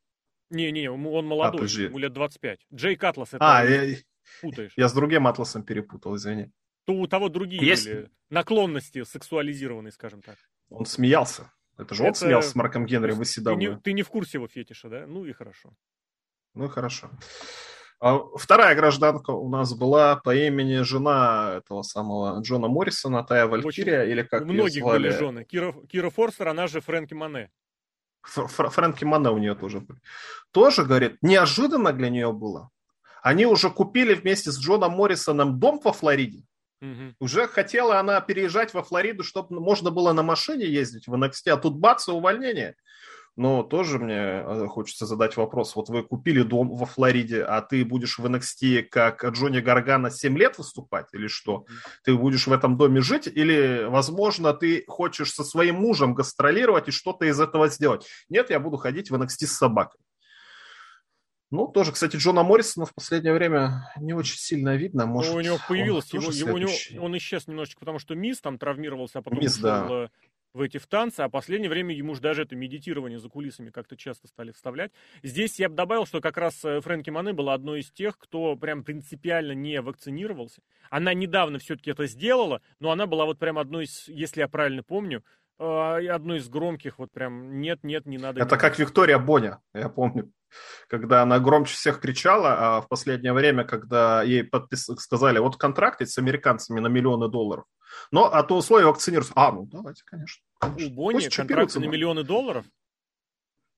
Не-не, 0.50 0.90
он 0.90 1.26
молодой, 1.26 1.66
а, 1.66 1.80
ему 1.80 1.98
лет 1.98 2.12
25. 2.12 2.66
Джейк 2.74 3.02
Атлас, 3.04 3.28
это 3.34 3.38
а, 3.40 3.64
я, 3.64 3.96
путаешь. 4.40 4.72
Я 4.76 4.88
с 4.88 4.92
другим 4.92 5.26
Атласом 5.26 5.62
перепутал, 5.62 6.16
извини. 6.16 6.50
То 6.84 6.94
у 6.94 7.06
того 7.06 7.28
другие 7.28 7.64
Есть... 7.64 7.86
были 7.86 8.10
наклонности 8.30 9.04
сексуализированные, 9.04 9.92
скажем 9.92 10.22
так. 10.22 10.36
Он 10.68 10.86
смеялся. 10.86 11.52
Это 11.78 11.94
же 11.94 12.02
это... 12.02 12.10
он 12.10 12.14
смеялся 12.14 12.50
с 12.50 12.54
Марком 12.54 12.84
Генри 12.86 13.12
в 13.12 13.24
ты 13.24 13.54
не, 13.54 13.76
ты 13.78 13.92
не 13.92 14.02
в 14.02 14.08
курсе 14.08 14.38
его 14.38 14.48
фетиша, 14.48 14.88
да? 14.88 15.06
Ну 15.06 15.24
и 15.24 15.32
хорошо. 15.32 15.72
Ну 16.54 16.66
и 16.66 16.68
хорошо. 16.68 17.10
А 18.00 18.18
вторая 18.36 18.74
гражданка 18.74 19.30
у 19.30 19.48
нас 19.50 19.74
была 19.74 20.16
по 20.16 20.34
имени 20.34 20.78
жена 20.82 21.56
этого 21.58 21.82
самого 21.82 22.40
Джона 22.40 22.66
Моррисона, 22.66 23.22
Тая 23.22 23.46
Валькирия, 23.46 24.02
Очень... 24.02 24.12
или 24.12 24.22
как 24.22 24.42
У 24.42 24.46
многих 24.46 24.82
звали? 24.82 25.02
были 25.02 25.10
жены. 25.10 25.44
Кира, 25.44 25.74
Кира 25.86 26.08
Форстер, 26.08 26.48
она 26.48 26.66
же 26.66 26.80
Фрэнки 26.80 27.12
Мане. 27.12 27.50
Фрэнки 28.22 29.04
Мане 29.04 29.30
у 29.30 29.38
нее 29.38 29.54
тоже 29.54 29.80
были. 29.80 30.00
Тоже, 30.50 30.84
говорит, 30.84 31.16
неожиданно 31.22 31.92
для 31.92 32.10
нее 32.10 32.32
было. 32.32 32.70
Они 33.22 33.46
уже 33.46 33.70
купили 33.70 34.14
вместе 34.14 34.50
с 34.50 34.58
Джоном 34.58 34.92
Моррисоном 34.92 35.58
дом 35.58 35.80
во 35.82 35.92
Флориде. 35.92 36.44
Угу. 36.80 37.14
Уже 37.20 37.46
хотела 37.46 37.98
она 38.00 38.20
переезжать 38.20 38.72
во 38.72 38.82
Флориду, 38.82 39.22
чтобы 39.22 39.60
можно 39.60 39.90
было 39.90 40.12
на 40.12 40.22
машине 40.22 40.66
ездить 40.66 41.06
в 41.06 41.14
NXT, 41.14 41.50
а 41.50 41.56
тут 41.56 41.76
бац, 41.76 42.08
увольнение. 42.08 42.74
Но 43.40 43.62
тоже 43.62 43.98
мне 43.98 44.16
э, 44.16 44.66
хочется 44.66 45.06
задать 45.06 45.38
вопрос. 45.38 45.74
Вот 45.74 45.88
вы 45.88 46.02
купили 46.02 46.42
дом 46.42 46.76
во 46.76 46.84
Флориде, 46.84 47.42
а 47.42 47.62
ты 47.62 47.86
будешь 47.86 48.18
в 48.18 48.26
NXT 48.26 48.82
как 48.82 49.24
Джонни 49.24 49.60
Гаргана 49.60 50.10
7 50.10 50.36
лет 50.36 50.58
выступать 50.58 51.06
или 51.14 51.26
что? 51.26 51.64
Ты 52.04 52.14
будешь 52.14 52.46
в 52.46 52.52
этом 52.52 52.76
доме 52.76 53.00
жить? 53.00 53.26
Или, 53.26 53.86
возможно, 53.88 54.52
ты 54.52 54.84
хочешь 54.86 55.32
со 55.32 55.42
своим 55.42 55.76
мужем 55.76 56.12
гастролировать 56.12 56.88
и 56.88 56.90
что-то 56.90 57.24
из 57.24 57.40
этого 57.40 57.68
сделать? 57.68 58.06
Нет, 58.28 58.50
я 58.50 58.60
буду 58.60 58.76
ходить 58.76 59.10
в 59.10 59.14
NXT 59.14 59.46
с 59.46 59.52
собакой. 59.52 60.02
Ну, 61.50 61.66
тоже, 61.66 61.92
кстати, 61.92 62.16
Джона 62.16 62.42
Моррисона 62.42 62.84
в 62.84 62.94
последнее 62.94 63.32
время 63.32 63.90
не 63.96 64.12
очень 64.12 64.36
сильно 64.36 64.76
видно. 64.76 65.06
Может, 65.06 65.32
ну, 65.32 65.38
у 65.38 65.40
него 65.40 65.58
появилось, 65.66 66.12
его, 66.12 66.30
его, 66.30 66.54
у 66.54 66.58
него, 66.58 66.70
он 67.00 67.16
исчез 67.16 67.48
немножечко, 67.48 67.80
потому 67.80 67.98
что 67.98 68.14
Мисс 68.14 68.40
там 68.40 68.56
травмировался, 68.56 69.18
а 69.18 69.22
потом 69.22 69.40
Мисс, 69.40 69.56
ушел 69.56 69.88
да. 69.88 70.10
В 70.52 70.62
эти 70.62 70.78
в 70.78 70.86
танцы, 70.86 71.20
а 71.20 71.28
в 71.28 71.30
последнее 71.30 71.70
время 71.70 71.94
ему 71.94 72.14
же 72.14 72.20
даже 72.20 72.42
это 72.42 72.56
медитирование 72.56 73.18
за 73.18 73.28
кулисами 73.28 73.70
как-то 73.70 73.96
часто 73.96 74.26
стали 74.26 74.50
вставлять. 74.50 74.90
Здесь 75.22 75.60
я 75.60 75.68
бы 75.68 75.76
добавил, 75.76 76.06
что 76.06 76.20
как 76.20 76.36
раз 76.36 76.64
э, 76.64 76.80
Фрэнки 76.80 77.10
Мане 77.10 77.32
была 77.32 77.54
одной 77.54 77.80
из 77.80 77.90
тех, 77.92 78.18
кто 78.18 78.56
прям 78.56 78.82
принципиально 78.82 79.52
не 79.52 79.80
вакцинировался. 79.80 80.60
Она 80.90 81.14
недавно 81.14 81.58
все-таки 81.58 81.92
это 81.92 82.06
сделала, 82.06 82.62
но 82.80 82.90
она 82.90 83.06
была 83.06 83.26
вот 83.26 83.38
прям 83.38 83.58
одной 83.58 83.84
из, 83.84 84.08
если 84.08 84.40
я 84.40 84.48
правильно 84.48 84.82
помню, 84.82 85.24
э, 85.60 86.08
одной 86.08 86.38
из 86.38 86.48
громких, 86.48 86.98
вот 86.98 87.12
прям 87.12 87.60
нет, 87.60 87.84
нет, 87.84 88.06
не 88.06 88.18
надо. 88.18 88.42
Это 88.42 88.56
как 88.56 88.78
Виктория 88.78 89.18
Боня, 89.18 89.60
я 89.72 89.88
помню 89.88 90.32
когда 90.88 91.22
она 91.22 91.38
громче 91.38 91.74
всех 91.74 92.00
кричала, 92.00 92.56
а 92.58 92.80
в 92.80 92.88
последнее 92.88 93.32
время, 93.32 93.64
когда 93.64 94.22
ей 94.22 94.44
подпис... 94.44 94.86
сказали, 94.98 95.38
вот 95.38 95.56
контракт 95.56 96.00
с 96.02 96.18
американцами 96.18 96.80
на 96.80 96.88
миллионы 96.88 97.28
долларов, 97.28 97.64
но 98.10 98.32
а 98.32 98.42
то 98.42 98.56
условия 98.56 98.86
вакцинироваться. 98.86 99.32
А, 99.36 99.52
ну 99.52 99.66
давайте, 99.66 100.02
конечно. 100.04 100.42
конечно. 100.58 100.86
У 100.86 100.90
Бонни 100.90 101.28
контракты 101.28 101.78
на 101.78 101.84
миллионы 101.84 102.24
долларов? 102.24 102.66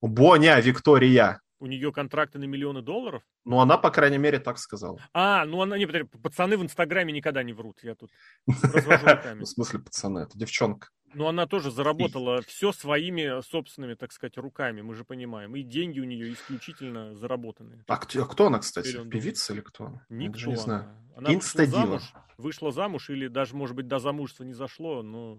У 0.00 0.08
Боня, 0.08 0.58
Виктория. 0.60 1.41
У 1.62 1.66
нее 1.66 1.92
контракты 1.92 2.40
на 2.40 2.44
миллионы 2.44 2.82
долларов? 2.82 3.22
Ну, 3.44 3.60
она, 3.60 3.78
по 3.78 3.92
крайней 3.92 4.18
мере, 4.18 4.40
так 4.40 4.58
сказала. 4.58 4.98
А, 5.12 5.44
ну 5.44 5.62
она, 5.62 5.78
не, 5.78 5.86
пацаны 5.86 6.56
в 6.56 6.62
Инстаграме 6.64 7.12
никогда 7.12 7.44
не 7.44 7.52
врут, 7.52 7.78
я 7.84 7.94
тут 7.94 8.10
развожу 8.48 9.06
руками. 9.06 9.44
В 9.44 9.46
смысле 9.46 9.78
пацаны, 9.78 10.18
это 10.18 10.36
девчонка. 10.36 10.88
Ну, 11.14 11.28
она 11.28 11.46
тоже 11.46 11.70
заработала 11.70 12.42
все 12.42 12.72
своими 12.72 13.40
собственными, 13.42 13.94
так 13.94 14.10
сказать, 14.10 14.36
руками, 14.38 14.80
мы 14.80 14.96
же 14.96 15.04
понимаем. 15.04 15.54
И 15.54 15.62
деньги 15.62 16.00
у 16.00 16.04
нее 16.04 16.32
исключительно 16.32 17.14
заработанные. 17.14 17.84
А 17.86 17.96
кто, 17.96 18.24
а 18.24 18.26
кто 18.26 18.46
она, 18.46 18.58
кстати? 18.58 19.08
Певица 19.08 19.52
или 19.52 19.60
кто? 19.60 20.00
Никто. 20.08 20.50
не 20.50 20.56
знаю. 20.56 20.82
Она, 21.14 21.28
она 21.28 21.38
вышла 21.38 21.66
замуж, 21.66 22.02
вышла 22.38 22.72
замуж, 22.72 23.08
или 23.08 23.28
даже, 23.28 23.54
может 23.54 23.76
быть, 23.76 23.86
до 23.86 24.00
замужества 24.00 24.42
не 24.42 24.54
зашло, 24.54 25.04
но, 25.04 25.38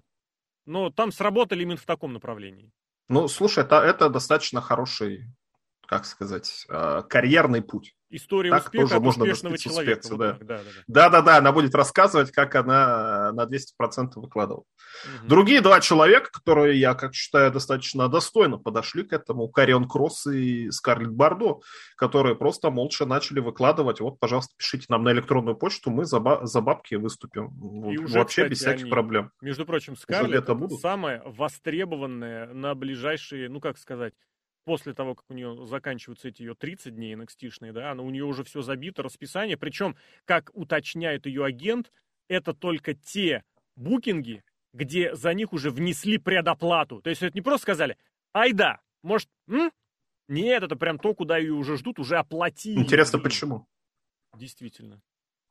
но 0.65 0.89
там 0.89 1.11
сработали 1.11 1.63
именно 1.63 1.75
в 1.75 1.85
таком 1.85 2.13
направлении. 2.13 2.71
Ну, 3.09 3.27
слушай, 3.27 3.65
это, 3.65 3.81
это 3.81 4.07
достаточно 4.07 4.61
хороший 4.61 5.25
как 5.85 6.05
сказать, 6.05 6.65
э, 6.69 7.03
карьерный 7.09 7.61
путь. 7.61 7.95
История 8.09 8.51
так 8.51 8.65
успеха 8.65 8.83
тоже 8.83 8.99
можно 8.99 9.23
успешного 9.23 9.57
человека. 9.57 9.99
Успеться, 10.01 10.17
да. 10.17 10.33
Да, 10.33 10.45
да, 10.45 10.57
да. 10.57 10.83
да, 10.87 11.09
да, 11.09 11.21
да, 11.21 11.37
она 11.37 11.51
будет 11.51 11.73
рассказывать, 11.73 12.31
как 12.31 12.53
она 12.53 13.31
на 13.31 13.45
200% 13.45 14.11
выкладывала. 14.17 14.65
Угу. 15.21 15.27
Другие 15.27 15.61
два 15.61 15.81
человека, 15.81 16.29
которые, 16.31 16.79
я 16.79 16.93
как 16.93 17.15
считаю, 17.15 17.51
достаточно 17.51 18.07
достойно 18.07 18.59
подошли 18.59 19.03
к 19.03 19.13
этому, 19.13 19.47
Карион 19.47 19.87
Кросс 19.87 20.27
и 20.27 20.69
Скарлетт 20.69 21.11
Бардо, 21.11 21.61
которые 21.97 22.35
просто 22.35 22.69
молча 22.69 23.07
начали 23.07 23.39
выкладывать, 23.39 23.99
вот, 23.99 24.19
пожалуйста, 24.19 24.53
пишите 24.57 24.85
нам 24.89 25.03
на 25.03 25.11
электронную 25.11 25.55
почту, 25.55 25.89
мы 25.89 26.05
за, 26.05 26.21
за 26.43 26.61
бабки 26.61 26.93
выступим. 26.93 27.47
И 27.89 27.97
уже, 27.97 28.19
Вообще 28.19 28.43
кстати, 28.43 28.49
без 28.51 28.59
всяких 28.59 28.83
они, 28.83 28.91
проблем. 28.91 29.31
Между 29.41 29.65
прочим, 29.65 29.95
Скарлетт 29.95 30.49
это 30.49 30.67
самая 30.77 31.23
востребованная 31.25 32.53
на 32.53 32.75
ближайшие, 32.75 33.49
ну 33.49 33.59
как 33.59 33.79
сказать, 33.79 34.13
после 34.65 34.93
того, 34.93 35.15
как 35.15 35.25
у 35.29 35.33
нее 35.33 35.65
заканчиваются 35.65 36.29
эти 36.29 36.41
ее 36.41 36.55
30 36.55 36.95
дней 36.95 37.15
nxt 37.15 37.71
да, 37.71 37.91
она, 37.91 38.03
у 38.03 38.09
нее 38.09 38.23
уже 38.25 38.43
все 38.43 38.61
забито, 38.61 39.03
расписание. 39.03 39.57
Причем, 39.57 39.95
как 40.25 40.49
уточняет 40.53 41.25
ее 41.25 41.45
агент, 41.45 41.91
это 42.27 42.53
только 42.53 42.93
те 42.93 43.43
букинги, 43.75 44.43
где 44.73 45.15
за 45.15 45.33
них 45.33 45.53
уже 45.53 45.69
внесли 45.69 46.17
предоплату. 46.17 47.01
То 47.01 47.09
есть 47.09 47.21
это 47.21 47.35
не 47.35 47.41
просто 47.41 47.63
сказали, 47.63 47.97
ай 48.33 48.53
да, 48.53 48.81
может, 49.03 49.29
м? 49.47 49.71
Нет, 50.29 50.63
это 50.63 50.75
прям 50.75 50.97
то, 50.99 51.13
куда 51.13 51.37
ее 51.37 51.53
уже 51.53 51.77
ждут, 51.77 51.99
уже 51.99 52.17
оплатили. 52.17 52.79
Интересно, 52.79 53.19
почему? 53.19 53.67
Действительно. 54.35 55.01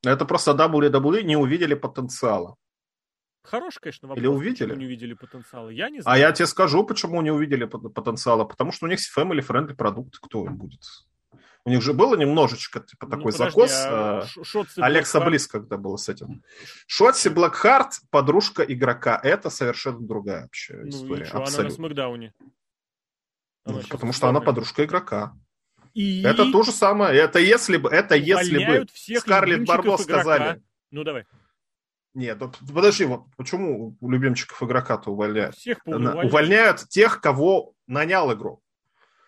Это 0.03 0.25
просто 0.25 0.53
WWE 0.53 1.23
не 1.23 1.37
увидели 1.37 1.75
потенциала. 1.75 2.57
Хороший, 3.43 3.81
конечно, 3.81 4.09
вопрос. 4.09 4.23
Или 4.23 4.29
увидели? 4.29 4.75
Не 4.75 4.87
увидели 4.87 5.15
потенциала? 5.15 5.69
Я 5.69 5.91
не 5.91 5.99
А 5.99 6.03
знаю. 6.03 6.21
я 6.21 6.33
тебе 6.33 6.47
скажу, 6.47 6.85
почему 6.85 7.21
не 7.23 7.31
увидели 7.31 7.65
потенциала. 7.65 8.45
Потому 8.45 8.73
что 8.73 8.87
у 8.87 8.89
них 8.89 8.99
family 9.01 9.41
friendly 9.47 9.75
продукт. 9.75 10.17
Кто 10.21 10.45
им 10.47 10.57
будет? 10.57 10.81
У 11.65 11.71
них 11.71 11.81
же 11.83 11.93
было 11.93 12.17
немножечко 12.17 12.81
типа, 12.81 13.07
Ну, 13.07 13.11
такой 13.11 13.33
подожди, 13.33 13.51
закос. 13.61 13.73
а 13.73 14.21
а, 14.23 14.85
Алекса 14.85 15.19
Блэкхарт- 15.21 15.25
Близ 15.27 15.47
когда 15.47 15.77
было 15.77 15.97
с 15.97 16.09
этим. 16.09 16.43
Шотси 16.87 17.29
Блэкхарт, 17.29 18.01
подружка 18.11 18.63
игрока. 18.65 19.21
Это 19.23 19.49
совершенно 19.51 20.01
другая 20.01 20.43
вообще 20.43 20.75
Ну 20.83 20.89
история. 20.89 21.25
что, 21.25 21.35
она 21.37 21.41
на 21.45 21.49
Абсолютно. 21.49 21.77
Смакдауне. 21.77 22.35
Ну, 22.41 23.73
Она 23.75 23.81
щас 23.83 23.91
потому 23.91 24.13
что 24.13 24.29
она 24.29 24.41
подружка 24.41 24.85
игрока. 24.85 25.35
И 25.95 26.23
Это 26.23 26.51
то 26.51 26.63
же 26.65 26.73
самое. 26.73 27.17
Это 27.17 27.39
если 27.39 27.77
бы, 27.77 27.91
это 27.91 28.17
если 28.17 28.59
бы 28.65 28.87
Скарлетт 29.21 29.65
Барбо 29.67 29.99
сказали. 29.99 30.61
Ну 30.91 31.05
давай. 31.05 31.27
Нет, 32.15 32.39
ну, 32.41 32.53
подожди, 32.75 33.05
вот 33.07 33.25
почему 33.37 33.97
у 34.01 34.11
любимчиков 34.11 34.63
игрока-то 34.63 35.11
увольняют? 35.11 35.55
Всех 35.57 35.83
поувольняют. 35.83 36.25
Увольняют 36.25 36.89
тех, 36.89 37.21
кого 37.21 37.75
нанял 37.87 38.33
игрок. 38.35 38.61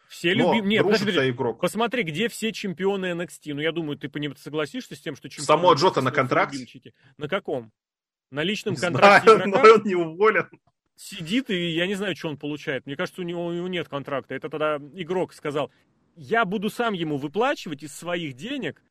Все 0.09 0.35
Но 0.35 0.53
любим... 0.55 0.69
Нет, 0.69 0.83
подожди, 0.85 1.07
подожди. 1.07 1.31
игрок. 1.31 1.61
Посмотри, 1.61 2.03
где 2.03 2.29
все 2.29 2.53
чемпионы 2.53 3.07
NXT. 3.13 3.55
Ну, 3.55 3.61
я 3.61 3.73
думаю, 3.73 3.97
ты 3.99 4.09
поним- 4.09 4.37
согласишься 4.37 4.95
с 4.95 5.01
тем, 5.01 5.17
что 5.17 5.29
чемпионы 5.29 5.47
Само 5.47 5.73
Джота 5.75 6.03
на 6.03 6.13
контракте? 6.13 6.57
любимчики. 6.59 6.95
На 7.17 7.27
каком? 7.29 7.73
На 8.31 8.43
личном 8.43 8.75
Не 8.75 8.81
контракте 8.81 9.31
знаю, 9.35 9.49
но 9.49 9.57
игрока 9.59 9.75
он 9.75 9.83
не 9.85 9.95
уволен. 9.95 10.49
сидит, 10.95 11.51
и 11.51 11.71
я 11.71 11.87
не 11.87 11.95
знаю, 11.95 12.15
что 12.15 12.29
он 12.29 12.37
получает. 12.37 12.85
Мне 12.87 12.97
кажется, 12.97 13.23
у 13.23 13.25
него, 13.25 13.47
у 13.47 13.53
него 13.53 13.67
нет 13.67 13.89
контракта. 13.89 14.35
Это 14.35 14.51
тогда 14.51 14.77
игрок 14.95 15.33
сказал, 15.33 15.73
я 16.17 16.45
буду 16.45 16.69
сам 16.71 16.93
ему 16.93 17.17
выплачивать 17.17 17.83
из 17.83 17.95
своих 17.97 18.35
денег, 18.35 18.83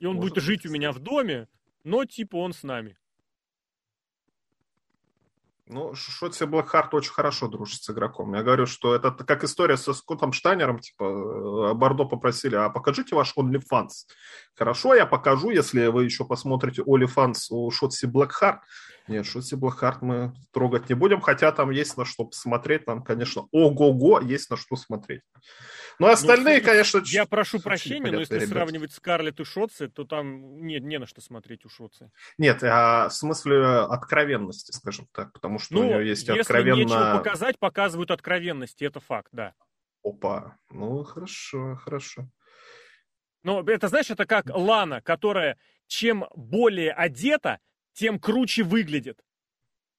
и 0.00 0.06
он 0.06 0.16
Может 0.16 0.32
будет 0.34 0.42
жить 0.44 0.66
у 0.66 0.70
меня 0.70 0.90
в 0.90 0.98
доме, 0.98 1.48
но 1.84 2.04
типа 2.06 2.36
он 2.36 2.54
с 2.54 2.62
нами. 2.64 2.96
Ну, 5.72 5.94
Шотси 5.94 6.44
Блэкхарт 6.44 6.92
очень 6.92 7.12
хорошо 7.12 7.48
дружит 7.48 7.82
с 7.82 7.88
игроком. 7.88 8.34
Я 8.34 8.42
говорю, 8.42 8.66
что 8.66 8.94
это 8.94 9.10
как 9.10 9.42
история 9.42 9.78
со 9.78 9.94
Скоттом 9.94 10.32
Штайнером, 10.34 10.78
типа, 10.78 11.04
э, 11.04 11.74
Бордо 11.74 12.04
попросили, 12.04 12.56
а 12.56 12.68
покажите 12.68 13.16
ваш 13.16 13.32
OnlyFans. 13.36 14.06
Хорошо, 14.54 14.94
я 14.94 15.06
покажу, 15.06 15.48
если 15.48 15.86
вы 15.86 16.04
еще 16.04 16.26
посмотрите 16.26 16.82
OnlyFans 16.82 17.46
у 17.50 17.70
Шотси 17.70 18.04
Блэкхарт. 18.04 18.60
Нет, 19.08 19.24
Шотси 19.24 19.54
Блэкхарт 19.54 20.02
мы 20.02 20.34
трогать 20.52 20.90
не 20.90 20.94
будем, 20.94 21.22
хотя 21.22 21.50
там 21.52 21.70
есть 21.70 21.96
на 21.96 22.04
что 22.04 22.26
посмотреть, 22.26 22.84
там, 22.84 23.02
конечно, 23.02 23.46
ого-го, 23.50 24.20
есть 24.20 24.50
на 24.50 24.58
что 24.58 24.76
смотреть. 24.76 25.22
Ну, 25.98 26.06
остальные, 26.08 26.60
Ну, 26.60 26.64
конечно... 26.66 27.02
Я 27.06 27.26
прошу 27.26 27.60
прощения, 27.60 28.10
но 28.10 28.20
если 28.20 28.36
ребята. 28.36 28.52
сравнивать 28.52 28.92
Скарлетт 28.92 29.40
и 29.40 29.44
Шотцы, 29.44 29.88
то 29.88 30.04
там 30.04 30.64
нет, 30.64 30.82
не 30.82 30.98
на 30.98 31.06
что 31.06 31.20
смотреть 31.20 31.64
у 31.64 31.68
Шотцы. 31.68 32.10
Нет, 32.38 32.62
а, 32.62 33.08
в 33.08 33.14
смысле 33.14 33.64
откровенности, 33.64 34.72
скажем 34.72 35.06
так, 35.12 35.32
потому 35.32 35.58
что 35.58 35.74
у 35.76 35.82
Ну, 35.82 35.84
нее 35.84 36.08
есть 36.08 36.26
если 36.28 36.40
откровенно... 36.40 36.76
нечего 36.76 37.16
показать, 37.18 37.58
показывают 37.58 38.10
откровенности, 38.10 38.84
это 38.84 39.00
факт, 39.00 39.28
да. 39.32 39.54
Опа, 40.02 40.56
ну, 40.70 41.04
хорошо, 41.04 41.76
хорошо. 41.76 42.28
Но 43.42 43.62
это, 43.62 43.88
знаешь, 43.88 44.10
это 44.10 44.24
как 44.24 44.46
Лана, 44.48 45.00
которая 45.02 45.58
чем 45.86 46.26
более 46.34 46.92
одета, 46.92 47.58
тем 47.92 48.18
круче 48.18 48.62
выглядит. 48.62 49.18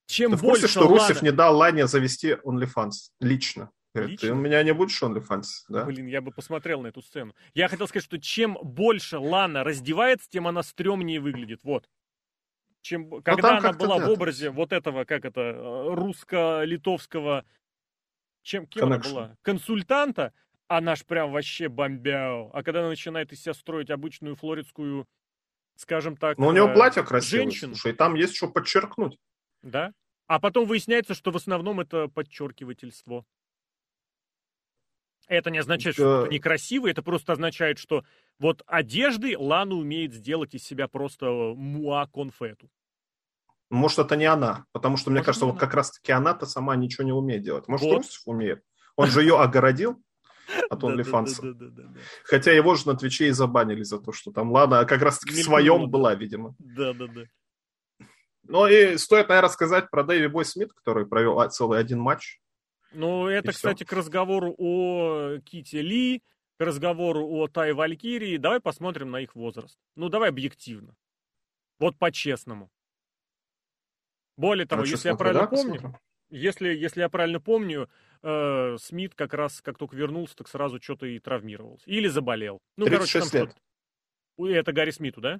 Чем 0.05 0.31
Ты 0.31 0.37
в 0.37 0.41
больше 0.41 0.61
курсе, 0.63 0.71
что 0.79 0.87
Лана... 0.87 1.07
Русев 1.07 1.21
не 1.21 1.31
дал 1.31 1.55
Лане 1.55 1.87
завести 1.87 2.31
OnlyFans 2.43 2.91
лично? 3.19 3.69
Говорит, 3.93 4.19
ты 4.19 4.27
Лично? 4.27 4.39
у 4.39 4.41
меня 4.41 4.63
не 4.63 4.73
будешь 4.73 5.01
OnlyFans, 5.01 5.43
да? 5.69 5.85
Блин, 5.85 6.07
я 6.07 6.21
бы 6.21 6.31
посмотрел 6.31 6.81
на 6.81 6.87
эту 6.87 7.01
сцену. 7.01 7.35
Я 7.53 7.67
хотел 7.67 7.87
сказать, 7.87 8.03
что 8.03 8.19
чем 8.19 8.57
больше 8.61 9.19
Лана 9.19 9.63
раздевается, 9.63 10.27
тем 10.29 10.47
она 10.47 10.63
стрёмнее 10.63 11.19
выглядит. 11.19 11.63
Вот. 11.63 11.87
Чем, 12.81 13.21
когда 13.21 13.33
Ну, 13.33 13.41
там 13.41 13.57
она 13.57 13.73
была 13.73 13.99
да, 13.99 14.07
в 14.07 14.09
образе 14.09 14.49
вот 14.49 14.73
этого, 14.73 15.05
как 15.05 15.25
это, 15.25 15.41
э, 15.41 15.93
русско-литовского, 15.93 17.45
чем 18.41 18.65
кем 18.67 18.85
она 18.85 18.97
была? 18.97 19.37
Консультанта, 19.43 20.33
она 20.67 20.95
ж 20.95 21.05
прям 21.05 21.31
вообще 21.31 21.69
бомбяу. 21.69 22.49
А 22.51 22.63
когда 22.63 22.79
она 22.79 22.89
начинает 22.89 23.31
из 23.31 23.41
себя 23.41 23.53
строить 23.53 23.89
обычную 23.91 24.35
флоридскую, 24.35 25.07
скажем 25.75 26.17
так, 26.17 26.37
Ну, 26.39 26.47
у 26.47 26.51
него 26.51 26.67
э, 26.67 26.73
платье 26.73 27.03
красивое, 27.03 27.43
женщину, 27.43 27.75
слушай, 27.75 27.93
и 27.93 27.95
там 27.95 28.15
есть 28.15 28.35
что 28.35 28.47
подчеркнуть. 28.49 29.19
да? 29.61 29.93
А 30.27 30.39
потом 30.39 30.65
выясняется, 30.65 31.13
что 31.13 31.31
в 31.31 31.35
основном 31.35 31.79
это 31.79 32.07
подчеркивательство. 32.07 33.25
Это 35.27 35.49
не 35.49 35.59
означает, 35.59 35.95
что 35.95 36.23
это 36.23 36.33
некрасиво, 36.33 36.87
это 36.87 37.01
просто 37.01 37.33
означает, 37.33 37.79
что 37.79 38.03
вот 38.39 38.61
одежды 38.67 39.37
Лана 39.37 39.75
умеет 39.75 40.13
сделать 40.13 40.53
из 40.53 40.63
себя 40.63 40.87
просто 40.87 41.25
муа 41.55 42.07
конфету. 42.07 42.69
Может, 43.69 43.99
это 43.99 44.15
не 44.15 44.25
она, 44.25 44.65
потому 44.71 44.97
что, 44.97 45.09
мне 45.09 45.19
Может, 45.19 45.25
кажется, 45.25 45.45
вот 45.45 45.53
она. 45.53 45.59
как 45.59 45.73
раз-таки 45.73 46.11
она-то 46.11 46.45
сама 46.45 46.75
ничего 46.75 47.05
не 47.05 47.13
умеет 47.13 47.41
делать. 47.41 47.67
Может, 47.67 47.87
Вот. 47.87 47.97
Русев 47.97 48.21
умеет? 48.25 48.63
Он 48.95 49.07
же 49.07 49.21
ее 49.21 49.39
огородил 49.39 49.99
от 50.69 50.83
OnlyFans. 50.83 51.93
Хотя 52.25 52.51
его 52.51 52.75
же 52.75 52.85
на 52.87 52.95
Твиче 52.95 53.29
и 53.29 53.31
забанили 53.31 53.81
за 53.83 53.99
то, 53.99 54.11
что 54.11 54.31
там 54.31 54.51
Лана 54.51 54.85
как 54.85 55.01
раз-таки 55.01 55.41
в 55.41 55.43
своем 55.45 55.89
была, 55.89 56.13
видимо. 56.13 56.53
Да-да-да. 56.59 57.23
Ну 58.43 58.67
и 58.67 58.97
стоит, 58.97 59.29
наверное, 59.29 59.49
сказать 59.49 59.89
про 59.89 60.03
Дэви 60.03 60.27
Бой 60.27 60.45
Смит, 60.45 60.73
который 60.73 61.05
провел 61.07 61.39
а, 61.39 61.49
целый 61.49 61.79
один 61.79 61.99
матч. 61.99 62.41
Ну, 62.93 63.27
это, 63.27 63.51
всё. 63.51 63.57
кстати, 63.57 63.83
к 63.83 63.91
разговору 63.93 64.53
о 64.57 65.39
Ките 65.43 65.81
Ли, 65.81 66.21
к 66.57 66.61
разговору 66.63 67.27
о 67.27 67.47
Тай 67.47 67.73
Валькирии. 67.73 68.37
Давай 68.37 68.59
посмотрим 68.59 69.11
на 69.11 69.21
их 69.21 69.35
возраст. 69.35 69.77
Ну, 69.95 70.09
давай 70.09 70.29
объективно. 70.29 70.95
Вот 71.79 71.97
по-честному. 71.97 72.69
Более 74.37 74.65
того, 74.65 74.83
А 74.83 74.85
если 74.85 75.09
я 75.09 75.15
правильно 75.15 75.41
да, 75.43 75.47
помню, 75.47 75.73
посмотрим? 75.73 75.99
если, 76.29 76.69
если 76.69 77.01
я 77.01 77.09
правильно 77.09 77.39
помню, 77.39 77.89
э, 78.21 78.77
Смит 78.79 79.13
как 79.15 79.33
раз, 79.33 79.61
как 79.61 79.77
только 79.77 79.95
вернулся, 79.95 80.35
так 80.35 80.47
сразу 80.47 80.81
что-то 80.81 81.05
и 81.05 81.19
травмировался. 81.19 81.89
Или 81.89 82.07
заболел. 82.07 82.59
Ну, 82.77 82.85
короче, 82.85 83.19
там 83.19 83.29
36 83.29 83.33
лет. 83.33 83.49
что-то. 84.37 84.47
Это 84.51 84.71
Гарри 84.73 84.91
Смиту, 84.91 85.21
да? 85.21 85.39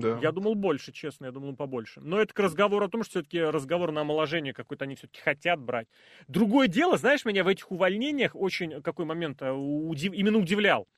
Да. 0.00 0.18
Я 0.20 0.32
думал 0.32 0.54
больше, 0.54 0.92
честно, 0.92 1.26
я 1.26 1.32
думал 1.32 1.54
побольше. 1.56 2.00
Но 2.00 2.20
это 2.20 2.32
к 2.34 2.38
разговору 2.38 2.84
о 2.84 2.88
том, 2.88 3.02
что 3.02 3.10
все-таки 3.10 3.40
разговор 3.40 3.92
на 3.92 4.02
омоложение 4.02 4.52
какой-то 4.52 4.84
они 4.84 4.94
все-таки 4.96 5.20
хотят 5.20 5.60
брать. 5.60 5.88
Другое 6.28 6.68
дело, 6.68 6.96
знаешь, 6.96 7.24
меня 7.24 7.44
в 7.44 7.48
этих 7.48 7.70
увольнениях 7.70 8.34
очень 8.34 8.82
какой 8.82 9.04
момент 9.04 9.42
э, 9.42 9.50
удив- 9.50 10.14
именно 10.14 10.38
удивлял. 10.38 10.88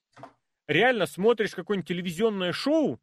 Реально 0.66 1.06
смотришь 1.06 1.54
какое-нибудь 1.54 1.88
телевизионное 1.88 2.52
шоу, 2.52 3.00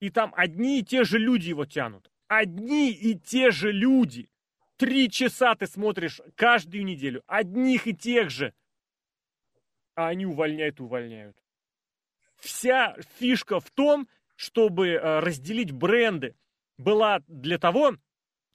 и 0.00 0.10
там 0.10 0.32
одни 0.36 0.80
и 0.80 0.84
те 0.84 1.04
же 1.04 1.18
люди 1.18 1.48
его 1.48 1.66
тянут. 1.66 2.10
Одни 2.28 2.90
и 2.90 3.14
те 3.14 3.50
же 3.50 3.72
люди. 3.72 4.28
Три 4.76 5.10
часа 5.10 5.54
ты 5.54 5.66
смотришь 5.66 6.20
каждую 6.34 6.84
неделю. 6.84 7.22
Одних 7.26 7.86
и 7.86 7.94
тех 7.94 8.30
же. 8.30 8.54
А 9.94 10.08
они 10.08 10.26
увольняют 10.26 10.80
и 10.80 10.82
увольняют. 10.82 11.36
Вся 12.38 12.96
фишка 13.18 13.60
в 13.60 13.70
том, 13.70 14.08
чтобы 14.36 14.88
э, 14.88 15.20
разделить 15.20 15.72
бренды, 15.72 16.34
была 16.78 17.20
для 17.28 17.58
того, 17.58 17.96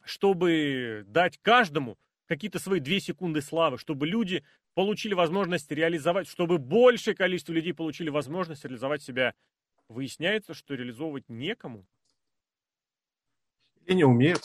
чтобы 0.04 1.04
дать 1.08 1.38
каждому 1.42 1.98
какие-то 2.28 2.60
свои 2.60 2.80
две 2.80 3.00
секунды 3.00 3.42
славы, 3.42 3.78
чтобы 3.78 4.08
люди 4.08 4.44
получили 4.74 5.14
возможность 5.14 5.72
реализовать, 5.72 6.28
чтобы 6.28 6.58
большее 6.58 7.16
количество 7.16 7.54
людей 7.54 7.74
получили 7.74 8.10
возможность 8.10 8.64
реализовать 8.66 9.02
себя. 9.02 9.34
Выясняется, 9.88 10.54
что 10.54 10.76
реализовывать 10.76 11.30
некому. 11.30 11.86
И 13.86 13.96
не 13.96 14.04
умеют. 14.04 14.44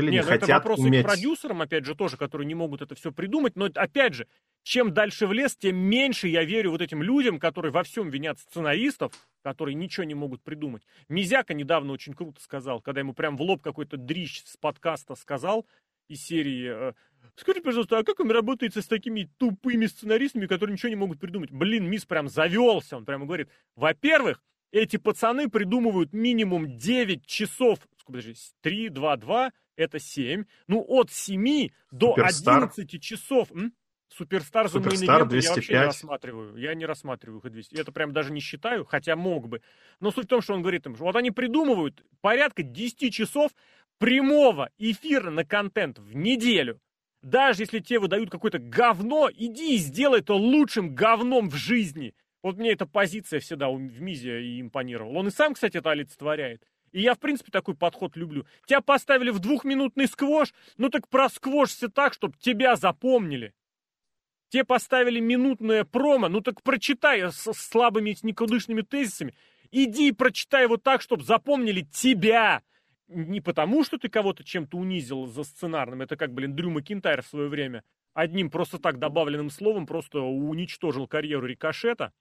Или 0.00 0.10
не 0.10 0.16
Нет, 0.18 0.26
ну 0.26 0.32
это 0.32 0.40
хотят 0.40 0.58
вопросы 0.58 0.82
уметь. 0.82 1.04
к 1.04 1.08
продюсерам, 1.08 1.62
опять 1.62 1.84
же, 1.84 1.94
тоже, 1.94 2.16
которые 2.16 2.46
не 2.46 2.54
могут 2.54 2.82
это 2.82 2.94
все 2.94 3.12
придумать. 3.12 3.56
Но, 3.56 3.66
опять 3.74 4.14
же, 4.14 4.26
чем 4.62 4.92
дальше 4.92 5.26
в 5.26 5.32
лес, 5.32 5.56
тем 5.56 5.76
меньше 5.76 6.28
я 6.28 6.44
верю 6.44 6.70
вот 6.72 6.80
этим 6.82 7.02
людям, 7.02 7.38
которые 7.38 7.72
во 7.72 7.82
всем 7.82 8.08
винят 8.10 8.38
сценаристов, 8.38 9.12
которые 9.42 9.74
ничего 9.74 10.04
не 10.04 10.14
могут 10.14 10.42
придумать. 10.42 10.82
Мизяка 11.08 11.54
недавно 11.54 11.92
очень 11.92 12.14
круто 12.14 12.40
сказал, 12.42 12.80
когда 12.80 13.00
ему 13.00 13.14
прям 13.14 13.36
в 13.36 13.42
лоб 13.42 13.62
какой-то 13.62 13.96
дрищ 13.96 14.42
с 14.44 14.56
подкаста 14.56 15.14
сказал 15.14 15.66
из 16.08 16.22
серии... 16.24 16.90
э, 16.90 16.92
Скажи, 17.36 17.60
пожалуйста, 17.60 17.98
а 17.98 18.04
как 18.04 18.18
вам 18.18 18.30
работается 18.30 18.82
с 18.82 18.86
такими 18.86 19.30
тупыми 19.38 19.86
сценаристами, 19.86 20.46
которые 20.46 20.74
ничего 20.74 20.90
не 20.90 20.96
могут 20.96 21.20
придумать? 21.20 21.50
Блин, 21.50 21.88
мисс 21.88 22.04
прям 22.04 22.28
завелся. 22.28 22.96
Он 22.96 23.04
прямо 23.04 23.24
говорит, 23.26 23.48
во-первых, 23.76 24.42
эти 24.72 24.96
пацаны 24.96 25.48
придумывают 25.48 26.12
минимум 26.12 26.76
9 26.76 27.26
часов. 27.26 27.78
Подожди, 28.10 28.34
3, 28.62 28.88
2, 28.88 29.16
2, 29.16 29.52
это 29.76 29.98
7. 29.98 30.44
Ну, 30.66 30.84
от 30.86 31.10
7 31.10 31.68
до 31.90 32.14
Суперстар. 32.14 32.64
11 32.64 33.00
часов. 33.00 33.50
М? 33.52 33.72
Суперстар 34.12 34.68
за 34.68 34.78
Суперстар 34.78 35.24
мейн 35.24 35.40
я 35.40 35.50
вообще 35.50 35.50
не 35.50 35.50
205. 35.52 35.86
рассматриваю. 35.86 36.56
Я 36.56 36.74
не 36.74 36.84
рассматриваю 36.84 37.40
их 37.40 37.50
200. 37.50 37.80
Это 37.80 37.92
прям 37.92 38.12
даже 38.12 38.32
не 38.32 38.40
считаю, 38.40 38.84
хотя 38.84 39.14
мог 39.14 39.48
бы. 39.48 39.62
Но 40.00 40.10
суть 40.10 40.26
в 40.26 40.28
том, 40.28 40.42
что 40.42 40.54
он 40.54 40.62
говорит 40.62 40.86
им, 40.86 40.96
что 40.96 41.04
вот 41.04 41.16
они 41.16 41.30
придумывают 41.30 42.04
порядка 42.20 42.62
10 42.62 43.12
часов 43.12 43.52
прямого 43.98 44.70
эфира 44.78 45.30
на 45.30 45.44
контент 45.44 45.98
в 45.98 46.16
неделю. 46.16 46.80
Даже 47.22 47.62
если 47.62 47.78
тебе 47.80 48.00
выдают 48.00 48.30
какое-то 48.30 48.58
говно, 48.58 49.30
иди 49.32 49.76
и 49.76 49.78
сделай 49.78 50.20
это 50.20 50.34
лучшим 50.34 50.94
говном 50.94 51.50
в 51.50 51.54
жизни. 51.54 52.14
Вот 52.42 52.56
мне 52.56 52.72
эта 52.72 52.86
позиция 52.86 53.40
всегда 53.40 53.68
в 53.68 53.78
Мизе 53.78 54.42
и 54.42 54.60
импонировала. 54.60 55.18
Он 55.18 55.28
и 55.28 55.30
сам, 55.30 55.54
кстати, 55.54 55.76
это 55.76 55.90
олицетворяет. 55.90 56.64
И 56.92 57.02
я, 57.02 57.14
в 57.14 57.18
принципе, 57.18 57.50
такой 57.52 57.74
подход 57.76 58.16
люблю. 58.16 58.46
Тебя 58.66 58.80
поставили 58.80 59.30
в 59.30 59.38
двухминутный 59.38 60.08
сквош, 60.08 60.52
ну 60.76 60.88
так 60.88 61.08
просквошься 61.08 61.88
так, 61.88 62.14
чтобы 62.14 62.34
тебя 62.38 62.76
запомнили. 62.76 63.54
Тебе 64.48 64.64
поставили 64.64 65.20
минутное 65.20 65.84
промо, 65.84 66.28
ну 66.28 66.40
так 66.40 66.62
прочитай 66.62 67.30
с 67.30 67.52
слабыми 67.52 68.16
никудышными 68.22 68.82
тезисами. 68.82 69.34
Иди 69.70 70.08
и 70.08 70.12
прочитай 70.12 70.64
его 70.64 70.76
так, 70.76 71.00
чтобы 71.00 71.22
запомнили 71.22 71.82
тебя. 71.82 72.62
Не 73.06 73.40
потому, 73.40 73.84
что 73.84 73.98
ты 73.98 74.08
кого-то 74.08 74.42
чем-то 74.42 74.76
унизил 74.76 75.26
за 75.26 75.44
сценарным. 75.44 76.02
Это 76.02 76.16
как, 76.16 76.32
блин, 76.32 76.56
Дрю 76.56 76.70
Макинтайр 76.70 77.22
в 77.22 77.26
свое 77.26 77.48
время. 77.48 77.84
Одним 78.14 78.50
просто 78.50 78.78
так 78.78 78.98
добавленным 78.98 79.50
словом 79.50 79.86
просто 79.86 80.20
уничтожил 80.20 81.06
карьеру 81.06 81.46
Рикошета. 81.46 82.12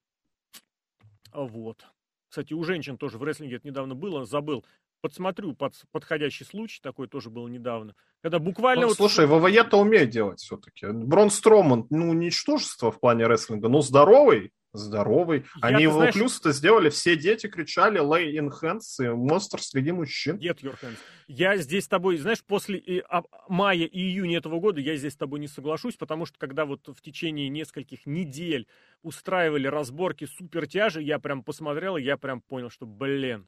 Вот. 1.31 1.87
Кстати, 2.29 2.53
у 2.53 2.63
женщин 2.63 2.97
тоже 2.97 3.17
в 3.17 3.23
рестлинге 3.23 3.55
это 3.55 3.67
недавно 3.67 3.95
было, 3.95 4.25
забыл. 4.25 4.63
Подсмотрю 5.01 5.53
под 5.53 5.73
подходящий 5.91 6.43
случай, 6.43 6.79
такой 6.81 7.07
тоже 7.07 7.29
был 7.29 7.47
недавно. 7.47 7.95
Когда 8.21 8.37
буквально... 8.37 8.83
Ну, 8.83 8.87
вот... 8.89 8.97
Слушай, 8.97 9.25
ВВЕ-то 9.25 9.77
умеет 9.77 10.09
делать 10.09 10.39
все-таки. 10.39 10.87
Брон 10.87 11.31
Строман, 11.31 11.87
ну, 11.89 12.13
ничтожество 12.13 12.91
в 12.91 12.99
плане 12.99 13.25
рестлинга, 13.27 13.69
но 13.69 13.81
здоровый, 13.81 14.51
здоровый. 14.73 15.45
Я, 15.61 15.67
Они 15.67 15.83
его 15.83 15.93
знаешь... 15.93 16.13
плюс-то 16.13 16.51
сделали, 16.51 16.89
все 16.89 17.15
дети 17.15 17.47
кричали 17.47 17.99
lay 17.99 18.31
in 18.33 18.49
hands, 18.49 19.03
и 19.03 19.09
монстр 19.09 19.61
среди 19.61 19.91
мужчин. 19.91 20.37
Get 20.37 20.61
your 20.61 20.75
hands. 20.81 20.97
Я 21.27 21.57
здесь 21.57 21.85
с 21.85 21.87
тобой, 21.87 22.17
знаешь, 22.17 22.43
после 22.43 23.03
а, 23.09 23.23
мая 23.47 23.85
и 23.85 23.99
июня 23.99 24.37
этого 24.37 24.59
года 24.59 24.81
я 24.81 24.95
здесь 24.95 25.13
с 25.13 25.17
тобой 25.17 25.39
не 25.39 25.47
соглашусь, 25.47 25.95
потому 25.95 26.25
что 26.25 26.37
когда 26.37 26.65
вот 26.65 26.87
в 26.87 27.01
течение 27.01 27.49
нескольких 27.49 28.05
недель 28.05 28.67
устраивали 29.01 29.67
разборки 29.67 30.25
супертяжи, 30.25 31.01
я 31.01 31.19
прям 31.19 31.43
посмотрел, 31.43 31.97
и 31.97 32.03
я 32.03 32.17
прям 32.17 32.41
понял, 32.41 32.69
что, 32.69 32.85
блин, 32.85 33.47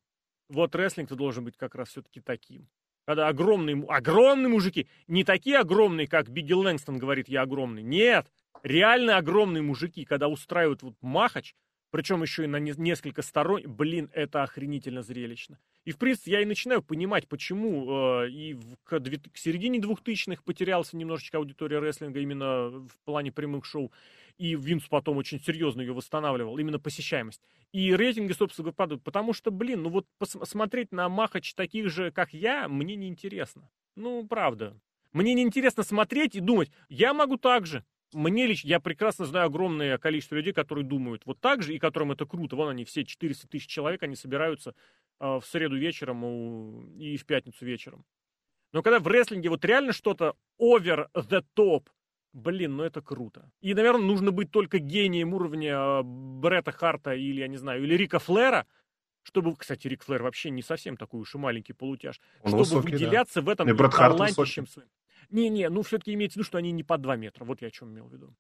вот 0.50 0.76
рестлинг-то 0.76 1.16
должен 1.16 1.44
быть 1.44 1.58
как 1.58 1.76
раз 1.76 1.90
все-таки 1.90 2.20
таким. 2.20 2.68
Когда 3.06 3.28
огромные, 3.28 3.84
огромные 3.88 4.50
мужики, 4.50 4.88
не 5.08 5.24
такие 5.24 5.58
огромные, 5.58 6.08
как 6.08 6.30
Бигги 6.30 6.54
Лэнгстон 6.54 7.00
говорит, 7.00 7.28
я 7.30 7.42
огромный. 7.42 7.82
Нет, 7.82 8.28
реально 8.64 9.18
огромные 9.18 9.62
мужики, 9.62 10.06
когда 10.06 10.28
устраивают 10.28 10.84
вот 10.84 10.96
махач, 11.02 11.56
причем 11.92 12.22
еще 12.22 12.46
и 12.46 12.48
на 12.48 12.58
несколько 12.58 13.22
сторон, 13.22 13.64
блин, 13.66 14.10
это 14.14 14.44
охренительно 14.44 15.02
зрелищно. 15.02 15.60
И, 15.84 15.92
в 15.92 15.98
принципе, 15.98 16.32
я 16.32 16.42
и 16.42 16.46
начинаю 16.46 16.82
понимать, 16.82 17.28
почему 17.28 18.22
э, 18.24 18.30
и 18.30 18.54
в, 18.54 18.78
к, 18.84 19.00
к 19.00 19.38
середине 19.38 19.80
двухтысячных 19.80 20.44
потерялся 20.44 20.96
немножечко 20.96 21.38
аудитория 21.38 21.80
рестлинга 21.80 22.20
именно 22.22 22.70
в 22.70 22.98
плане 23.04 23.34
прямых 23.34 23.66
шоу, 23.66 23.92
и 24.38 24.56
Винс 24.56 24.88
потом 24.88 25.18
очень 25.18 25.42
серьезно 25.42 25.82
ее 25.82 25.94
восстанавливал, 25.94 26.58
именно 26.58 26.80
посещаемость. 26.80 27.42
И 27.74 27.94
рейтинги, 27.94 28.32
собственно, 28.32 28.72
падают, 28.72 29.04
потому 29.04 29.34
что, 29.34 29.52
блин, 29.52 29.84
ну 29.84 29.90
вот 29.90 30.06
посмотреть 30.18 30.94
на 30.94 31.10
махач 31.10 31.54
таких 31.56 31.90
же, 31.90 32.12
как 32.12 32.34
я, 32.34 32.70
мне 32.70 32.96
неинтересно. 32.96 33.70
Ну, 33.98 34.26
правда. 34.26 34.80
Мне 35.12 35.34
неинтересно 35.34 35.84
смотреть 35.84 36.36
и 36.36 36.40
думать, 36.40 36.72
я 36.88 37.14
могу 37.14 37.36
так 37.36 37.66
же 37.66 37.84
мне 38.14 38.48
лично, 38.48 38.68
я 38.68 38.80
прекрасно 38.80 39.26
знаю 39.26 39.48
огромное 39.48 39.98
количество 39.98 40.36
людей, 40.36 40.54
которые 40.54 40.86
думают 40.86 41.24
вот 41.26 41.40
так 41.40 41.64
же, 41.64 41.74
и 41.74 41.80
которым 41.80 42.12
это 42.12 42.26
круто. 42.26 42.56
Вон 42.56 42.70
они 42.70 42.86
все, 42.86 43.04
400 43.04 43.48
тысяч 43.48 43.68
человек, 43.68 44.04
они 44.04 44.16
собираются 44.16 44.76
э, 45.20 45.26
в 45.26 45.44
среду 45.46 45.78
вечером 45.78 46.24
у, 46.24 46.84
и 46.98 47.18
в 47.18 47.26
пятницу 47.26 47.66
вечером. 47.66 48.06
Но 48.74 48.82
когда 48.82 49.00
в 49.00 49.08
рестлинге 49.08 49.50
вот 49.50 49.64
реально 49.66 49.94
что-то 49.94 50.36
over 50.60 51.08
the 51.16 51.44
top, 51.56 51.88
блин, 52.34 52.78
ну 52.78 52.84
это 52.84 53.02
круто. 53.02 53.52
И, 53.62 53.74
наверное, 53.74 54.06
нужно 54.06 54.32
быть 54.32 54.52
только 54.52 54.80
гением 54.80 55.34
уровня 55.34 55.74
э, 55.74 56.02
Бретта 56.04 56.72
Харта 56.72 57.14
или, 57.14 57.42
я 57.42 57.48
не 57.48 57.58
знаю, 57.58 57.84
или 57.84 57.96
Рика 57.96 58.20
Флера, 58.20 58.66
чтобы, 59.24 59.56
кстати, 59.56 59.88
Рик 59.88 60.04
Флэр 60.04 60.24
вообще 60.24 60.50
не 60.50 60.62
совсем 60.62 60.98
такой 60.98 61.22
уж 61.22 61.36
и 61.36 61.38
маленький 61.38 61.74
полутяж, 61.74 62.20
Он 62.42 62.50
чтобы 62.50 62.64
высокий, 62.64 62.92
выделяться 62.92 63.42
да. 63.42 63.46
в 63.46 63.50
этом 63.50 63.78
талантищем 63.90 64.68
своим. 64.68 64.90
Не-не, 65.32 65.70
ну 65.70 65.82
все-таки 65.82 66.14
имеется 66.14 66.36
в 66.36 66.38
виду, 66.38 66.48
что 66.48 66.58
они 66.58 66.72
не 66.72 66.84
по 66.84 66.98
2 66.98 67.16
метра. 67.16 67.46
Вот 67.46 67.62
я 67.62 67.70
о 67.70 67.72
чем 67.72 67.94
имел 67.94 68.08
в 68.08 68.14
виду. 68.14 68.36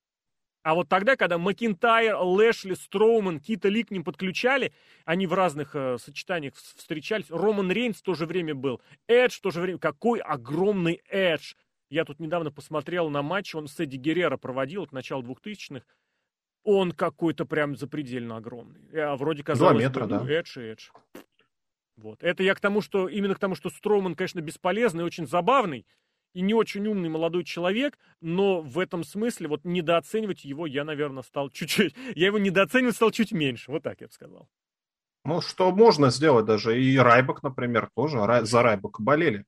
А 0.63 0.75
вот 0.75 0.89
тогда, 0.89 1.15
когда 1.15 1.37
Макинтайр, 1.37 2.15
Лэшли, 2.17 2.75
Строуман, 2.75 3.39
Кита 3.39 3.67
Ли 3.67 3.83
к 3.83 3.89
ним 3.89 4.03
подключали, 4.03 4.73
они 5.05 5.25
в 5.25 5.33
разных 5.33 5.75
э, 5.75 5.97
сочетаниях 5.97 6.53
встречались. 6.55 7.31
Роман 7.31 7.71
Рейнс 7.71 7.97
в 7.97 8.03
то 8.03 8.13
же 8.13 8.27
время 8.27 8.53
был. 8.53 8.79
Эдж 9.07 9.37
в 9.37 9.41
то 9.41 9.49
же 9.49 9.59
время. 9.59 9.79
Какой 9.79 10.19
огромный 10.19 11.01
Эдж! 11.09 11.53
Я 11.89 12.05
тут 12.05 12.19
недавно 12.19 12.51
посмотрел 12.51 13.09
на 13.09 13.21
матч, 13.21 13.55
он 13.55 13.67
с 13.67 13.79
Эдди 13.79 13.97
Геррера 13.97 14.37
проводил 14.37 14.83
от 14.83 14.91
начала 14.91 15.21
2000-х. 15.23 15.85
Он 16.63 16.91
какой-то 16.91 17.45
прям 17.45 17.75
запредельно 17.75 18.37
огромный. 18.37 18.81
А 18.93 19.15
вроде 19.15 19.43
казалось, 19.43 19.73
Два 19.73 19.83
метра, 19.83 20.05
бы, 20.05 20.09
ну, 20.11 20.25
да. 20.25 20.31
Эдж 20.31 20.59
и 20.59 20.61
Эдж. 20.61 20.89
Вот. 21.97 22.23
Это 22.23 22.43
я 22.43 22.53
к 22.53 22.59
тому, 22.59 22.81
что 22.81 23.07
именно 23.07 23.33
к 23.33 23.39
тому, 23.39 23.55
что 23.55 23.69
Строуман, 23.71 24.15
конечно, 24.15 24.41
бесполезный, 24.41 25.03
очень 25.03 25.27
забавный, 25.27 25.85
и 26.33 26.41
не 26.41 26.53
очень 26.53 26.87
умный 26.87 27.09
молодой 27.09 27.43
человек, 27.43 27.97
но 28.21 28.61
в 28.61 28.79
этом 28.79 29.03
смысле 29.03 29.47
вот 29.47 29.65
недооценивать 29.65 30.45
его 30.45 30.65
я, 30.65 30.83
наверное, 30.83 31.23
стал 31.23 31.49
чуть-чуть... 31.49 31.95
Я 32.15 32.27
его 32.27 32.37
недооценивать 32.37 32.95
стал 32.95 33.11
чуть 33.11 33.31
меньше, 33.31 33.71
вот 33.71 33.83
так 33.83 34.01
я 34.01 34.07
бы 34.07 34.13
сказал. 34.13 34.49
Ну, 35.23 35.41
что 35.41 35.71
можно 35.71 36.09
сделать 36.09 36.45
даже. 36.45 36.81
И 36.81 36.97
Райбок, 36.97 37.43
например, 37.43 37.89
тоже 37.95 38.45
за 38.45 38.63
Райбока 38.63 39.03
болели. 39.03 39.45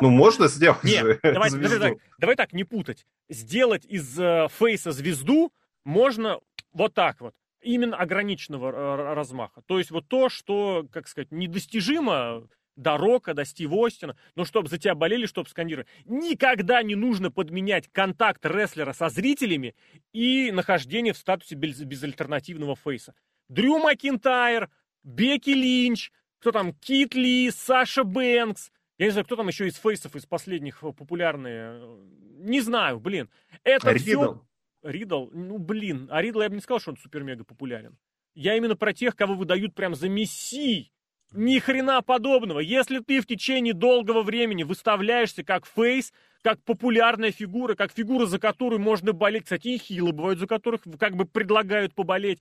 Ну, 0.00 0.10
можно 0.10 0.48
сделать 0.48 0.84
Нет, 0.84 1.02
же 1.02 1.20
давай, 1.22 1.50
давай, 1.50 1.78
так, 1.78 1.98
давай 2.18 2.36
так, 2.36 2.52
не 2.52 2.64
путать. 2.64 3.06
Сделать 3.28 3.84
из 3.84 4.18
э, 4.18 4.48
Фейса 4.58 4.92
звезду 4.92 5.52
можно 5.84 6.40
вот 6.72 6.94
так 6.94 7.20
вот. 7.20 7.34
Именно 7.62 7.96
ограниченного 7.96 8.70
э, 8.70 9.14
размаха. 9.14 9.62
То 9.66 9.78
есть 9.78 9.90
вот 9.90 10.06
то, 10.06 10.28
что, 10.28 10.86
как 10.92 11.08
сказать, 11.08 11.32
недостижимо 11.32 12.46
до 12.76 12.96
Рока, 12.96 13.34
до 13.34 13.44
Стива 13.44 13.86
Остина, 13.86 14.16
но 14.34 14.44
чтобы 14.44 14.68
за 14.68 14.78
тебя 14.78 14.94
болели, 14.94 15.26
чтобы 15.26 15.48
скандировали. 15.48 15.88
Никогда 16.04 16.82
не 16.82 16.94
нужно 16.94 17.30
подменять 17.30 17.88
контакт 17.90 18.44
рестлера 18.44 18.92
со 18.92 19.08
зрителями 19.08 19.74
и 20.12 20.50
нахождение 20.52 21.12
в 21.12 21.18
статусе 21.18 21.54
без, 21.54 21.80
безальтернативного 21.80 22.76
фейса. 22.76 23.14
Дрю 23.48 23.78
Макинтайр, 23.78 24.70
Бекки 25.02 25.50
Линч, 25.50 26.12
кто 26.38 26.52
там, 26.52 26.74
Кит 26.74 27.14
Ли, 27.14 27.50
Саша 27.50 28.04
Бэнкс, 28.04 28.70
я 28.98 29.06
не 29.06 29.12
знаю, 29.12 29.26
кто 29.26 29.36
там 29.36 29.48
еще 29.48 29.66
из 29.66 29.76
фейсов, 29.76 30.16
из 30.16 30.24
последних 30.24 30.80
популярные. 30.80 31.98
Не 32.38 32.60
знаю, 32.60 32.98
блин. 32.98 33.28
Это 33.62 33.92
Ридл. 33.92 34.02
все... 34.02 34.42
Ридл? 34.82 35.28
Ну, 35.32 35.58
блин. 35.58 36.08
А 36.10 36.22
Ридл 36.22 36.40
я 36.40 36.48
бы 36.48 36.54
не 36.54 36.60
сказал, 36.62 36.80
что 36.80 36.92
он 36.92 36.96
супер-мега 36.96 37.44
популярен. 37.44 37.98
Я 38.34 38.56
именно 38.56 38.76
про 38.76 38.94
тех, 38.94 39.14
кого 39.14 39.34
выдают 39.34 39.74
прям 39.74 39.94
за 39.94 40.08
мессий 40.08 40.92
ни 41.32 41.58
хрена 41.58 42.02
подобного. 42.02 42.60
Если 42.60 43.00
ты 43.00 43.20
в 43.20 43.26
течение 43.26 43.74
долгого 43.74 44.22
времени 44.22 44.62
выставляешься 44.62 45.44
как 45.44 45.66
фейс, 45.66 46.12
как 46.42 46.62
популярная 46.62 47.32
фигура, 47.32 47.74
как 47.74 47.92
фигура, 47.92 48.26
за 48.26 48.38
которую 48.38 48.80
можно 48.80 49.12
болеть, 49.12 49.44
кстати, 49.44 49.68
и 49.68 49.78
хилы 49.78 50.12
бывают, 50.12 50.38
за 50.38 50.46
которых 50.46 50.82
как 50.98 51.16
бы 51.16 51.24
предлагают 51.24 51.94
поболеть. 51.94 52.40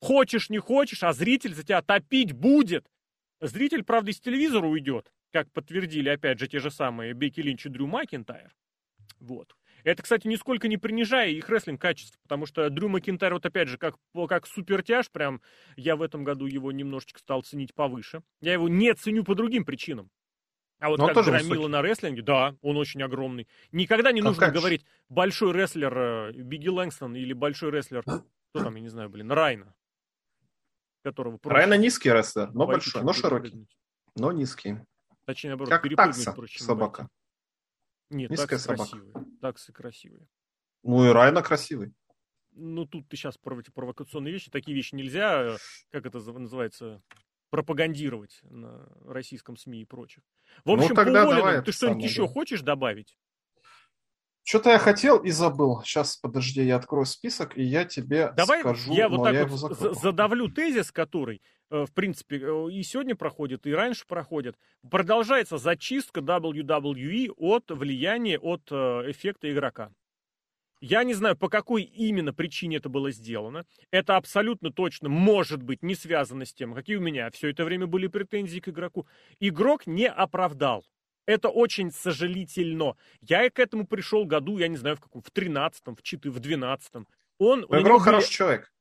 Хочешь, 0.00 0.50
не 0.50 0.58
хочешь, 0.58 1.02
а 1.02 1.12
зритель 1.12 1.54
за 1.54 1.64
тебя 1.64 1.80
топить 1.80 2.32
будет. 2.32 2.86
Зритель, 3.40 3.82
правда, 3.82 4.10
из 4.10 4.20
телевизора 4.20 4.66
уйдет, 4.66 5.12
как 5.32 5.50
подтвердили, 5.52 6.08
опять 6.08 6.38
же, 6.38 6.48
те 6.48 6.58
же 6.58 6.70
самые 6.70 7.14
Бекки 7.14 7.40
Линч 7.40 7.66
и 7.66 7.68
Дрю 7.68 7.86
Макинтайр. 7.86 8.54
Вот. 9.20 9.54
Это, 9.86 10.02
кстати, 10.02 10.26
нисколько 10.26 10.66
не 10.66 10.78
принижая 10.78 11.30
их 11.30 11.48
рестлинг 11.48 11.80
качество, 11.80 12.18
потому 12.24 12.44
что 12.44 12.68
Дрю 12.70 12.88
Макинтайр, 12.88 13.34
вот 13.34 13.46
опять 13.46 13.68
же, 13.68 13.78
как, 13.78 13.94
как 14.28 14.48
супертяж, 14.48 15.08
прям 15.12 15.40
я 15.76 15.94
в 15.94 16.02
этом 16.02 16.24
году 16.24 16.46
его 16.46 16.72
немножечко 16.72 17.20
стал 17.20 17.42
ценить 17.42 17.72
повыше. 17.72 18.24
Я 18.40 18.54
его 18.54 18.68
не 18.68 18.92
ценю 18.94 19.22
по 19.22 19.36
другим 19.36 19.64
причинам. 19.64 20.10
А 20.80 20.88
вот 20.88 20.98
Но 20.98 21.06
как 21.06 21.24
громила 21.24 21.68
на 21.68 21.82
рестлинге, 21.82 22.22
да, 22.22 22.56
он 22.62 22.76
очень 22.76 23.00
огромный. 23.00 23.46
Никогда 23.70 24.10
не 24.10 24.22
а 24.22 24.24
нужно 24.24 24.46
как 24.46 24.54
говорить 24.54 24.84
большой 25.08 25.52
рестлер 25.52 25.96
э, 25.96 26.32
Бигги 26.32 26.66
Лэнгстон 26.66 27.14
или 27.14 27.32
большой 27.32 27.70
рестлер, 27.70 28.02
кто 28.02 28.24
там, 28.54 28.74
я 28.74 28.80
не 28.80 28.88
знаю, 28.88 29.08
блин, 29.08 29.30
Райна. 29.30 29.72
Которого 31.04 31.38
Райна 31.44 31.74
низкий 31.74 32.10
рестлер, 32.10 32.50
но 32.52 32.66
большой, 32.66 33.04
но 33.04 33.12
широкий, 33.12 33.68
но 34.16 34.32
низкий. 34.32 34.80
Точнее, 35.26 35.50
наоборот, 35.50 35.70
как 35.70 35.94
такса, 35.94 36.34
собака. 36.58 37.08
Нет, 38.10 38.30
Низкая 38.30 38.58
таксы 38.58 38.64
собака. 38.64 38.90
красивые. 38.90 39.26
Таксы 39.40 39.72
красивые. 39.72 40.28
Ну 40.82 41.06
и 41.06 41.12
Райна 41.12 41.42
красивый. 41.42 41.94
Ну, 42.52 42.86
тут 42.86 43.08
ты 43.08 43.16
сейчас 43.16 43.36
про 43.36 43.58
эти 43.60 43.70
провокационные 43.70 44.32
вещи. 44.32 44.50
Такие 44.50 44.74
вещи 44.74 44.94
нельзя, 44.94 45.56
как 45.90 46.06
это 46.06 46.18
называется, 46.18 47.02
пропагандировать 47.50 48.40
на 48.42 48.88
российском 49.04 49.56
СМИ 49.56 49.82
и 49.82 49.84
прочих. 49.84 50.22
В 50.64 50.70
общем, 50.70 50.90
ну, 50.90 50.94
тогда 50.94 51.24
по 51.26 51.34
давай 51.34 51.62
ты 51.62 51.72
что-нибудь 51.72 52.04
еще 52.04 52.26
да. 52.26 52.32
хочешь 52.32 52.62
добавить? 52.62 53.16
Что-то 54.48 54.70
я 54.70 54.78
хотел 54.78 55.18
и 55.18 55.32
забыл. 55.32 55.82
Сейчас, 55.82 56.18
подожди, 56.18 56.62
я 56.62 56.76
открою 56.76 57.04
список, 57.04 57.58
и 57.58 57.64
я 57.64 57.84
тебе 57.84 58.32
Давай 58.36 58.60
скажу. 58.60 58.92
я 58.92 59.08
вот 59.08 59.24
так 59.24 59.34
я 59.34 59.44
вот 59.44 59.96
задавлю 60.00 60.48
тезис, 60.48 60.92
который, 60.92 61.42
э, 61.70 61.84
в 61.84 61.92
принципе, 61.92 62.38
э, 62.38 62.70
и 62.70 62.80
сегодня 62.84 63.16
проходит, 63.16 63.66
и 63.66 63.74
раньше 63.74 64.06
проходит. 64.06 64.54
Продолжается 64.88 65.58
зачистка 65.58 66.20
WWE 66.20 67.32
от 67.36 67.72
влияния, 67.72 68.38
от 68.38 68.62
э, 68.70 69.10
эффекта 69.10 69.52
игрока. 69.52 69.90
Я 70.80 71.02
не 71.02 71.14
знаю, 71.14 71.36
по 71.36 71.48
какой 71.48 71.82
именно 71.82 72.32
причине 72.32 72.76
это 72.76 72.88
было 72.88 73.10
сделано. 73.10 73.64
Это 73.90 74.14
абсолютно 74.14 74.70
точно 74.70 75.08
может 75.08 75.60
быть 75.60 75.82
не 75.82 75.96
связано 75.96 76.44
с 76.44 76.54
тем, 76.54 76.72
какие 76.72 76.94
у 76.94 77.00
меня 77.00 77.32
все 77.32 77.48
это 77.48 77.64
время 77.64 77.88
были 77.88 78.06
претензии 78.06 78.60
к 78.60 78.68
игроку. 78.68 79.08
Игрок 79.40 79.88
не 79.88 80.06
оправдал. 80.06 80.84
Это 81.26 81.48
очень 81.48 81.90
сожалительно. 81.90 82.94
Я 83.20 83.50
к 83.50 83.58
этому 83.58 83.86
пришел 83.86 84.24
году, 84.24 84.58
я 84.58 84.68
не 84.68 84.76
знаю, 84.76 84.96
в 84.96 85.00
каком, 85.00 85.22
в 85.22 85.30
13-м, 85.30 85.96
в 85.96 86.02
4 86.02 86.32
в 86.32 86.38
12-м. 86.38 87.06
Он, 87.38 87.64
игрок 87.64 88.02
хороший 88.02 88.30
человек. 88.30 88.72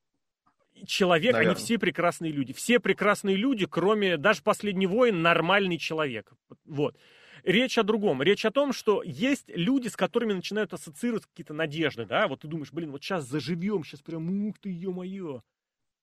Человек, 0.86 1.34
Наверное. 1.34 1.56
они 1.56 1.64
все 1.64 1.80
прекрасные 1.80 2.32
люди. 2.32 2.54
Все 2.54 2.80
прекрасные 2.80 3.36
люди, 3.36 3.66
кроме 3.66 4.18
даже 4.18 4.41
последний 4.43 4.88
воин, 4.88 5.22
нормальный 5.22 5.78
человек. 5.78 6.34
Вот. 6.66 6.98
Речь 7.43 7.78
о 7.78 7.84
другом. 7.84 8.22
Речь 8.22 8.46
о 8.46 8.52
том, 8.52 8.74
что 8.74 9.02
есть 9.04 9.46
люди, 9.48 9.88
с 9.88 9.96
которыми 9.96 10.34
начинают 10.34 10.74
ассоциироваться 10.74 11.30
какие-то 11.30 11.54
надежды, 11.54 12.06
да, 12.06 12.28
вот 12.28 12.41
ты 12.41 12.48
думаешь, 12.48 12.74
блин, 12.74 12.91
вот 12.91 13.04
сейчас 13.04 13.26
заживем, 13.26 13.84
сейчас 13.84 14.02
прям, 14.02 14.48
ух 14.48 14.56
ты, 14.60 14.70
ё-моё. 14.70 15.41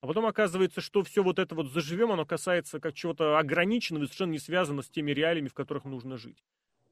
А 0.02 0.08
потом 0.08 0.26
оказывается, 0.26 0.80
что 0.80 1.04
все 1.04 1.22
вот 1.22 1.38
это 1.38 1.54
вот 1.54 1.68
заживем, 1.68 2.10
оно 2.10 2.26
касается 2.26 2.80
как 2.80 2.92
чего-то 2.92 3.38
ограниченного 3.38 4.02
и 4.02 4.06
совершенно 4.06 4.32
не 4.32 4.40
связано 4.40 4.82
с 4.82 4.90
теми 4.90 5.12
реалиями, 5.12 5.46
в 5.46 5.54
которых 5.54 5.84
нужно 5.84 6.16
жить. 6.16 6.42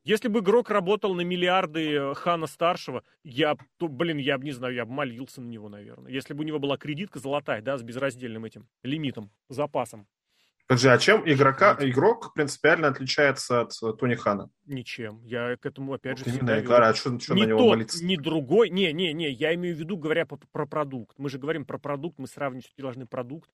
Если 0.04 0.28
бы 0.28 0.38
игрок 0.38 0.70
работал 0.70 1.12
на 1.14 1.22
миллиарды 1.22 1.92
э, 1.92 2.14
Хана 2.14 2.46
Старшего, 2.46 3.02
я, 3.24 3.56
то, 3.78 3.88
блин, 3.88 4.18
я 4.18 4.38
бы, 4.38 4.44
не 4.44 4.52
знаю, 4.52 4.74
я 4.74 4.86
бы 4.86 4.92
молился 4.92 5.42
на 5.42 5.48
него, 5.48 5.68
наверное. 5.68 6.10
Если 6.12 6.34
бы 6.34 6.44
у 6.44 6.46
него 6.46 6.60
была 6.60 6.78
кредитка 6.78 7.18
золотая, 7.18 7.60
да, 7.60 7.76
с 7.76 7.82
безраздельным 7.82 8.44
этим 8.44 8.68
лимитом, 8.84 9.32
запасом. 9.48 10.06
Подожди, 10.70 10.86
а 10.86 10.98
чем 10.98 11.28
игрока, 11.28 11.76
игрок 11.80 12.32
принципиально 12.32 12.86
отличается 12.86 13.62
от 13.62 13.72
э, 13.82 13.92
Тони 13.92 14.14
Хана? 14.14 14.50
Ничем. 14.66 15.20
Я 15.24 15.56
к 15.56 15.66
этому, 15.66 15.94
опять 15.94 16.18
же, 16.18 16.24
вот 16.24 16.32
именно, 16.32 16.62
говорю, 16.62 16.84
а 16.84 16.94
что, 16.94 17.18
что 17.18 17.34
ни 17.34 17.40
на 17.40 17.46
него 17.46 17.58
тот, 17.58 17.68
молиться? 17.70 18.04
ни 18.04 18.14
другой. 18.14 18.70
Не, 18.70 18.92
не, 18.92 19.12
не, 19.12 19.30
я 19.30 19.52
имею 19.56 19.74
в 19.74 19.80
виду, 19.80 19.96
говоря 19.96 20.26
по, 20.26 20.38
про 20.52 20.66
продукт. 20.66 21.18
Мы 21.18 21.28
же 21.28 21.40
говорим 21.40 21.64
про 21.64 21.78
продукт, 21.78 22.20
мы 22.20 22.28
сравнивать 22.28 22.72
должны 22.78 23.04
продукт. 23.04 23.50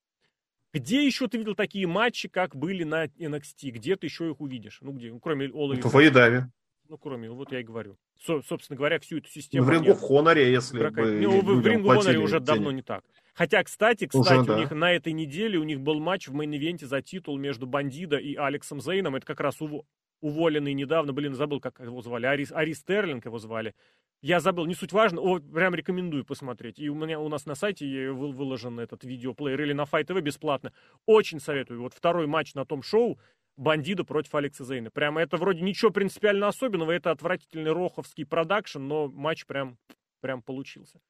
Где 0.75 1.07
еще 1.07 1.27
ты 1.27 1.39
видел 1.39 1.55
такие 1.55 1.87
матчи, 1.87 2.29
как 2.29 2.55
были 2.55 2.85
на 2.85 3.07
NXT? 3.07 3.71
Где 3.71 3.97
ты 3.97 4.09
еще 4.09 4.31
их 4.31 4.43
увидишь? 4.43 4.81
Ну, 4.83 4.93
где? 4.93 5.11
Ну, 5.11 5.19
кроме 5.19 5.47
All 5.47 5.81
В 5.81 5.91
Воедаве. 5.95 6.51
Ну, 6.91 6.99
кроме, 6.99 7.31
вот 7.31 7.51
я 7.51 7.61
и 7.61 7.65
говорю. 7.65 7.97
Со, 8.27 8.43
собственно 8.43 8.77
говоря, 8.77 9.01
всю 9.01 9.17
эту 9.17 9.31
систему... 9.31 9.65
В 9.65 9.71
Ring 9.71 9.95
of 9.95 10.01
Honor 10.03 10.39
е, 10.39 10.53
если 10.53 10.77
игрока... 10.77 11.01
бы 11.01 11.13
Ну, 11.13 11.41
в 11.41 11.67
Ring 11.67 11.89
of 11.89 11.96
Honor 11.96 12.15
е 12.15 12.19
уже 12.19 12.41
денег. 12.41 12.47
давно 12.47 12.73
не 12.73 12.83
так. 12.83 13.05
Хотя, 13.37 13.63
кстати, 13.63 14.07
кстати, 14.07 14.33
Уже, 14.33 14.41
у 14.41 14.45
да. 14.47 14.59
них 14.59 14.71
на 14.71 14.93
этой 14.93 15.13
неделе 15.13 15.59
у 15.59 15.63
них 15.63 15.81
был 15.81 16.01
матч 16.01 16.27
в 16.27 16.35
main 16.35 16.56
event 16.56 16.82
е 16.82 16.87
за 16.87 17.03
титул 17.03 17.37
между 17.37 17.67
Бандида 17.67 18.17
и 18.17 18.35
Алексом 18.35 18.81
Зейном. 18.81 19.15
Это 19.15 19.27
как 19.27 19.41
раз 19.41 19.61
ув... 19.61 19.85
уволенный 20.23 20.73
недавно, 20.73 21.13
блин, 21.13 21.35
забыл, 21.35 21.61
как 21.61 21.79
его 21.79 22.01
звали, 22.01 22.25
Арис, 22.25 22.51
Арис 22.51 22.79
Стерлинг 22.79 23.27
его 23.27 23.39
звали. 23.39 23.75
Я 24.23 24.41
забыл, 24.41 24.65
не 24.65 24.75
суть 24.75 24.95
важно, 24.95 25.21
о, 25.21 25.39
прям 25.39 25.75
рекомендую 25.75 26.25
посмотреть. 26.25 26.79
И 26.79 26.89
у 26.89 26.95
меня 26.95 27.21
у 27.21 27.29
нас 27.29 27.45
на 27.45 27.55
сайте 27.55 28.11
выложен 28.11 28.81
этот 28.81 29.05
видеоплеер 29.05 29.61
или 29.61 29.75
на 29.75 29.83
FITE 29.83 30.07
TV 30.07 30.23
бесплатно. 30.23 30.73
Очень 31.05 31.39
советую. 31.39 31.83
Вот 31.83 31.93
второй 31.93 32.27
матч 32.27 32.55
на 32.55 32.65
том 32.65 32.83
шоу 32.83 33.19
Бандида 33.59 34.05
против 34.05 34.35
Алекса 34.35 34.65
Зейна. 34.65 34.91
Прямо 34.91 35.21
это 35.21 35.37
вроде 35.37 35.61
ничего 35.61 35.91
принципиально 35.91 36.49
особенного, 36.49 36.93
это 36.93 37.11
отвратительный 37.11 37.73
роховский 37.73 38.25
продакшн, 38.25 38.81
но 38.81 39.09
матч 39.09 39.45
прям, 39.45 39.77
прям 40.23 40.41
получился. 40.41 41.01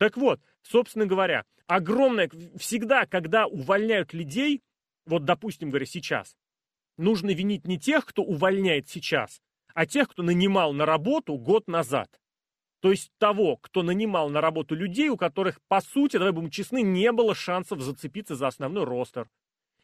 Так 0.00 0.16
вот, 0.16 0.40
собственно 0.62 1.04
говоря, 1.04 1.44
огромное... 1.66 2.30
Всегда, 2.56 3.04
когда 3.04 3.46
увольняют 3.46 4.14
людей, 4.14 4.62
вот, 5.04 5.26
допустим, 5.26 5.68
говоря, 5.68 5.84
сейчас, 5.84 6.38
нужно 6.96 7.32
винить 7.34 7.66
не 7.66 7.78
тех, 7.78 8.06
кто 8.06 8.22
увольняет 8.22 8.88
сейчас, 8.88 9.42
а 9.74 9.84
тех, 9.84 10.08
кто 10.08 10.22
нанимал 10.22 10.72
на 10.72 10.86
работу 10.86 11.36
год 11.36 11.68
назад. 11.68 12.08
То 12.80 12.90
есть 12.90 13.12
того, 13.18 13.58
кто 13.58 13.82
нанимал 13.82 14.30
на 14.30 14.40
работу 14.40 14.74
людей, 14.74 15.10
у 15.10 15.18
которых, 15.18 15.60
по 15.68 15.82
сути, 15.82 16.16
давай 16.16 16.32
будем 16.32 16.48
честны, 16.48 16.80
не 16.80 17.12
было 17.12 17.34
шансов 17.34 17.82
зацепиться 17.82 18.36
за 18.36 18.46
основной 18.46 18.84
ростер 18.84 19.28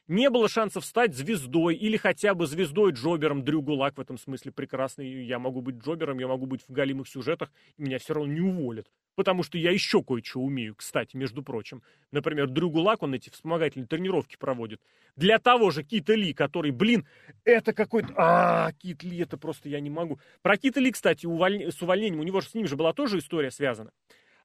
не 0.09 0.31
было 0.31 0.49
шансов 0.49 0.85
стать 0.85 1.15
звездой 1.15 1.75
или 1.75 1.97
хотя 1.97 2.35
бы 2.35 2.47
звездой 2.47 2.93
Джобером. 2.93 3.45
Дрю 3.45 3.63
Гулак 3.63 3.97
в 3.97 4.01
этом 4.01 4.19
смысле 4.19 4.53
прекрасный. 4.53 5.25
Я 5.25 5.39
могу 5.39 5.61
быть 5.61 5.77
Джобером, 5.77 6.19
я 6.19 6.29
могу 6.29 6.47
быть 6.47 6.63
в 6.67 6.73
галимых 6.73 7.09
сюжетах, 7.09 7.51
меня 7.77 7.99
все 7.99 8.15
равно 8.15 8.33
не 8.33 8.41
уволят. 8.41 8.87
Потому 9.17 9.43
что 9.43 9.57
я 9.57 9.71
еще 9.71 10.03
кое-что 10.03 10.41
умею, 10.41 10.75
кстати, 10.75 11.17
между 11.17 11.43
прочим. 11.43 11.83
Например, 12.13 12.49
Дрю 12.49 12.71
Гулак, 12.71 13.03
он 13.03 13.15
эти 13.15 13.31
вспомогательные 13.31 13.87
тренировки 13.87 14.37
проводит. 14.37 14.81
Для 15.17 15.39
того 15.39 15.71
же 15.71 15.83
Кита 15.83 16.15
Ли, 16.15 16.35
который, 16.35 16.71
блин, 16.71 17.07
это 17.45 17.73
какой-то... 17.73 18.13
А, 18.17 18.73
Кит 18.73 19.03
Ли, 19.03 19.19
это 19.19 19.39
просто 19.39 19.71
я 19.71 19.81
не 19.81 19.89
могу. 19.89 20.21
Про 20.43 20.59
Кита 20.59 20.81
Ли, 20.81 20.93
кстати, 20.93 21.25
уволь... 21.25 21.73
с 21.73 21.81
увольнением, 21.81 22.21
у 22.21 22.25
него 22.25 22.43
же 22.43 22.51
с 22.51 22.55
ним 22.55 22.67
же 22.67 22.77
была 22.77 22.93
тоже 22.93 23.19
история 23.19 23.51
связана. 23.51 23.91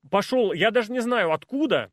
Пошел, 0.09 0.53
я 0.53 0.71
даже 0.71 0.91
не 0.93 1.01
знаю 1.01 1.31
откуда, 1.31 1.91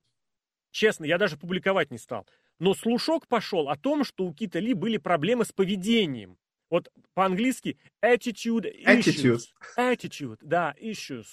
честно, 0.71 1.05
я 1.05 1.19
даже 1.19 1.37
публиковать 1.37 1.91
не 1.91 1.99
стал. 1.99 2.27
Но 2.59 2.74
слушок 2.74 3.26
пошел 3.28 3.68
о 3.68 3.76
том, 3.76 4.04
что 4.04 4.24
у 4.24 4.34
Кита 4.34 4.59
Ли 4.59 4.74
были 4.74 4.96
проблемы 4.96 5.44
с 5.44 5.52
поведением. 5.52 6.36
Вот 6.70 6.90
по-английски 7.14 7.78
attitude 8.04 8.66
issues. 8.84 8.96
Attitude. 8.96 9.40
Attitude, 9.78 10.38
да, 10.42 10.74
issues. 10.80 11.26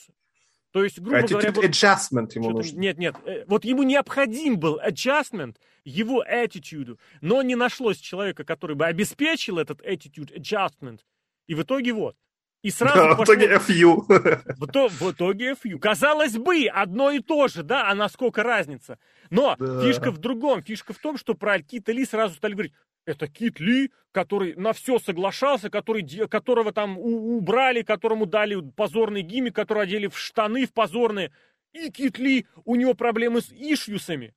То 0.72 0.84
есть, 0.84 1.00
грубо 1.00 1.22
attitude 1.22 1.30
говоря... 1.30 1.52
Вот, 1.52 1.66
adjustment 1.66 2.30
ему 2.36 2.50
нужно. 2.52 2.78
Нет, 2.78 2.98
нет, 2.98 3.16
э, 3.26 3.46
вот 3.48 3.66
ему 3.66 3.84
необходим 3.84 4.60
был 4.60 4.80
adjustment, 4.80 5.56
его 5.84 6.24
attitude, 6.24 6.98
но 7.22 7.42
не 7.42 7.56
нашлось 7.56 7.98
человека, 7.98 8.44
который 8.44 8.76
бы 8.76 8.86
обеспечил 8.86 9.58
этот 9.58 9.82
attitude 9.82 10.36
adjustment. 10.38 11.00
И 11.48 11.56
в 11.56 11.64
итоге 11.64 11.94
вот, 11.94 12.16
и 12.66 12.72
сразу 12.72 12.98
да, 12.98 13.16
в 13.16 13.24
итоге 13.24 13.56
FU. 13.58 14.02
В, 14.58 14.68
то, 14.68 14.88
в 14.88 15.12
итоге 15.12 15.52
FU. 15.52 15.78
Казалось 15.78 16.36
бы, 16.36 16.66
одно 16.66 17.12
и 17.12 17.20
то 17.20 17.48
же, 17.48 17.62
да, 17.62 17.90
а 17.90 17.94
насколько 17.94 18.42
разница? 18.42 18.98
Но 19.30 19.56
да. 19.58 19.82
фишка 19.82 20.12
в 20.12 20.18
другом. 20.18 20.62
Фишка 20.62 20.94
в 20.94 21.00
том, 21.00 21.18
что 21.18 21.34
про 21.34 21.62
Кита 21.62 21.92
Ли 21.92 22.06
сразу 22.06 22.36
стали 22.36 22.54
говорить, 22.54 22.74
это 23.06 23.28
Кит 23.28 23.60
Ли, 23.60 23.92
который 24.12 24.56
на 24.56 24.74
все 24.74 25.00
соглашался, 25.00 25.70
который, 25.70 26.04
которого 26.28 26.72
там 26.72 26.98
убрали, 26.98 27.84
которому 27.84 28.26
дали 28.26 28.60
позорный 28.72 29.22
гиммик, 29.22 29.56
который 29.56 29.84
одели 29.84 30.08
в 30.08 30.18
штаны 30.18 30.66
в 30.66 30.74
позорные. 30.74 31.32
И 31.74 31.92
Кит 31.92 32.18
Ли, 32.18 32.48
у 32.64 32.76
него 32.76 32.94
проблемы 32.94 33.42
с 33.42 33.52
ишьюсами. 33.52 34.34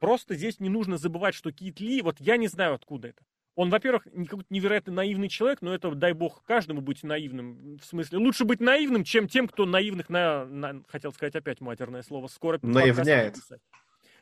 Просто 0.00 0.34
здесь 0.34 0.60
не 0.60 0.68
нужно 0.68 0.98
забывать, 0.98 1.34
что 1.34 1.50
Кит 1.52 1.80
Ли, 1.80 2.02
вот 2.02 2.16
я 2.18 2.36
не 2.36 2.48
знаю, 2.48 2.74
откуда 2.74 3.08
это. 3.08 3.22
Он, 3.56 3.70
во-первых, 3.70 4.02
какой-то 4.04 4.46
невероятно 4.50 4.92
наивный 4.92 5.28
человек, 5.28 5.62
но 5.62 5.72
это, 5.72 5.94
дай 5.94 6.12
бог, 6.12 6.42
каждому 6.42 6.80
быть 6.80 7.04
наивным. 7.04 7.78
В 7.78 7.84
смысле, 7.84 8.18
лучше 8.18 8.44
быть 8.44 8.60
наивным, 8.60 9.04
чем 9.04 9.28
тем, 9.28 9.46
кто 9.46 9.64
наивных 9.64 10.08
на... 10.08 10.44
на 10.44 10.82
хотел 10.88 11.12
сказать 11.12 11.36
опять 11.36 11.60
матерное 11.60 12.02
слово. 12.02 12.26
Скоро... 12.26 12.58
Наивняет. 12.62 13.36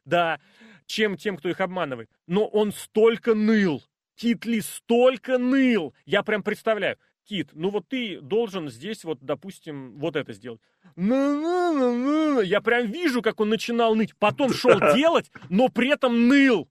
Да, 0.04 0.40
чем 0.86 1.16
тем, 1.16 1.36
кто 1.36 1.48
их 1.48 1.60
обманывает. 1.60 2.10
Но 2.26 2.46
он 2.46 2.72
столько 2.72 3.34
ныл. 3.34 3.82
Кит 4.14 4.44
Ли 4.44 4.60
столько 4.60 5.38
ныл. 5.38 5.94
Я 6.04 6.22
прям 6.22 6.42
представляю. 6.42 6.98
Кит, 7.24 7.50
ну 7.52 7.70
вот 7.70 7.88
ты 7.88 8.20
должен 8.20 8.68
здесь 8.68 9.04
вот, 9.04 9.18
допустим, 9.20 9.98
вот 9.98 10.16
это 10.16 10.32
сделать. 10.32 10.60
Я 10.96 12.60
прям 12.60 12.86
вижу, 12.86 13.22
как 13.22 13.40
он 13.40 13.48
начинал 13.48 13.94
ныть. 13.94 14.14
Потом 14.18 14.52
шел 14.52 14.78
делать, 14.94 15.30
но 15.48 15.68
при 15.68 15.90
этом 15.90 16.28
ныл. 16.28 16.68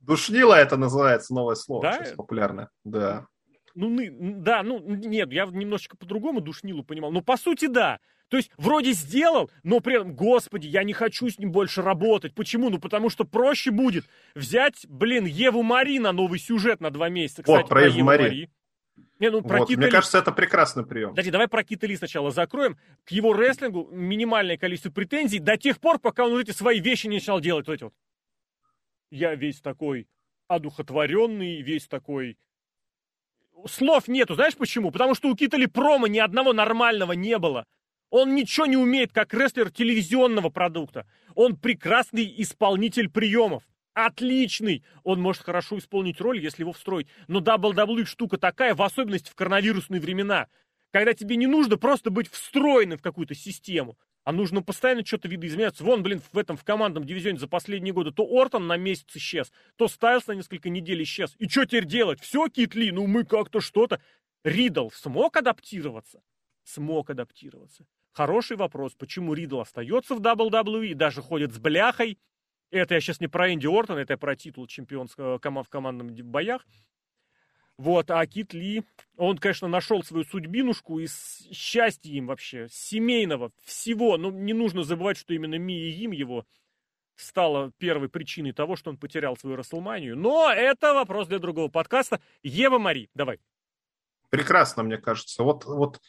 Душнило 0.00 0.54
это 0.54 0.76
называется 0.76 1.34
новое 1.34 1.54
слово, 1.54 1.82
да? 1.82 1.92
сейчас 1.98 2.14
популярное. 2.14 2.70
Да. 2.84 3.26
Ну, 3.74 3.96
да, 4.40 4.62
ну, 4.62 4.80
нет, 4.80 5.32
я 5.32 5.46
немножечко 5.46 5.96
по-другому 5.96 6.40
душнилу 6.40 6.84
понимал. 6.84 7.10
Но 7.10 7.22
по 7.22 7.36
сути, 7.36 7.66
да. 7.66 8.00
То 8.32 8.38
есть, 8.38 8.50
вроде 8.56 8.92
сделал, 8.92 9.50
но 9.62 9.80
при 9.80 9.96
этом, 9.96 10.14
господи, 10.14 10.66
я 10.66 10.84
не 10.84 10.94
хочу 10.94 11.28
с 11.28 11.38
ним 11.38 11.52
больше 11.52 11.82
работать. 11.82 12.34
Почему? 12.34 12.70
Ну, 12.70 12.78
потому 12.78 13.10
что 13.10 13.26
проще 13.26 13.70
будет 13.70 14.06
взять, 14.34 14.86
блин, 14.88 15.26
Еву 15.26 15.62
Мари 15.62 15.98
на 15.98 16.12
новый 16.12 16.38
сюжет 16.38 16.80
на 16.80 16.90
два 16.90 17.10
месяца. 17.10 17.42
Кстати, 17.42 17.58
вот, 17.58 17.68
про, 17.68 17.80
про 17.80 17.88
Еву 17.88 18.06
Мари. 18.06 18.22
Мари. 18.22 18.50
Не, 19.18 19.30
ну, 19.30 19.42
про 19.42 19.58
вот, 19.58 19.68
Кита 19.68 19.80
мне 19.80 19.86
Ли... 19.88 19.92
кажется, 19.92 20.16
это 20.16 20.32
прекрасный 20.32 20.86
прием. 20.86 21.10
Подожди, 21.10 21.30
давай 21.30 21.46
про 21.46 21.62
Кита 21.62 21.86
Ли 21.86 21.94
сначала 21.94 22.30
закроем. 22.30 22.78
К 23.04 23.10
его 23.10 23.34
рестлингу 23.34 23.90
минимальное 23.92 24.56
количество 24.56 24.90
претензий 24.90 25.38
до 25.38 25.58
тех 25.58 25.78
пор, 25.78 25.98
пока 25.98 26.24
он 26.24 26.30
вот 26.30 26.40
эти 26.40 26.52
свои 26.52 26.80
вещи 26.80 27.08
не 27.08 27.16
начал 27.16 27.38
делать. 27.38 27.66
Вот 27.66 27.74
эти 27.74 27.84
вот 27.84 27.94
я 29.10 29.34
весь 29.34 29.60
такой 29.60 30.08
одухотворенный, 30.48 31.60
весь 31.60 31.86
такой... 31.86 32.38
Слов 33.66 34.08
нету, 34.08 34.36
знаешь 34.36 34.56
почему? 34.56 34.90
Потому 34.90 35.14
что 35.14 35.28
у 35.28 35.36
Китали 35.36 35.66
промо 35.66 36.06
ни 36.06 36.18
одного 36.18 36.54
нормального 36.54 37.12
не 37.12 37.36
было. 37.36 37.66
Он 38.12 38.34
ничего 38.34 38.66
не 38.66 38.76
умеет, 38.76 39.10
как 39.10 39.32
рестлер 39.32 39.70
телевизионного 39.70 40.50
продукта. 40.50 41.06
Он 41.34 41.56
прекрасный 41.56 42.30
исполнитель 42.42 43.08
приемов. 43.08 43.62
Отличный! 43.94 44.84
Он 45.02 45.18
может 45.18 45.42
хорошо 45.42 45.78
исполнить 45.78 46.20
роль, 46.20 46.38
если 46.38 46.62
его 46.62 46.72
встроить. 46.72 47.08
Но 47.26 47.40
WWE 47.40 48.04
штука 48.04 48.36
такая, 48.36 48.74
в 48.74 48.82
особенности 48.82 49.30
в 49.30 49.34
коронавирусные 49.34 49.98
времена, 49.98 50.48
когда 50.90 51.14
тебе 51.14 51.36
не 51.36 51.46
нужно 51.46 51.78
просто 51.78 52.10
быть 52.10 52.30
встроенным 52.30 52.98
в 52.98 53.02
какую-то 53.02 53.34
систему 53.34 53.96
а 54.24 54.30
нужно 54.30 54.62
постоянно 54.62 55.04
что-то 55.04 55.26
видоизменяться. 55.26 55.82
Вон, 55.82 56.04
блин, 56.04 56.22
в 56.32 56.38
этом 56.38 56.56
в 56.56 56.62
командном 56.62 57.04
дивизионе 57.04 57.40
за 57.40 57.48
последние 57.48 57.92
годы 57.92 58.12
то 58.12 58.22
Ортон 58.22 58.68
на 58.68 58.76
месяц 58.76 59.16
исчез, 59.16 59.50
то 59.74 59.88
Стайлс 59.88 60.28
на 60.28 60.32
несколько 60.32 60.70
недель 60.70 61.02
исчез. 61.02 61.34
И 61.40 61.48
что 61.48 61.64
теперь 61.64 61.86
делать? 61.86 62.20
Все, 62.20 62.46
Китли, 62.46 62.92
ну 62.92 63.08
мы 63.08 63.24
как-то 63.24 63.60
что-то. 63.60 64.00
Ридл 64.44 64.90
смог 64.90 65.36
адаптироваться? 65.36 66.22
Смог 66.62 67.10
адаптироваться. 67.10 67.84
Хороший 68.12 68.56
вопрос, 68.56 68.94
почему 68.94 69.32
Ридл 69.32 69.60
остается 69.60 70.14
в 70.14 70.20
WWE 70.20 70.94
даже 70.94 71.22
ходит 71.22 71.52
с 71.52 71.58
бляхой. 71.58 72.18
Это 72.70 72.94
я 72.94 73.00
сейчас 73.00 73.20
не 73.20 73.26
про 73.26 73.52
Энди 73.52 73.66
Ортон, 73.66 73.98
это 73.98 74.14
я 74.14 74.18
про 74.18 74.36
титул 74.36 74.66
чемпионского 74.66 75.38
в 75.38 75.68
командном 75.68 76.14
боях. 76.14 76.66
Вот, 77.78 78.10
а 78.10 78.24
Кит 78.26 78.52
Ли, 78.52 78.84
он, 79.16 79.38
конечно, 79.38 79.66
нашел 79.66 80.02
свою 80.02 80.24
судьбинушку 80.24 80.98
и 80.98 81.06
счастье 81.52 82.12
им 82.12 82.26
вообще, 82.26 82.68
семейного, 82.70 83.50
всего. 83.64 84.18
Но 84.18 84.30
не 84.30 84.52
нужно 84.52 84.84
забывать, 84.84 85.16
что 85.16 85.32
именно 85.32 85.56
Ми 85.58 85.74
и 85.74 85.90
Им 86.04 86.12
его 86.12 86.46
стало 87.16 87.72
первой 87.78 88.08
причиной 88.08 88.52
того, 88.52 88.76
что 88.76 88.90
он 88.90 88.98
потерял 88.98 89.36
свою 89.36 89.56
Расселманию. 89.56 90.16
Но 90.16 90.52
это 90.52 90.92
вопрос 90.94 91.28
для 91.28 91.38
другого 91.38 91.68
подкаста. 91.68 92.20
Ева 92.42 92.78
Мари, 92.78 93.10
давай. 93.14 93.40
Прекрасно, 94.30 94.82
мне 94.82 94.96
кажется. 94.96 95.42
Вот, 95.42 95.64
вот 95.64 96.00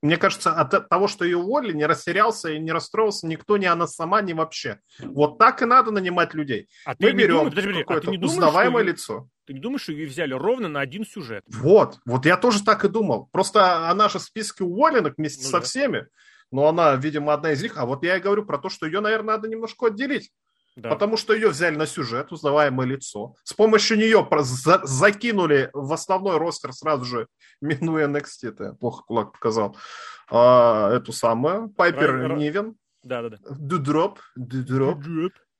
мне 0.00 0.16
кажется, 0.16 0.52
от 0.52 0.88
того, 0.88 1.08
что 1.08 1.24
ее 1.24 1.38
уволили, 1.38 1.72
не 1.72 1.86
растерялся 1.86 2.50
и 2.50 2.58
не 2.58 2.70
расстроился 2.70 3.26
никто, 3.26 3.56
ни 3.56 3.66
она 3.66 3.86
сама, 3.86 4.22
ни 4.22 4.32
вообще. 4.32 4.78
Вот 5.00 5.38
так 5.38 5.62
и 5.62 5.64
надо 5.64 5.90
нанимать 5.90 6.34
людей. 6.34 6.68
А 6.84 6.94
Мы 6.98 7.12
берем 7.12 7.50
какое-то 7.50 8.10
а 8.10 8.14
узнаваемое 8.14 8.84
ее, 8.84 8.92
лицо. 8.92 9.28
Ты 9.46 9.54
не 9.54 9.60
думаешь, 9.60 9.82
что 9.82 9.92
ее 9.92 10.06
взяли 10.06 10.34
ровно 10.34 10.68
на 10.68 10.80
один 10.80 11.04
сюжет? 11.04 11.42
Вот, 11.48 11.98
вот 12.04 12.26
я 12.26 12.36
тоже 12.36 12.62
так 12.62 12.84
и 12.84 12.88
думал. 12.88 13.28
Просто 13.32 13.88
она 13.88 14.08
же 14.08 14.18
в 14.18 14.22
списке 14.22 14.62
уволенных 14.62 15.14
вместе 15.16 15.44
ну, 15.44 15.50
со 15.50 15.58
да. 15.58 15.64
всеми. 15.64 16.06
Но 16.50 16.66
она, 16.68 16.94
видимо, 16.94 17.34
одна 17.34 17.52
из 17.52 17.62
них. 17.62 17.76
А 17.76 17.84
вот 17.84 18.04
я 18.04 18.16
и 18.16 18.20
говорю 18.20 18.44
про 18.44 18.58
то, 18.58 18.68
что 18.68 18.86
ее, 18.86 19.00
наверное, 19.00 19.36
надо 19.36 19.48
немножко 19.48 19.86
отделить. 19.86 20.30
Да. 20.78 20.90
Потому 20.90 21.16
что 21.16 21.34
ее 21.34 21.48
взяли 21.48 21.74
на 21.74 21.86
сюжет, 21.86 22.30
узнаваемое 22.30 22.86
лицо. 22.86 23.34
С 23.42 23.52
помощью 23.52 23.98
нее 23.98 24.26
за 24.42 24.80
закинули 24.84 25.70
в 25.72 25.92
основной 25.92 26.38
ростер 26.38 26.72
сразу 26.72 27.04
же, 27.04 27.26
минуя 27.60 28.06
NXT, 28.06 28.48
это 28.48 28.64
я 28.64 28.72
плохо 28.74 29.02
кулак 29.02 29.32
показал, 29.32 29.76
а, 30.30 30.92
эту 30.94 31.12
самую, 31.12 31.70
Пайпер 31.70 32.36
Нивен. 32.36 32.76
Да-да-да. 33.02 33.38
Doudrop. 33.50 34.20
Doudrop. 34.36 35.02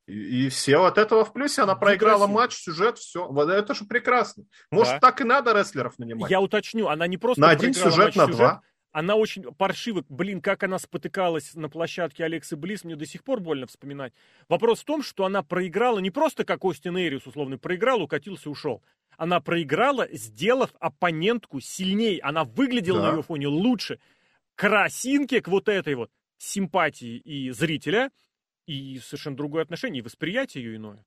И, 0.06 0.46
и 0.46 0.48
все 0.50 0.84
от 0.84 0.98
этого 0.98 1.24
в 1.24 1.32
плюсе. 1.32 1.62
Она 1.62 1.74
проиграла 1.74 2.28
матч, 2.28 2.54
сюжет, 2.54 2.98
все. 2.98 3.26
Вот 3.26 3.48
это 3.48 3.74
же 3.74 3.86
прекрасно. 3.86 4.44
Может, 4.70 4.94
да. 4.94 5.00
так 5.00 5.20
и 5.20 5.24
надо 5.24 5.52
рестлеров 5.52 5.98
нанимать. 5.98 6.30
Я 6.30 6.40
уточню, 6.40 6.86
она 6.86 7.08
не 7.08 7.16
просто 7.16 7.40
на 7.40 7.50
один 7.50 7.74
сюжет, 7.74 8.14
на 8.14 8.28
два 8.28 8.62
она 8.92 9.16
очень 9.16 9.42
паршиво, 9.54 10.04
блин, 10.08 10.40
как 10.40 10.62
она 10.62 10.78
спотыкалась 10.78 11.54
на 11.54 11.68
площадке 11.68 12.24
Алексы 12.24 12.56
Близ, 12.56 12.84
мне 12.84 12.96
до 12.96 13.06
сих 13.06 13.22
пор 13.22 13.40
больно 13.40 13.66
вспоминать. 13.66 14.12
Вопрос 14.48 14.80
в 14.80 14.84
том, 14.84 15.02
что 15.02 15.24
она 15.24 15.42
проиграла 15.42 15.98
не 15.98 16.10
просто 16.10 16.44
как 16.44 16.64
Остин 16.64 16.96
Эриес, 16.96 17.26
условно, 17.26 17.58
проиграл, 17.58 18.02
укатился, 18.02 18.50
ушел. 18.50 18.82
Она 19.16 19.40
проиграла, 19.40 20.08
сделав 20.12 20.72
оппонентку 20.80 21.60
сильнее. 21.60 22.20
Она 22.22 22.44
выглядела 22.44 23.00
да. 23.00 23.10
на 23.10 23.16
ее 23.16 23.22
фоне 23.22 23.48
лучше. 23.48 24.00
Красинки 24.54 25.40
к 25.40 25.48
вот 25.48 25.68
этой 25.68 25.94
вот 25.94 26.10
симпатии 26.38 27.16
и 27.18 27.50
зрителя, 27.50 28.10
и 28.66 28.98
совершенно 29.00 29.36
другое 29.36 29.62
отношение, 29.62 30.00
и 30.00 30.04
восприятие 30.04 30.64
ее 30.64 30.76
иное. 30.76 31.04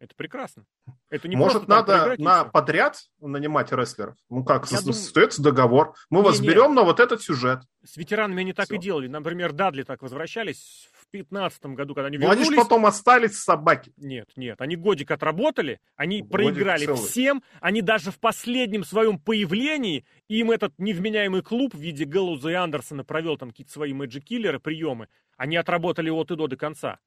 Это 0.00 0.14
прекрасно. 0.16 0.64
Это 1.10 1.28
не 1.28 1.36
Может, 1.36 1.68
надо 1.68 2.14
на 2.16 2.44
подряд 2.44 2.98
нанимать 3.20 3.70
рестлеров? 3.70 4.16
Ну 4.30 4.42
как, 4.42 4.64
остается 4.64 5.42
думаю... 5.42 5.54
договор. 5.54 5.94
Мы 6.08 6.20
не, 6.20 6.24
вас 6.24 6.40
не. 6.40 6.48
берем 6.48 6.74
на 6.74 6.84
вот 6.84 7.00
этот 7.00 7.20
сюжет. 7.20 7.60
С 7.84 7.98
ветеранами 7.98 8.40
они 8.40 8.54
так 8.54 8.64
Все. 8.64 8.76
и 8.76 8.78
делали. 8.78 9.08
Например, 9.08 9.52
Дадли 9.52 9.82
так 9.82 10.00
возвращались 10.00 10.88
в 10.94 11.10
2015 11.12 11.66
году, 11.66 11.94
когда 11.94 12.06
они 12.06 12.16
вернулись. 12.16 12.38
Но 12.38 12.42
они 12.42 12.50
же 12.50 12.56
потом 12.56 12.86
остались 12.86 13.38
собаки. 13.38 13.92
Нет, 13.98 14.30
нет. 14.36 14.58
Они 14.62 14.74
годик 14.74 15.10
отработали, 15.10 15.80
они 15.96 16.22
годик 16.22 16.32
проиграли 16.32 16.86
целый. 16.86 16.98
всем. 16.98 17.42
Они 17.60 17.82
даже 17.82 18.10
в 18.10 18.18
последнем 18.18 18.84
своем 18.84 19.18
появлении, 19.18 20.06
им 20.28 20.50
этот 20.50 20.72
невменяемый 20.78 21.42
клуб 21.42 21.74
в 21.74 21.78
виде 21.78 22.06
Гэллоуза 22.06 22.48
и 22.48 22.54
Андерсона 22.54 23.04
провел 23.04 23.36
там 23.36 23.50
какие-то 23.50 23.72
свои 23.72 23.92
мэджик-киллеры, 23.92 24.60
приемы. 24.60 25.08
Они 25.36 25.56
отработали 25.56 26.08
от 26.08 26.30
и 26.30 26.36
до 26.36 26.46
до 26.46 26.56
конца. 26.56 27.00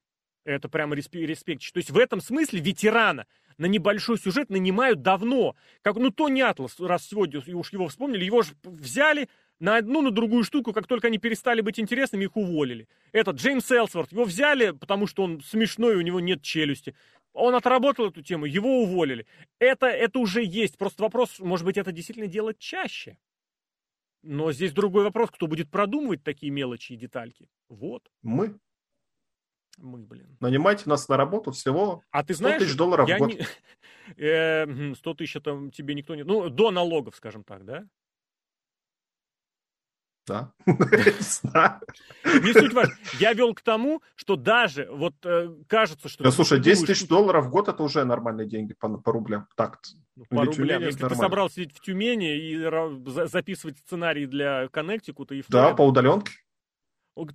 Это 0.45 0.67
прямо 0.67 0.95
респект. 0.95 1.73
То 1.73 1.77
есть 1.77 1.89
в 1.89 1.97
этом 1.97 2.19
смысле 2.19 2.59
ветерана 2.59 3.25
на 3.57 3.65
небольшой 3.65 4.17
сюжет 4.17 4.49
нанимают 4.49 5.01
давно. 5.01 5.55
Как, 5.81 5.95
ну, 5.95 6.11
Тони 6.11 6.41
Атлас, 6.41 6.79
раз 6.79 7.07
сегодня 7.07 7.41
уж 7.55 7.71
его 7.71 7.87
вспомнили, 7.87 8.25
его 8.25 8.41
же 8.41 8.53
взяли 8.63 9.29
на 9.59 9.77
одну, 9.77 10.01
на 10.01 10.11
другую 10.11 10.43
штуку, 10.43 10.73
как 10.73 10.87
только 10.87 11.07
они 11.07 11.17
перестали 11.17 11.61
быть 11.61 11.79
интересными, 11.79 12.25
их 12.25 12.35
уволили. 12.35 12.87
Этот 13.13 13.37
Джеймс 13.37 13.71
Элсворт, 13.71 14.11
его 14.11 14.25
взяли, 14.25 14.71
потому 14.71 15.07
что 15.07 15.23
он 15.23 15.41
смешной, 15.41 15.95
у 15.95 16.01
него 16.01 16.19
нет 16.19 16.41
челюсти. 16.41 16.95
Он 17.31 17.55
отработал 17.55 18.09
эту 18.09 18.21
тему, 18.21 18.45
его 18.45 18.83
уволили. 18.83 19.25
Это, 19.59 19.87
это 19.87 20.19
уже 20.19 20.43
есть. 20.43 20.77
Просто 20.77 21.03
вопрос, 21.03 21.39
может 21.39 21.65
быть, 21.65 21.77
это 21.77 21.91
действительно 21.91 22.27
делать 22.27 22.59
чаще. 22.59 23.17
Но 24.21 24.51
здесь 24.51 24.71
другой 24.71 25.03
вопрос, 25.03 25.29
кто 25.31 25.47
будет 25.47 25.69
продумывать 25.69 26.23
такие 26.23 26.51
мелочи 26.51 26.93
и 26.93 26.97
детальки. 26.97 27.49
Вот. 27.69 28.09
Мы. 28.21 28.57
Мы, 29.77 29.99
блин. 29.99 30.37
Нанимайте 30.39 30.83
нас 30.89 31.07
на 31.09 31.17
работу 31.17 31.51
всего 31.51 32.03
а 32.11 32.23
ты 32.23 32.33
знаешь, 32.33 32.57
100 32.57 32.65
тысяч 32.65 32.77
долларов 32.77 33.09
в 33.09 33.17
год. 33.17 33.29
Не... 33.29 34.95
100 34.95 35.11
э, 35.11 35.15
тысяч 35.15 35.35
это 35.35 35.69
тебе 35.71 35.95
никто 35.95 36.15
не... 36.15 36.23
Ну, 36.23 36.49
до 36.49 36.71
налогов, 36.71 37.15
скажем 37.15 37.43
так, 37.43 37.65
да? 37.65 37.85
Да. 40.25 40.53
Не 40.65 42.53
суть 42.53 42.73
важно. 42.73 42.95
Я 43.19 43.33
вел 43.33 43.53
к 43.53 43.61
тому, 43.61 44.01
что 44.15 44.37
даже 44.37 44.87
вот 44.89 45.13
э, 45.25 45.53
кажется, 45.67 46.07
что... 46.07 46.23
Да, 46.23 46.31
слушай, 46.31 46.59
10 46.61 46.87
тысяч 46.87 47.07
долларов 47.07 47.47
в 47.47 47.49
год 47.49 47.67
это 47.67 47.83
уже 47.83 48.05
нормальные 48.05 48.47
деньги 48.47 48.73
по, 48.73 48.87
по 48.97 49.11
рублям. 49.11 49.47
Так, 49.57 49.79
ну, 50.15 50.25
по 50.29 50.45
рублям. 50.45 50.81
Если 50.81 51.05
ты 51.05 51.15
собрал 51.15 51.49
сидеть 51.49 51.75
в 51.75 51.81
Тюмени 51.81 52.37
и 52.37 53.27
записывать 53.27 53.79
сценарий 53.79 54.25
для 54.25 54.69
Коннектикута 54.69 55.35
и 55.35 55.43
Да, 55.49 55.73
по 55.73 55.81
удаленке. 55.85 56.31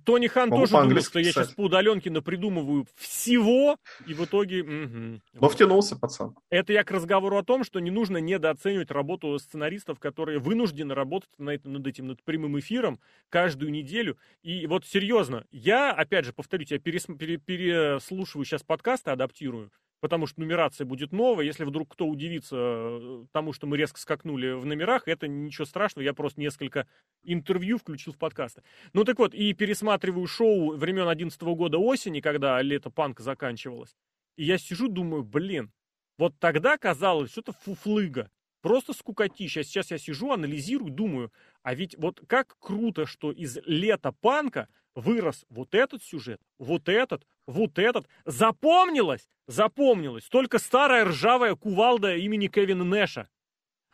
Тони 0.03 0.27
Хан 0.27 0.49
Могу 0.49 0.61
тоже 0.61 0.73
думал, 0.73 1.01
что 1.01 1.19
я 1.19 1.31
сейчас 1.31 1.53
по 1.53 1.61
удаленке 1.61 2.11
напридумываю 2.11 2.85
всего, 2.95 3.77
и 4.05 4.13
в 4.13 4.25
итоге... 4.25 4.61
Угу. 4.61 5.21
Но 5.41 5.49
втянулся, 5.49 5.95
пацан. 5.95 6.35
Это 6.49 6.73
я 6.73 6.83
к 6.83 6.91
разговору 6.91 7.37
о 7.37 7.43
том, 7.43 7.63
что 7.63 7.79
не 7.79 7.91
нужно 7.91 8.17
недооценивать 8.17 8.91
работу 8.91 9.37
сценаристов, 9.39 9.99
которые 9.99 10.39
вынуждены 10.39 10.93
работать 10.93 11.29
на 11.37 11.51
этом, 11.51 11.73
над 11.73 11.87
этим 11.87 12.07
над 12.07 12.21
прямым 12.23 12.59
эфиром 12.59 12.99
каждую 13.29 13.71
неделю. 13.71 14.17
И 14.41 14.67
вот 14.67 14.85
серьезно, 14.85 15.45
я, 15.51 15.91
опять 15.91 16.25
же, 16.25 16.33
повторюсь, 16.33 16.71
я 16.71 16.79
перес, 16.79 17.05
пере, 17.17 17.37
переслушиваю 17.37 18.45
сейчас 18.45 18.63
подкасты, 18.63 19.11
адаптирую, 19.11 19.71
потому 19.99 20.27
что 20.27 20.39
нумерация 20.39 20.85
будет 20.85 21.11
новая. 21.11 21.45
Если 21.45 21.63
вдруг 21.63 21.93
кто 21.93 22.07
удивится 22.07 22.55
э, 22.57 23.25
тому, 23.31 23.53
что 23.53 23.67
мы 23.67 23.77
резко 23.77 23.99
скакнули 23.99 24.51
в 24.51 24.65
номерах, 24.65 25.07
это 25.07 25.27
ничего 25.27 25.65
страшного, 25.65 26.03
я 26.03 26.13
просто 26.13 26.39
несколько 26.39 26.87
интервью 27.23 27.77
включил 27.77 28.13
в 28.13 28.17
подкасты. 28.17 28.63
Ну 28.93 29.03
так 29.03 29.19
вот, 29.19 29.33
и 29.33 29.53
пересматриваю 29.53 30.27
шоу 30.27 30.75
времен 30.75 31.07
11 31.07 31.41
года 31.41 31.77
осени, 31.77 32.21
когда 32.21 32.61
лето 32.61 32.89
панка 32.89 33.23
заканчивалось, 33.23 33.95
и 34.37 34.43
я 34.45 34.57
сижу, 34.57 34.87
думаю, 34.87 35.23
блин, 35.23 35.71
вот 36.17 36.37
тогда 36.39 36.77
казалось, 36.77 37.31
что 37.31 37.41
это 37.41 37.51
фуфлыга, 37.51 38.29
просто 38.61 38.93
скукотища. 38.93 39.63
Сейчас 39.63 39.91
я 39.91 39.97
сижу, 39.97 40.31
анализирую, 40.31 40.91
думаю, 40.91 41.31
а 41.63 41.73
ведь 41.73 41.97
вот 41.97 42.21
как 42.27 42.57
круто, 42.59 43.05
что 43.05 43.31
из 43.31 43.57
лета 43.65 44.11
панка 44.11 44.67
вырос 44.95 45.45
вот 45.49 45.75
этот 45.75 46.03
сюжет, 46.03 46.41
вот 46.57 46.89
этот, 46.89 47.25
вот 47.47 47.79
этот. 47.79 48.07
Запомнилось? 48.25 49.27
Запомнилось. 49.47 50.25
Только 50.25 50.59
старая 50.59 51.05
ржавая 51.05 51.55
кувалда 51.55 52.15
имени 52.15 52.47
Кевина 52.47 52.83
Нэша. 52.83 53.29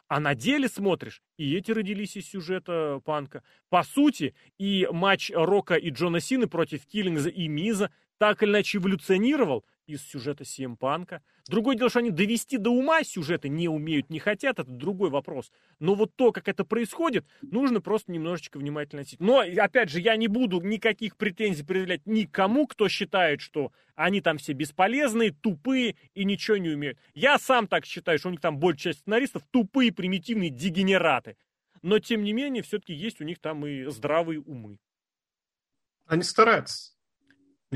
А 0.08 0.20
на 0.20 0.36
деле 0.36 0.70
смотришь, 0.70 1.24
и 1.38 1.56
эти 1.56 1.72
родились 1.72 2.16
из 2.16 2.30
сюжета 2.30 3.02
панка. 3.04 3.41
По 3.70 3.84
сути, 3.84 4.36
и 4.60 4.88
матч 4.91 5.32
Рока 5.34 5.76
и 5.76 5.89
Джона 5.89 6.20
Сины 6.20 6.48
против 6.48 6.86
Киллингза 6.86 7.30
и 7.30 7.48
Миза 7.48 7.91
так 8.20 8.43
или 8.43 8.52
иначе 8.52 8.78
эволюционировал 8.78 9.66
из 9.88 10.02
сюжета 10.02 10.44
CM 10.44 10.76
Панка. 10.78 11.22
Другое 11.48 11.76
дело, 11.76 11.90
что 11.90 12.00
они 12.00 12.12
довести 12.12 12.58
до 12.58 12.72
ума 12.72 13.04
сюжеты 13.04 13.50
не 13.50 13.68
умеют, 13.70 14.10
не 14.10 14.20
хотят, 14.20 14.60
это 14.60 14.70
другой 14.70 15.10
вопрос. 15.10 15.52
Но 15.80 15.96
вот 15.96 16.16
то, 16.16 16.32
как 16.32 16.48
это 16.48 16.66
происходит, 16.66 17.26
нужно 17.42 17.82
просто 17.82 18.12
немножечко 18.12 18.58
внимательно 18.58 19.02
носить. 19.02 19.20
Но, 19.20 19.40
опять 19.40 19.90
же, 19.90 20.00
я 20.00 20.16
не 20.16 20.28
буду 20.28 20.62
никаких 20.62 21.18
претензий 21.18 21.64
предъявлять 21.64 22.06
никому, 22.06 22.68
кто 22.68 22.90
считает, 22.90 23.42
что 23.42 23.72
они 23.96 24.22
там 24.22 24.38
все 24.38 24.54
бесполезные, 24.54 25.32
тупые 25.32 25.96
и 26.14 26.26
ничего 26.26 26.58
не 26.58 26.70
умеют. 26.70 26.98
Я 27.14 27.38
сам 27.38 27.68
так 27.68 27.86
считаю, 27.86 28.18
что 28.20 28.30
у 28.30 28.32
них 28.32 28.42
там 28.42 28.58
большая 28.58 28.94
часть 28.94 29.00
сценаристов 29.00 29.44
тупые, 29.52 29.94
примитивные 29.94 30.50
дегенераты. 30.50 31.38
Но, 31.82 32.00
тем 32.00 32.24
не 32.24 32.34
менее, 32.34 32.64
все-таки 32.64 32.94
есть 32.94 33.22
у 33.22 33.24
них 33.24 33.40
там 33.40 33.66
и 33.66 33.86
здравые 33.86 34.42
умы. 34.42 34.80
Они 36.08 36.24
стараются. 36.24 36.95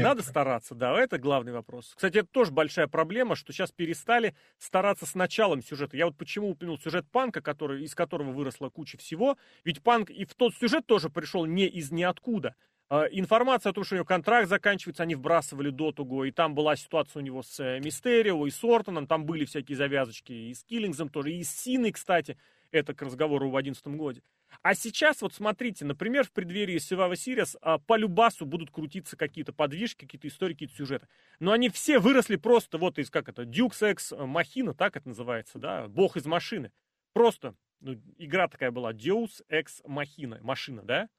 Надо 0.04 0.24
стараться, 0.24 0.76
да, 0.76 1.00
это 1.00 1.18
главный 1.18 1.52
вопрос. 1.52 1.94
Кстати, 1.96 2.18
это 2.18 2.28
тоже 2.32 2.52
большая 2.52 2.88
проблема, 2.88 3.36
что 3.36 3.54
сейчас 3.54 3.72
перестали 3.72 4.36
стараться 4.58 5.06
с 5.06 5.16
началом 5.16 5.62
сюжета. 5.62 5.98
Я 5.98 6.06
вот 6.06 6.18
почему 6.18 6.52
упомянул 6.52 6.80
сюжет 6.80 7.06
панка, 7.12 7.42
который, 7.42 7.84
из 7.84 7.96
которого 7.96 8.32
выросла 8.32 8.70
куча 8.70 8.98
всего. 8.98 9.38
Ведь 9.64 9.82
панк 9.82 10.10
и 10.10 10.26
в 10.26 10.34
тот 10.36 10.56
сюжет 10.56 10.86
тоже 10.86 11.10
пришел 11.10 11.46
не 11.46 11.68
из 11.68 11.92
ниоткуда. 11.92 12.56
А, 12.92 13.06
информация 13.06 13.70
о 13.70 13.74
том, 13.74 13.84
что 13.84 13.96
у 13.96 13.98
него 13.98 14.06
контракт 14.06 14.50
заканчивается, 14.50 15.04
они 15.04 15.14
вбрасывали 15.14 15.70
до 15.70 15.92
того, 15.92 16.26
и 16.26 16.32
там 16.32 16.56
была 16.56 16.76
ситуация 16.76 17.22
у 17.22 17.24
него 17.24 17.44
с 17.44 17.60
э, 17.60 17.80
Мистерио 17.80 18.48
и 18.48 18.50
с 18.50 18.64
Ортоном, 18.64 19.06
там 19.06 19.26
были 19.26 19.46
всякие 19.46 19.78
завязочки 19.78 20.32
и 20.32 20.54
с 20.56 20.64
Киллингзом 20.64 21.10
тоже, 21.10 21.34
и 21.34 21.44
с 21.44 21.52
Синой, 21.52 21.92
кстати. 21.92 22.38
Это 22.72 22.94
к 22.94 23.02
разговору 23.02 23.48
в 23.48 23.52
2011 23.52 23.88
году. 24.00 24.22
А 24.62 24.76
сейчас, 24.76 25.22
вот 25.22 25.34
смотрите, 25.34 25.86
например, 25.86 26.26
в 26.26 26.32
преддверии 26.32 26.78
Survivor 26.78 27.14
Series 27.14 27.58
а, 27.62 27.78
по 27.78 27.96
Любасу 27.96 28.46
будут 28.46 28.72
крутиться 28.72 29.16
какие-то 29.16 29.54
подвижки, 29.54 30.06
какие-то 30.06 30.28
истории, 30.28 30.54
какие-то 30.54 30.76
сюжеты. 30.76 31.08
Но 31.40 31.52
они 31.52 31.70
все 31.70 32.00
выросли 32.00 32.36
просто 32.36 32.78
вот 32.78 33.00
из, 33.00 33.10
как 33.10 33.30
это, 33.30 33.44
Dukes 33.44 33.92
X 33.92 34.12
Machina, 34.14 34.74
так 34.74 34.98
это 34.98 35.08
называется, 35.08 35.60
да, 35.60 35.88
бог 35.88 36.18
из 36.18 36.26
машины. 36.26 36.72
Просто, 37.14 37.56
ну, 37.80 38.00
игра 38.18 38.48
такая 38.48 38.72
была, 38.72 38.94
Deus 38.94 39.42
Ex 39.50 39.84
Machina, 39.86 40.42
машина, 40.42 40.84
да? 40.84 41.10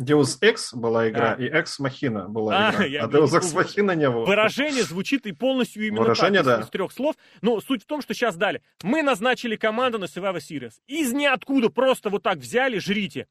Deus 0.00 0.38
Ex 0.40 0.74
была 0.74 1.08
игра, 1.08 1.32
а. 1.32 1.42
и 1.42 1.48
Ex 1.50 1.80
Machina 1.80 2.28
была 2.28 2.68
а, 2.68 2.70
игра, 2.72 2.84
я, 2.84 3.04
а 3.04 3.08
Deus 3.08 3.32
Ex 3.32 3.52
Machina 3.54 3.96
не 3.96 4.08
было. 4.08 4.24
Выражение 4.24 4.84
звучит 4.84 5.26
и 5.26 5.32
полностью 5.32 5.86
именно 5.86 6.02
Выражение, 6.02 6.42
так, 6.44 6.60
да. 6.60 6.64
из 6.64 6.70
трех 6.70 6.92
слов. 6.92 7.16
Но 7.42 7.60
суть 7.60 7.82
в 7.82 7.86
том, 7.86 8.00
что 8.00 8.14
сейчас 8.14 8.36
дали. 8.36 8.62
Мы 8.82 9.02
назначили 9.02 9.56
команду 9.56 9.98
на 9.98 10.04
Survivor 10.04 10.38
Series. 10.38 10.74
Из 10.86 11.12
ниоткуда 11.12 11.68
просто 11.68 12.10
вот 12.10 12.22
так 12.22 12.38
взяли, 12.38 12.78
жрите. 12.78 13.26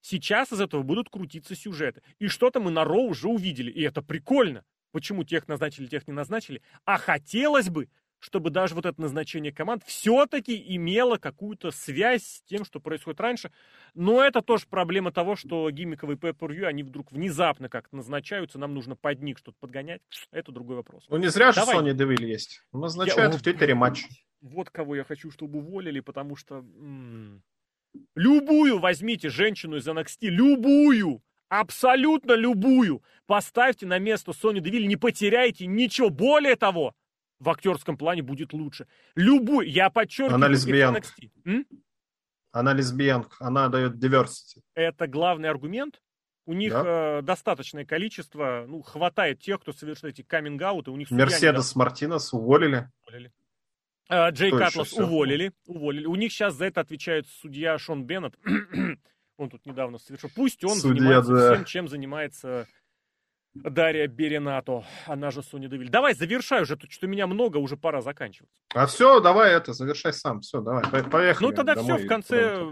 Сейчас 0.00 0.52
из 0.52 0.60
этого 0.60 0.82
будут 0.82 1.10
крутиться 1.10 1.54
сюжеты. 1.54 2.02
И 2.18 2.28
что-то 2.28 2.60
мы 2.60 2.70
на 2.70 2.84
Роу 2.84 3.10
уже 3.10 3.28
увидели, 3.28 3.70
и 3.70 3.82
это 3.82 4.00
прикольно. 4.00 4.64
Почему 4.92 5.22
тех 5.22 5.46
назначили, 5.46 5.86
тех 5.86 6.08
не 6.08 6.14
назначили? 6.14 6.62
А 6.84 6.96
хотелось 6.98 7.68
бы, 7.68 7.88
чтобы 8.20 8.50
даже 8.50 8.74
вот 8.74 8.86
это 8.86 9.00
назначение 9.00 9.50
команд 9.52 9.82
все-таки 9.84 10.62
имело 10.76 11.16
какую-то 11.16 11.70
связь 11.70 12.22
с 12.22 12.42
тем, 12.42 12.64
что 12.64 12.78
происходит 12.78 13.20
раньше. 13.20 13.50
Но 13.94 14.22
это 14.22 14.42
тоже 14.42 14.66
проблема 14.68 15.10
того, 15.10 15.34
что 15.34 15.68
гиммиковые 15.70 16.16
pay 16.16 16.64
они 16.64 16.82
вдруг 16.82 17.10
внезапно 17.10 17.68
как-то 17.68 17.96
назначаются, 17.96 18.58
нам 18.58 18.74
нужно 18.74 18.94
под 18.94 19.20
них 19.22 19.38
что-то 19.38 19.56
подгонять. 19.58 20.02
Это 20.30 20.52
другой 20.52 20.76
вопрос. 20.76 21.04
Ну 21.08 21.16
не 21.16 21.28
зря 21.28 21.52
же 21.52 21.62
Сони 21.62 21.92
Девиль 21.92 22.24
есть. 22.24 22.62
Назначают 22.72 23.32
я... 23.32 23.38
в 23.38 23.42
Твиттере 23.42 23.74
матч. 23.74 24.04
Вот 24.42 24.70
кого 24.70 24.96
я 24.96 25.04
хочу, 25.04 25.30
чтобы 25.30 25.58
уволили, 25.58 26.00
потому 26.00 26.36
что... 26.36 26.56
М-м, 26.56 27.42
любую 28.14 28.78
возьмите 28.78 29.28
женщину 29.28 29.76
из 29.76 29.88
NXT, 29.88 30.28
любую! 30.28 31.22
Абсолютно 31.48 32.34
любую. 32.34 33.02
Поставьте 33.26 33.84
на 33.84 33.98
место 33.98 34.32
Сони 34.32 34.60
Девиль, 34.60 34.86
не 34.86 34.94
потеряйте 34.94 35.66
ничего. 35.66 36.08
Более 36.08 36.54
того, 36.54 36.94
в 37.40 37.48
актерском 37.48 37.96
плане 37.96 38.22
будет 38.22 38.52
лучше. 38.52 38.86
Любой, 39.16 39.68
я 39.68 39.90
подчеркиваю, 39.90 40.36
она 40.36 40.48
лесбиянка. 40.48 41.08
Она 42.52 42.72
лесбиянка, 42.72 43.36
она 43.40 43.68
дает 43.68 43.94
diversity. 43.94 44.60
Это 44.74 45.06
главный 45.06 45.48
аргумент. 45.48 46.00
У 46.46 46.52
них 46.52 46.72
да. 46.72 47.18
э, 47.18 47.22
достаточное 47.22 47.84
количество, 47.84 48.64
ну, 48.66 48.82
хватает 48.82 49.40
тех, 49.40 49.60
кто 49.60 49.72
совершает 49.72 50.18
эти 50.18 50.26
каминг-ауты. 50.26 50.90
У 50.90 50.96
них 50.96 51.10
Мерседес 51.10 51.76
Мартинес 51.76 52.32
уволили. 52.32 52.90
уволили. 53.06 53.32
Э, 54.08 54.30
Джей 54.30 54.50
Катлас 54.50 54.92
уволили, 54.94 55.52
уволили. 55.66 56.06
У 56.06 56.16
них 56.16 56.32
сейчас 56.32 56.54
за 56.54 56.64
это 56.64 56.80
отвечает 56.80 57.28
судья 57.28 57.78
Шон 57.78 58.04
Беннет. 58.04 58.34
он 59.36 59.48
тут 59.48 59.64
недавно 59.64 59.98
совершил. 59.98 60.30
Пусть 60.34 60.64
он 60.64 60.76
судья, 60.76 61.22
занимается 61.22 61.32
да. 61.32 61.54
всем, 61.54 61.64
чем 61.64 61.88
занимается 61.88 62.66
Дарья 63.54 64.06
Беренато, 64.06 64.84
она 65.06 65.30
же 65.30 65.42
Соня 65.42 65.68
Девиль. 65.68 65.88
Давай, 65.88 66.14
завершай 66.14 66.62
уже, 66.62 66.76
тут 66.76 66.92
что 66.92 67.08
меня 67.08 67.26
много, 67.26 67.56
уже 67.56 67.76
пора 67.76 68.00
заканчивать. 68.00 68.50
А 68.74 68.86
все, 68.86 69.20
давай 69.20 69.52
это, 69.54 69.72
завершай 69.72 70.12
сам, 70.12 70.40
все, 70.40 70.60
давай, 70.60 70.84
поехали. 71.04 71.48
Ну 71.48 71.52
тогда 71.52 71.74
все, 71.74 71.96
в 71.96 72.06
конце 72.06 72.64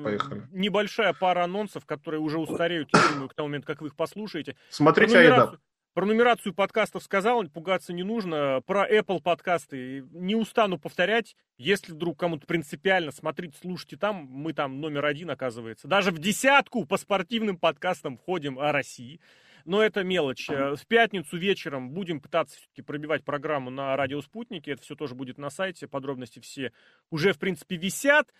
небольшая 0.52 1.14
пара 1.14 1.44
анонсов, 1.44 1.84
которые 1.84 2.20
уже 2.20 2.38
устареют, 2.38 2.90
к 2.92 3.34
тому 3.34 3.48
моменту, 3.48 3.66
как 3.66 3.80
вы 3.80 3.88
их 3.88 3.96
послушаете. 3.96 4.56
Смотрите 4.70 5.18
Айда. 5.18 5.58
Про 5.94 6.06
нумерацию 6.06 6.54
подкастов 6.54 7.02
сказал, 7.02 7.42
пугаться 7.48 7.92
не 7.92 8.04
нужно. 8.04 8.62
Про 8.64 8.88
Apple 8.88 9.20
подкасты 9.20 10.04
не 10.12 10.36
устану 10.36 10.78
повторять. 10.78 11.34
Если 11.56 11.90
вдруг 11.90 12.20
кому-то 12.20 12.46
принципиально, 12.46 13.10
смотрите, 13.10 13.58
слушайте 13.60 13.96
там. 13.96 14.28
Мы 14.30 14.52
там 14.52 14.80
номер 14.80 15.06
один, 15.06 15.28
оказывается. 15.28 15.88
Даже 15.88 16.12
в 16.12 16.20
десятку 16.20 16.84
по 16.84 16.98
спортивным 16.98 17.56
подкастам 17.56 18.16
входим 18.16 18.60
о 18.60 18.70
России 18.70 19.20
но 19.68 19.82
это 19.82 20.02
мелочь. 20.02 20.48
Э, 20.48 20.76
в 20.76 20.86
пятницу 20.86 21.36
вечером 21.36 21.90
будем 21.90 22.20
пытаться 22.20 22.56
все-таки 22.56 22.80
пробивать 22.80 23.22
программу 23.22 23.68
на 23.68 23.94
радио 23.96 24.22
Спутнике. 24.22 24.72
Это 24.72 24.82
все 24.82 24.96
тоже 24.96 25.14
будет 25.14 25.36
на 25.36 25.50
сайте. 25.50 25.86
Подробности 25.86 26.40
все 26.40 26.72
уже, 27.10 27.34
в 27.34 27.38
принципе, 27.38 27.76
висят. 27.76 28.32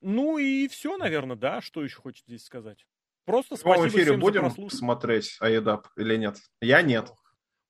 Ну 0.00 0.38
и 0.38 0.68
все, 0.68 0.96
наверное, 0.96 1.36
да. 1.36 1.60
Что 1.60 1.84
еще 1.84 1.96
хочет 1.96 2.24
здесь 2.26 2.44
сказать? 2.44 2.86
Просто 3.26 3.56
спасибо 3.56 3.82
в 3.84 3.88
эфире 3.88 4.04
всем 4.04 4.20
будем 4.20 4.70
смотреть 4.70 5.36
Аедап 5.40 5.88
или 5.96 6.16
нет? 6.16 6.38
Я 6.62 6.80
нет. 6.80 7.12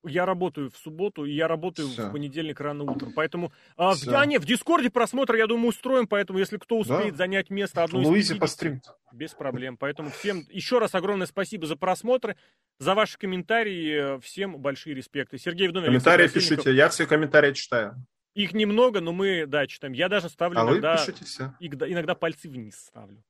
Я 0.04 0.24
работаю 0.24 0.70
в 0.70 0.76
субботу, 0.76 1.24
и 1.24 1.32
я 1.32 1.46
работаю 1.46 1.88
Все. 1.88 2.08
в 2.08 2.12
понедельник 2.12 2.60
рано 2.60 2.84
утром. 2.84 3.12
Поэтому... 3.14 3.52
А, 3.76 3.94
в, 3.94 4.08
а, 4.08 4.24
нет, 4.24 4.42
в 4.42 4.46
Дискорде 4.46 4.88
просмотр, 4.88 5.34
я 5.34 5.46
думаю, 5.46 5.68
устроим, 5.68 6.06
поэтому 6.06 6.38
если 6.38 6.56
кто 6.56 6.78
успеет 6.78 7.12
да? 7.12 7.16
занять 7.18 7.50
место 7.50 7.84
одной 7.84 8.04
Луизе 8.04 8.34
из 8.34 8.40
50, 8.40 8.96
Без 9.12 9.34
проблем. 9.34 9.76
Поэтому 9.76 10.10
всем 10.10 10.46
еще 10.48 10.78
раз 10.78 10.94
огромное 10.94 11.26
спасибо 11.26 11.66
за 11.66 11.76
просмотры, 11.76 12.36
за 12.78 12.94
ваши 12.94 13.18
комментарии. 13.18 14.18
Всем 14.20 14.58
большие 14.58 14.94
респекты. 14.94 15.38
Сергей 15.38 15.68
Вдовин. 15.68 15.88
Комментарии 15.88 16.28
пишите, 16.28 16.72
я 16.72 16.88
все 16.88 17.06
комментарии 17.06 17.52
читаю. 17.52 17.94
Их 18.34 18.54
немного, 18.54 19.00
но 19.00 19.12
мы, 19.12 19.44
да, 19.46 19.66
читаем. 19.66 19.92
Я 19.92 20.08
даже 20.08 20.28
ставлю 20.28 20.60
а 20.60 20.64
иногда... 20.64 20.92
вы 20.92 20.98
пишите 20.98 21.24
все. 21.24 21.54
Иногда 21.60 22.14
пальцы 22.14 22.48
вниз 22.48 22.76
ставлю. 22.76 23.22